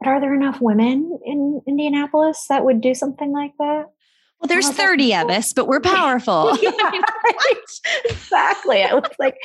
but 0.04 0.10
are 0.10 0.20
there 0.20 0.34
enough 0.34 0.60
women 0.60 1.18
in 1.24 1.62
Indianapolis 1.68 2.46
that 2.50 2.66
would 2.66 2.82
do 2.82 2.94
something 2.94 3.32
like 3.32 3.54
that? 3.58 3.86
Well, 4.40 4.48
there's 4.48 4.70
30 4.70 5.16
of 5.16 5.30
us, 5.30 5.54
but 5.54 5.68
we're 5.68 5.80
powerful. 5.80 6.58
yeah, 6.62 6.72
right. 6.82 7.56
exactly. 8.06 8.84
I 8.84 8.94
was 8.94 9.10
like, 9.18 9.38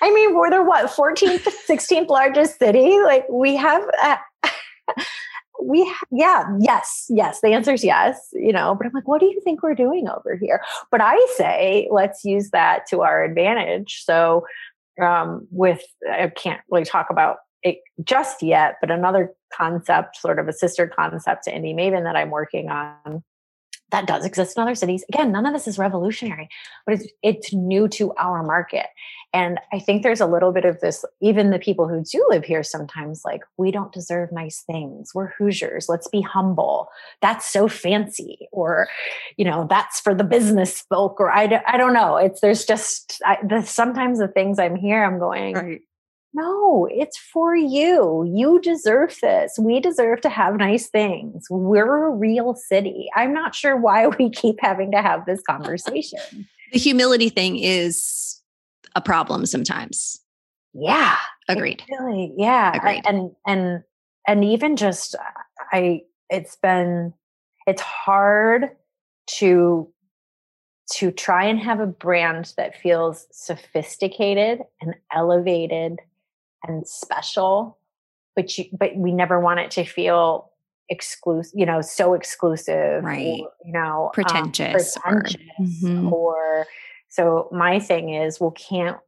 I 0.00 0.12
mean, 0.12 0.34
we're 0.34 0.50
the 0.50 0.62
what, 0.62 0.90
14th, 0.90 1.46
16th 1.68 2.08
largest 2.08 2.58
city? 2.58 2.98
Like 3.00 3.26
we 3.30 3.56
have, 3.56 3.82
uh, 4.02 4.16
we, 5.62 5.92
yeah, 6.10 6.44
yes, 6.60 7.06
yes. 7.10 7.40
The 7.42 7.48
answer 7.48 7.72
is 7.74 7.84
yes, 7.84 8.28
you 8.32 8.52
know, 8.52 8.74
but 8.74 8.86
I'm 8.86 8.92
like, 8.94 9.08
what 9.08 9.20
do 9.20 9.26
you 9.26 9.40
think 9.44 9.62
we're 9.62 9.74
doing 9.74 10.08
over 10.08 10.38
here? 10.40 10.62
But 10.90 11.02
I 11.02 11.18
say, 11.36 11.88
let's 11.90 12.24
use 12.24 12.50
that 12.50 12.86
to 12.88 13.02
our 13.02 13.24
advantage. 13.24 14.02
So, 14.04 14.46
um, 15.02 15.46
with, 15.50 15.82
I 16.10 16.28
can't 16.28 16.60
really 16.70 16.84
talk 16.84 17.08
about 17.10 17.38
it 17.62 17.78
just 18.04 18.42
yet, 18.42 18.76
but 18.80 18.90
another 18.90 19.34
concept, 19.52 20.16
sort 20.16 20.38
of 20.38 20.48
a 20.48 20.52
sister 20.52 20.86
concept 20.86 21.44
to 21.44 21.54
Indy 21.54 21.74
Maven 21.74 22.04
that 22.04 22.16
I'm 22.16 22.30
working 22.30 22.68
on 22.70 23.22
that 23.90 24.06
does 24.06 24.26
exist 24.26 24.56
in 24.56 24.62
other 24.62 24.74
cities. 24.74 25.02
Again, 25.08 25.32
none 25.32 25.46
of 25.46 25.54
this 25.54 25.66
is 25.66 25.78
revolutionary, 25.78 26.48
but 26.84 26.96
it's 26.96 27.08
it's 27.22 27.52
new 27.54 27.88
to 27.88 28.12
our 28.18 28.42
market. 28.42 28.86
And 29.32 29.58
I 29.72 29.78
think 29.78 30.02
there's 30.02 30.20
a 30.20 30.26
little 30.26 30.52
bit 30.52 30.64
of 30.64 30.80
this, 30.80 31.04
even 31.20 31.50
the 31.50 31.58
people 31.58 31.86
who 31.86 32.02
do 32.02 32.26
live 32.30 32.44
here 32.44 32.62
sometimes 32.62 33.22
like, 33.24 33.42
we 33.58 33.70
don't 33.70 33.92
deserve 33.92 34.32
nice 34.32 34.62
things. 34.62 35.14
We're 35.14 35.32
Hoosiers. 35.38 35.86
Let's 35.86 36.08
be 36.08 36.22
humble. 36.22 36.88
That's 37.20 37.44
so 37.44 37.68
fancy. 37.68 38.48
Or, 38.52 38.88
you 39.36 39.44
know, 39.44 39.66
that's 39.68 40.00
for 40.00 40.14
the 40.14 40.24
business 40.24 40.80
folk. 40.88 41.20
Or 41.20 41.30
I, 41.30 41.62
I 41.66 41.76
don't 41.76 41.92
know. 41.92 42.16
It's, 42.16 42.40
there's 42.40 42.64
just, 42.64 43.20
I, 43.24 43.36
the, 43.46 43.62
sometimes 43.62 44.18
the 44.18 44.28
things 44.28 44.58
I'm 44.58 44.76
here, 44.76 45.04
I'm 45.04 45.18
going, 45.18 45.54
right. 45.54 45.80
No, 46.34 46.86
it's 46.90 47.16
for 47.18 47.56
you. 47.56 48.30
You 48.32 48.60
deserve 48.60 49.16
this. 49.22 49.58
We 49.58 49.80
deserve 49.80 50.20
to 50.22 50.28
have 50.28 50.56
nice 50.56 50.88
things. 50.88 51.46
We're 51.50 52.06
a 52.06 52.10
real 52.10 52.54
city. 52.54 53.08
I'm 53.16 53.32
not 53.32 53.54
sure 53.54 53.76
why 53.76 54.06
we 54.18 54.30
keep 54.30 54.56
having 54.60 54.92
to 54.92 55.02
have 55.02 55.24
this 55.26 55.40
conversation. 55.48 56.46
the 56.72 56.78
humility 56.78 57.28
thing 57.30 57.58
is 57.58 58.40
a 58.94 59.00
problem 59.00 59.46
sometimes. 59.46 60.20
Yeah. 60.74 61.16
Agreed. 61.48 61.82
Really, 61.90 62.32
yeah. 62.36 62.72
I- 62.74 62.76
Agreed. 62.76 63.02
and 63.06 63.30
and 63.46 63.82
and 64.26 64.44
even 64.44 64.76
just 64.76 65.16
I 65.72 66.02
it's 66.28 66.56
been 66.56 67.14
it's 67.66 67.80
hard 67.82 68.70
to 69.38 69.88
to 70.92 71.10
try 71.10 71.44
and 71.44 71.58
have 71.58 71.80
a 71.80 71.86
brand 71.86 72.52
that 72.56 72.76
feels 72.76 73.26
sophisticated 73.30 74.60
and 74.80 74.94
elevated 75.14 75.98
and 76.64 76.86
special 76.86 77.78
but 78.36 78.56
you 78.58 78.64
but 78.72 78.96
we 78.96 79.12
never 79.12 79.40
want 79.40 79.60
it 79.60 79.70
to 79.70 79.84
feel 79.84 80.50
exclusive 80.88 81.52
you 81.54 81.66
know 81.66 81.80
so 81.80 82.14
exclusive 82.14 83.04
Right. 83.04 83.40
or, 83.42 83.50
you 83.64 83.72
know 83.72 84.06
um, 84.06 84.10
Pretentious 84.12 84.96
or- 85.04 85.20
pretentious 85.20 85.82
Mhm. 85.84 86.10
or 86.10 86.66
so 87.08 87.48
my 87.52 87.78
thing 87.78 88.14
is 88.14 88.40
well 88.40 88.50
can't 88.52 88.98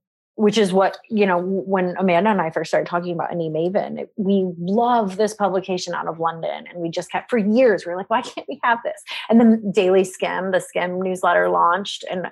which 0.41 0.57
is 0.57 0.72
what 0.72 0.97
you 1.11 1.26
know 1.26 1.38
when 1.38 1.95
amanda 1.99 2.30
and 2.30 2.41
i 2.41 2.51
first 2.51 2.70
started 2.70 2.88
talking 2.88 3.12
about 3.12 3.30
indy 3.30 3.51
maven 3.51 3.99
it- 4.01 4.12
we 4.16 4.51
love 4.59 5.16
this 5.16 5.34
publication 5.34 5.95
out 5.95 6.07
of 6.09 6.18
london 6.18 6.64
and 6.68 6.80
we 6.80 6.88
just 6.88 7.12
kept 7.12 7.28
for 7.28 7.36
years 7.36 7.84
we 7.84 7.93
are 7.93 7.97
like 7.97 8.09
why 8.09 8.22
can't 8.22 8.47
we 8.49 8.59
have 8.64 8.78
this? 8.84 9.03
And 9.28 9.41
then 9.41 9.70
Daily 9.72 10.03
Skimm 10.03 10.53
the 10.53 10.62
Skimm 10.62 11.03
newsletter 11.03 11.49
launched 11.49 12.05
and 12.11 12.28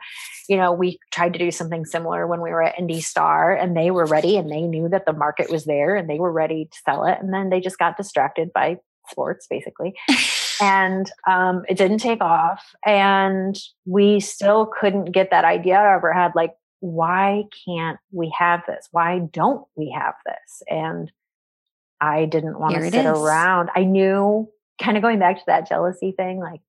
you 0.49 0.57
know 0.57 0.73
we 0.73 0.99
tried 1.13 1.33
to 1.35 1.39
do 1.39 1.51
something 1.51 1.85
similar 1.85 2.27
when 2.27 2.41
we 2.41 2.51
were 2.51 2.63
at 2.63 2.79
indy 2.79 3.01
star 3.01 3.55
and 3.55 3.77
they 3.77 3.91
were 3.91 4.07
ready 4.07 4.37
and 4.37 4.51
they 4.51 4.63
knew 4.63 4.89
that 4.89 5.07
the 5.07 5.13
market 5.13 5.51
was 5.51 5.65
there 5.67 5.95
and 5.95 6.09
they 6.09 6.19
were 6.19 6.33
ready 6.33 6.65
to 6.65 6.79
sell 6.85 7.05
it 7.05 7.19
and 7.21 7.33
then 7.33 7.51
they 7.51 7.61
just 7.61 7.79
got 7.79 7.97
distracted 7.97 8.53
by 8.53 8.79
sports 9.11 9.47
basically. 9.49 9.95
And 10.61 11.09
um, 11.29 11.63
it 11.69 11.79
didn't 11.79 11.99
take 11.99 12.21
off 12.21 12.75
and 12.85 13.57
we 13.87 14.19
still 14.19 14.67
couldn't 14.67 15.13
get 15.13 15.31
that 15.31 15.45
idea. 15.45 15.77
Out 15.77 15.99
of 15.99 16.03
our 16.03 16.13
head 16.13 16.33
like 16.35 16.51
why 16.81 17.45
can't 17.66 17.99
we 18.12 18.33
have 18.39 18.62
this 18.66 18.89
why 18.93 19.18
don't 19.33 19.66
we 19.76 19.91
have 19.97 20.14
this 20.24 20.62
and 20.68 21.11
i 22.01 22.24
didn't 22.24 22.59
want 22.59 22.72
Here 22.72 22.83
to 22.83 22.87
it 22.87 22.93
sit 22.93 23.07
is. 23.07 23.18
around 23.18 23.70
i 23.74 23.85
knew 23.85 24.49
kind 24.81 24.97
of 24.97 25.03
going 25.03 25.18
back 25.18 25.37
to 25.37 25.45
that 25.47 25.68
jealousy 25.68 26.12
thing 26.16 26.39
like 26.39 26.61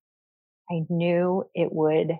i 0.70 0.84
knew 0.88 1.44
it 1.54 1.72
would 1.72 2.18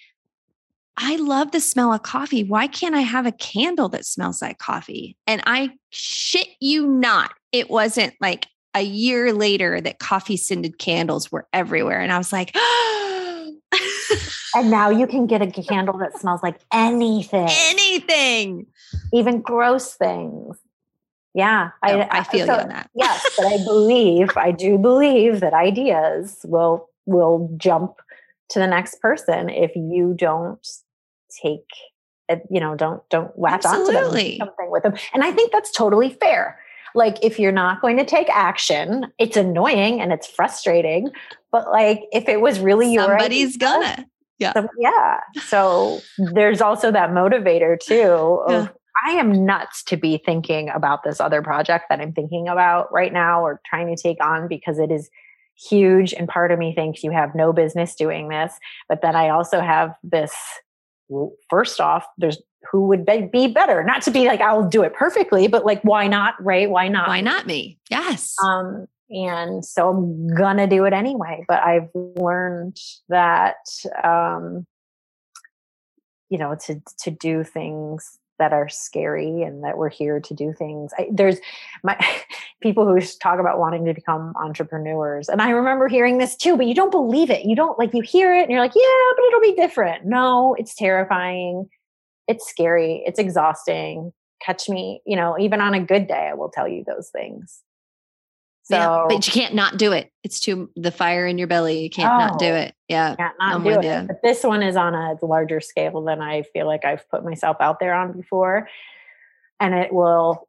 I 1.02 1.16
love 1.16 1.50
the 1.50 1.60
smell 1.60 1.94
of 1.94 2.02
coffee. 2.02 2.44
Why 2.44 2.66
can't 2.66 2.94
I 2.94 3.00
have 3.00 3.24
a 3.24 3.32
candle 3.32 3.88
that 3.88 4.04
smells 4.04 4.42
like 4.42 4.58
coffee? 4.58 5.16
And 5.26 5.42
I 5.46 5.70
shit 5.88 6.46
you 6.60 6.86
not, 6.86 7.32
it 7.52 7.70
wasn't 7.70 8.14
like 8.20 8.46
a 8.74 8.82
year 8.82 9.32
later 9.32 9.80
that 9.80 9.98
coffee 9.98 10.36
scented 10.36 10.78
candles 10.78 11.32
were 11.32 11.46
everywhere. 11.54 12.00
And 12.00 12.12
I 12.12 12.18
was 12.18 12.32
like, 12.32 12.54
and 14.54 14.70
now 14.70 14.90
you 14.90 15.06
can 15.06 15.26
get 15.26 15.40
a 15.40 15.50
candle 15.50 15.96
that 15.98 16.18
smells 16.18 16.42
like 16.42 16.60
anything 16.72 17.48
anything. 17.48 18.66
even 19.12 19.40
gross 19.40 19.94
things 19.94 20.58
yeah 21.34 21.70
I, 21.82 21.92
oh, 21.92 22.06
I 22.10 22.24
feel 22.24 22.46
so- 22.46 22.54
you 22.54 22.60
on 22.60 22.68
that. 22.68 22.90
yes 22.94 23.24
but 23.36 23.46
i 23.46 23.56
believe 23.64 24.36
i 24.36 24.50
do 24.50 24.78
believe 24.78 25.40
that 25.40 25.54
ideas 25.54 26.40
will 26.44 26.88
will 27.06 27.52
jump 27.56 27.94
to 28.50 28.58
the 28.58 28.66
next 28.66 29.00
person 29.00 29.48
if 29.48 29.74
you 29.76 30.14
don't 30.18 30.66
take 31.42 31.66
you 32.48 32.60
know 32.60 32.76
don't 32.76 33.02
don't 33.10 33.36
latch 33.38 33.64
onto 33.64 33.86
them 33.92 33.96
and 33.96 33.96
do 33.96 33.98
Absolutely. 33.98 34.38
something 34.38 34.70
with 34.70 34.82
them 34.82 34.94
and 35.12 35.24
i 35.24 35.32
think 35.32 35.50
that's 35.52 35.70
totally 35.72 36.10
fair 36.10 36.58
like 36.94 37.18
if 37.22 37.38
you're 37.38 37.52
not 37.52 37.80
going 37.80 37.96
to 37.96 38.04
take 38.04 38.28
action 38.30 39.06
it's 39.18 39.36
annoying 39.36 40.00
and 40.00 40.12
it's 40.12 40.26
frustrating 40.26 41.10
but 41.52 41.70
like 41.70 42.02
if 42.12 42.28
it 42.28 42.40
was 42.40 42.60
really 42.60 42.92
your 42.92 43.04
Somebody's 43.04 43.56
idea, 43.56 44.06
gonna. 44.38 44.52
so, 44.52 44.68
yeah. 44.78 45.20
So 45.42 46.00
there's 46.16 46.60
also 46.60 46.90
that 46.92 47.10
motivator 47.10 47.78
too 47.78 48.42
of 48.46 48.64
Yeah. 48.64 48.68
I 49.06 49.12
am 49.12 49.44
nuts 49.46 49.82
to 49.84 49.96
be 49.96 50.18
thinking 50.18 50.68
about 50.68 51.04
this 51.04 51.20
other 51.20 51.42
project 51.42 51.86
that 51.88 52.00
I'm 52.00 52.12
thinking 52.12 52.48
about 52.48 52.92
right 52.92 53.12
now 53.12 53.42
or 53.42 53.60
trying 53.66 53.94
to 53.94 54.00
take 54.00 54.22
on 54.22 54.46
because 54.46 54.78
it 54.78 54.90
is 54.90 55.10
huge 55.58 56.12
and 56.12 56.28
part 56.28 56.52
of 56.52 56.58
me 56.58 56.74
thinks 56.74 57.02
you 57.02 57.10
have 57.10 57.34
no 57.34 57.52
business 57.52 57.94
doing 57.94 58.28
this 58.28 58.58
but 58.88 59.02
then 59.02 59.14
I 59.14 59.28
also 59.28 59.60
have 59.60 59.94
this 60.02 60.32
first 61.48 61.80
off 61.80 62.04
there's 62.18 62.40
who 62.70 62.86
would 62.86 63.04
be- 63.06 63.28
be 63.32 63.46
better 63.46 63.82
not 63.82 64.02
to 64.02 64.10
be 64.10 64.26
like 64.26 64.40
I'll 64.40 64.68
do 64.68 64.82
it 64.82 64.94
perfectly 64.94 65.48
but 65.48 65.64
like 65.64 65.80
why 65.82 66.06
not 66.06 66.34
right 66.42 66.68
why 66.70 66.88
not 66.88 67.08
Why 67.08 67.20
not 67.20 67.46
me? 67.46 67.78
Yes. 67.90 68.36
um, 68.44 68.86
and 69.10 69.64
so 69.64 69.88
I'm 69.88 70.28
gonna 70.36 70.68
do 70.68 70.84
it 70.84 70.92
anyway. 70.92 71.44
But 71.48 71.62
I've 71.64 71.88
learned 71.94 72.76
that 73.08 73.56
um, 74.04 74.66
you 76.28 76.38
know 76.38 76.56
to 76.66 76.80
to 77.00 77.10
do 77.10 77.42
things 77.42 78.19
that 78.40 78.52
are 78.52 78.68
scary 78.68 79.42
and 79.42 79.62
that 79.62 79.78
we're 79.78 79.88
here 79.88 80.18
to 80.18 80.34
do 80.34 80.52
things. 80.52 80.92
I, 80.98 81.06
there's 81.12 81.36
my 81.84 81.96
people 82.62 82.84
who 82.84 83.00
talk 83.20 83.38
about 83.38 83.60
wanting 83.60 83.84
to 83.84 83.94
become 83.94 84.34
entrepreneurs, 84.42 85.28
and 85.28 85.40
I 85.40 85.50
remember 85.50 85.86
hearing 85.86 86.18
this 86.18 86.34
too. 86.34 86.56
But 86.56 86.66
you 86.66 86.74
don't 86.74 86.90
believe 86.90 87.30
it. 87.30 87.44
You 87.44 87.54
don't 87.54 87.78
like 87.78 87.94
you 87.94 88.02
hear 88.02 88.34
it, 88.34 88.42
and 88.42 88.50
you're 88.50 88.60
like, 88.60 88.74
yeah, 88.74 89.12
but 89.16 89.24
it'll 89.26 89.40
be 89.40 89.54
different. 89.54 90.04
No, 90.04 90.56
it's 90.58 90.74
terrifying. 90.74 91.68
It's 92.26 92.48
scary. 92.48 93.04
It's 93.06 93.20
exhausting. 93.20 94.12
Catch 94.42 94.68
me, 94.68 95.02
you 95.06 95.16
know, 95.16 95.38
even 95.38 95.60
on 95.60 95.74
a 95.74 95.80
good 95.80 96.08
day, 96.08 96.28
I 96.30 96.34
will 96.34 96.48
tell 96.48 96.66
you 96.66 96.82
those 96.86 97.10
things. 97.10 97.62
So 98.70 98.76
yeah, 98.76 99.04
but 99.08 99.26
you 99.26 99.32
can't 99.32 99.54
not 99.54 99.78
do 99.78 99.90
it. 99.92 100.10
It's 100.22 100.38
too 100.38 100.70
the 100.76 100.92
fire 100.92 101.26
in 101.26 101.38
your 101.38 101.48
belly. 101.48 101.82
You 101.82 101.90
can't 101.90 102.18
not 102.18 102.38
do 102.38 102.46
Oh. 102.46 102.54
it. 102.54 102.74
Yeah. 102.88 103.16
can't 103.16 103.34
not 103.40 103.54
I'm 103.56 103.62
do 103.64 103.68
with 103.70 103.78
it. 103.78 103.84
ya. 103.84 104.02
But 104.06 104.22
this 104.22 104.44
one 104.44 104.62
is 104.62 104.76
on 104.76 104.94
a 104.94 105.16
larger 105.24 105.60
scale 105.60 106.02
than 106.02 106.22
I 106.22 106.42
feel 106.42 106.66
like 106.66 106.84
I've 106.84 107.08
put 107.10 107.24
myself 107.24 107.56
out 107.60 107.80
there 107.80 107.94
on 107.94 108.12
before. 108.12 108.68
And 109.58 109.74
it 109.74 109.92
will, 109.92 110.48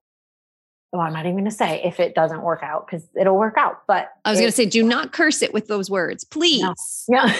well, 0.94 1.02
I'm 1.02 1.14
not 1.14 1.22
even 1.26 1.34
going 1.34 1.46
to 1.46 1.52
say 1.52 1.82
if 1.84 2.00
it 2.00 2.14
doesn't 2.14 2.42
work 2.44 2.62
out 2.64 2.86
because 2.86 3.04
it'll 3.20 3.38
work 3.38 3.56
out. 3.58 3.82
But 3.88 4.10
I 4.24 4.30
was 4.32 4.40
going 4.40 4.52
to 4.52 4.56
say, 4.56 4.66
do 4.66 4.84
not 4.84 5.12
curse 5.14 5.42
it 5.42 5.54
with 5.54 5.68
those 5.68 5.90
words, 5.90 6.24
please. 6.24 7.06
yeah, 7.10 7.34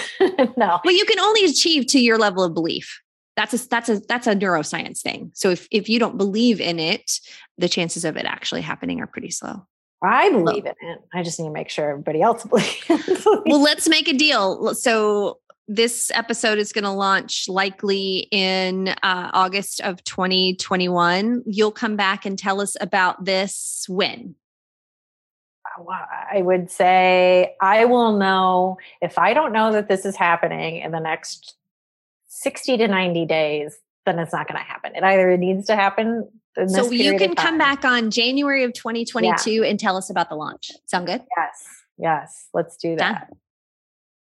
no. 0.56 0.80
Well, 0.84 0.94
you 0.94 1.04
can 1.04 1.20
only 1.20 1.44
achieve 1.44 1.86
to 1.88 2.00
your 2.00 2.18
level 2.18 2.42
of 2.42 2.54
belief. 2.54 3.00
That's 3.36 3.54
a 3.54 3.68
that's 3.68 3.88
a 3.88 4.00
that's 4.00 4.26
a 4.26 4.34
neuroscience 4.34 5.00
thing. 5.00 5.30
So 5.32 5.48
if 5.50 5.66
if 5.70 5.88
you 5.88 5.98
don't 5.98 6.18
believe 6.18 6.60
in 6.60 6.78
it, 6.78 7.18
the 7.56 7.68
chances 7.68 8.04
of 8.04 8.18
it 8.18 8.26
actually 8.26 8.60
happening 8.60 9.00
are 9.00 9.06
pretty 9.06 9.30
slow. 9.30 9.66
I 10.02 10.30
believe 10.30 10.66
in 10.66 10.74
it. 10.80 10.98
I 11.14 11.22
just 11.22 11.38
need 11.38 11.46
to 11.46 11.52
make 11.52 11.68
sure 11.68 11.90
everybody 11.90 12.22
else 12.22 12.44
believes. 12.88 13.26
Well, 13.46 13.62
let's 13.62 13.88
make 13.88 14.08
a 14.08 14.12
deal. 14.12 14.74
So 14.74 15.38
this 15.68 16.10
episode 16.14 16.58
is 16.58 16.72
going 16.72 16.84
to 16.84 16.90
launch 16.90 17.48
likely 17.48 18.28
in 18.30 18.88
uh, 18.88 19.30
August 19.32 19.80
of 19.80 20.02
2021. 20.04 21.42
You'll 21.46 21.70
come 21.70 21.96
back 21.96 22.26
and 22.26 22.38
tell 22.38 22.60
us 22.60 22.76
about 22.80 23.24
this 23.24 23.86
when. 23.88 24.34
I 26.32 26.42
would 26.42 26.70
say 26.70 27.54
I 27.60 27.86
will 27.86 28.18
know 28.18 28.76
if 29.00 29.18
I 29.18 29.32
don't 29.32 29.52
know 29.52 29.72
that 29.72 29.88
this 29.88 30.04
is 30.04 30.16
happening 30.16 30.80
in 30.80 30.90
the 30.90 31.00
next 31.00 31.54
60 32.26 32.76
to 32.78 32.88
90 32.88 33.24
days, 33.26 33.78
then 34.04 34.18
it's 34.18 34.32
not 34.32 34.48
going 34.48 34.60
to 34.60 34.64
happen. 34.64 34.94
It 34.94 35.02
either 35.02 35.36
needs 35.36 35.66
to 35.68 35.76
happen. 35.76 36.28
So 36.68 36.90
you 36.90 37.16
can 37.18 37.34
come 37.34 37.56
back 37.58 37.84
on 37.84 38.10
January 38.10 38.64
of 38.64 38.72
2022 38.74 39.64
and 39.64 39.80
tell 39.80 39.96
us 39.96 40.10
about 40.10 40.28
the 40.28 40.34
launch. 40.34 40.70
Sound 40.86 41.06
good? 41.06 41.22
Yes, 41.36 41.66
yes, 41.98 42.48
let's 42.52 42.76
do 42.76 42.96
Done. 42.96 43.14
that. 43.14 43.28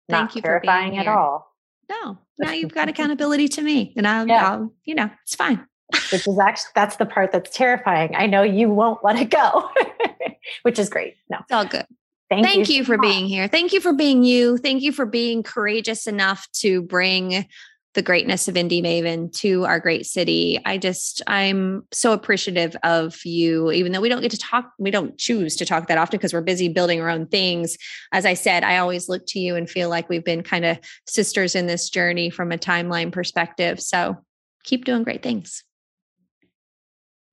Thank 0.08 0.22
Not 0.30 0.36
you 0.36 0.42
for 0.42 0.60
being 0.60 0.72
terrifying 0.72 0.98
at 0.98 1.08
all. 1.08 1.52
No, 1.90 2.18
now 2.38 2.52
you've 2.52 2.72
got 2.74 2.88
accountability 2.88 3.48
to 3.48 3.62
me, 3.62 3.92
and 3.96 4.06
I'll, 4.06 4.26
Yeah. 4.26 4.50
I'll 4.50 4.72
you 4.84 4.94
know, 4.94 5.10
it's 5.22 5.34
fine. 5.34 5.66
Which 6.12 6.26
is 6.26 6.38
actually 6.38 6.70
that's 6.74 6.96
the 6.96 7.06
part 7.06 7.30
that's 7.32 7.54
terrifying. 7.54 8.14
I 8.16 8.26
know 8.26 8.42
you 8.42 8.70
won't 8.70 9.04
let 9.04 9.16
it 9.16 9.28
go, 9.30 9.68
which 10.62 10.78
is 10.78 10.88
great. 10.88 11.14
No, 11.30 11.38
It's 11.40 11.52
all 11.52 11.66
good. 11.66 11.84
thank, 12.30 12.46
Thank 12.46 12.68
you, 12.70 12.76
you 12.76 12.84
for 12.84 12.96
being 12.96 13.26
here. 13.26 13.48
Thank 13.48 13.72
you 13.74 13.80
for 13.82 13.92
being 13.92 14.24
you. 14.24 14.56
Thank 14.56 14.82
you 14.82 14.92
for 14.92 15.04
being 15.04 15.42
courageous 15.42 16.06
enough 16.06 16.48
to 16.54 16.80
bring 16.80 17.46
the 17.94 18.02
greatness 18.02 18.48
of 18.48 18.56
Indy 18.56 18.82
Maven 18.82 19.32
to 19.38 19.64
our 19.64 19.78
great 19.78 20.04
city. 20.04 20.60
I 20.64 20.78
just, 20.78 21.22
I'm 21.26 21.84
so 21.92 22.12
appreciative 22.12 22.76
of 22.82 23.24
you, 23.24 23.70
even 23.70 23.92
though 23.92 24.00
we 24.00 24.08
don't 24.08 24.20
get 24.20 24.32
to 24.32 24.38
talk, 24.38 24.72
we 24.78 24.90
don't 24.90 25.16
choose 25.16 25.56
to 25.56 25.64
talk 25.64 25.86
that 25.86 25.98
often 25.98 26.18
because 26.18 26.32
we're 26.32 26.40
busy 26.40 26.68
building 26.68 27.00
our 27.00 27.08
own 27.08 27.26
things. 27.26 27.78
As 28.12 28.26
I 28.26 28.34
said, 28.34 28.64
I 28.64 28.78
always 28.78 29.08
look 29.08 29.22
to 29.28 29.38
you 29.38 29.54
and 29.54 29.70
feel 29.70 29.88
like 29.88 30.08
we've 30.08 30.24
been 30.24 30.42
kind 30.42 30.64
of 30.64 30.78
sisters 31.06 31.54
in 31.54 31.66
this 31.66 31.88
journey 31.88 32.30
from 32.30 32.52
a 32.52 32.58
timeline 32.58 33.12
perspective. 33.12 33.80
So 33.80 34.16
keep 34.64 34.84
doing 34.84 35.04
great 35.04 35.22
things. 35.22 35.62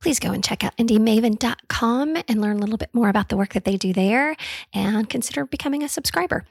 Please 0.01 0.19
go 0.19 0.31
and 0.31 0.43
check 0.43 0.63
out 0.63 0.75
indymaven.com 0.77 2.17
and 2.27 2.41
learn 2.41 2.57
a 2.57 2.61
little 2.61 2.77
bit 2.77 2.93
more 2.93 3.09
about 3.09 3.29
the 3.29 3.37
work 3.37 3.53
that 3.53 3.65
they 3.65 3.77
do 3.77 3.93
there 3.93 4.35
and 4.73 5.09
consider 5.09 5.45
becoming 5.45 5.83
a 5.83 5.89
subscriber. 5.89 6.45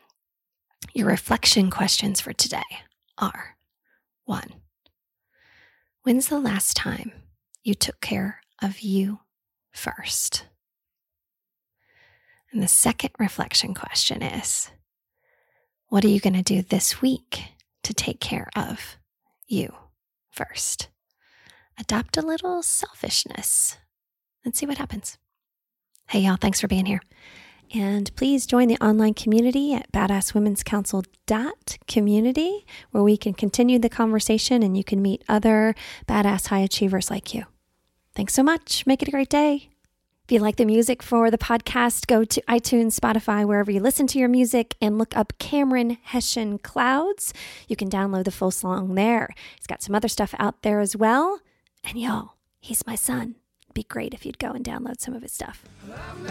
Your 0.95 1.09
reflection 1.09 1.71
questions 1.71 2.21
for 2.21 2.33
today 2.33 2.63
are 3.19 3.57
one, 4.31 4.55
when's 6.05 6.29
the 6.29 6.39
last 6.39 6.77
time 6.77 7.11
you 7.65 7.75
took 7.75 8.01
care 8.01 8.41
of 8.63 8.81
you 8.81 9.19
first? 9.73 10.47
And 12.53 12.63
the 12.63 12.69
second 12.69 13.11
reflection 13.19 13.75
question 13.75 14.23
is, 14.23 14.71
what 15.89 16.05
are 16.05 16.09
you 16.09 16.21
going 16.21 16.35
to 16.35 16.43
do 16.43 16.63
this 16.63 17.03
week 17.03 17.43
to 17.83 17.93
take 17.93 18.21
care 18.21 18.49
of 18.55 18.99
you 19.49 19.75
first? 20.31 20.91
Adopt 21.77 22.17
a 22.17 22.23
little 22.23 22.63
selfishness 22.63 23.79
and 24.45 24.55
see 24.55 24.65
what 24.65 24.79
happens. 24.79 25.19
Hey, 26.09 26.21
y'all, 26.21 26.37
thanks 26.41 26.61
for 26.61 26.69
being 26.69 26.87
here. 26.87 27.01
And 27.73 28.13
please 28.17 28.47
join 28.47 28.67
the 28.69 28.79
online 28.79 29.15
community 29.15 29.73
at 29.75 29.93
badasswomen'scouncil.community, 29.93 32.67
where 32.91 33.05
we 33.05 33.17
can 33.17 33.33
continue 33.33 33.79
the 33.79 33.89
conversation 33.89 34.65
and 34.65 34.77
you 34.77 34.83
can 34.83 35.01
meet 35.01 35.23
other 35.29 35.77
badass 36.09 36.49
high 36.49 36.59
achievers 36.61 37.11
like 37.11 37.33
you. 37.33 37.45
Thanks 38.15 38.35
so 38.35 38.43
much. 38.43 38.87
Make 38.87 39.03
it 39.03 39.09
a 39.09 39.13
great 39.13 39.29
day. 39.29 39.69
If 40.25 40.33
you 40.33 40.41
like 40.41 40.57
the 40.57 40.65
music 40.65 41.03
for 41.03 41.31
the 41.31 41.39
podcast, 41.39 42.07
go 42.07 42.25
to 42.25 42.41
iTunes, 42.43 42.99
Spotify, 42.99 43.45
wherever 43.45 43.71
you 43.71 43.81
listen 43.81 44.07
to 44.09 44.19
your 44.19 44.29
music, 44.29 44.77
and 44.81 44.99
look 44.99 45.17
up 45.17 45.33
Cameron 45.39 45.99
Hession 46.03 46.59
Clouds. 46.59 47.33
You 47.67 47.77
can 47.77 47.91
download 47.91 48.25
the 48.25 48.31
full 48.31 48.53
song 48.53 48.95
there. 48.95 49.31
He's 49.57 49.67
got 49.67 49.83
some 49.83 49.95
other 49.95 50.09
stuff 50.09 50.35
out 50.39 50.63
there 50.63 50.81
as 50.81 50.97
well. 50.97 51.41
And 51.83 51.99
y'all, 51.99 52.35
he's 52.61 52.87
my 52.87 52.95
son. 52.95 53.37
Be 53.73 53.85
great 53.85 54.15
if 54.15 54.27
you'd 54.27 54.39
go 54.39 54.51
and 54.51 54.65
download 54.65 55.01
some 55.01 55.15
of 55.15 55.23
his 55.23 55.33
stuff. 55.33 55.63
I'm 55.85 56.27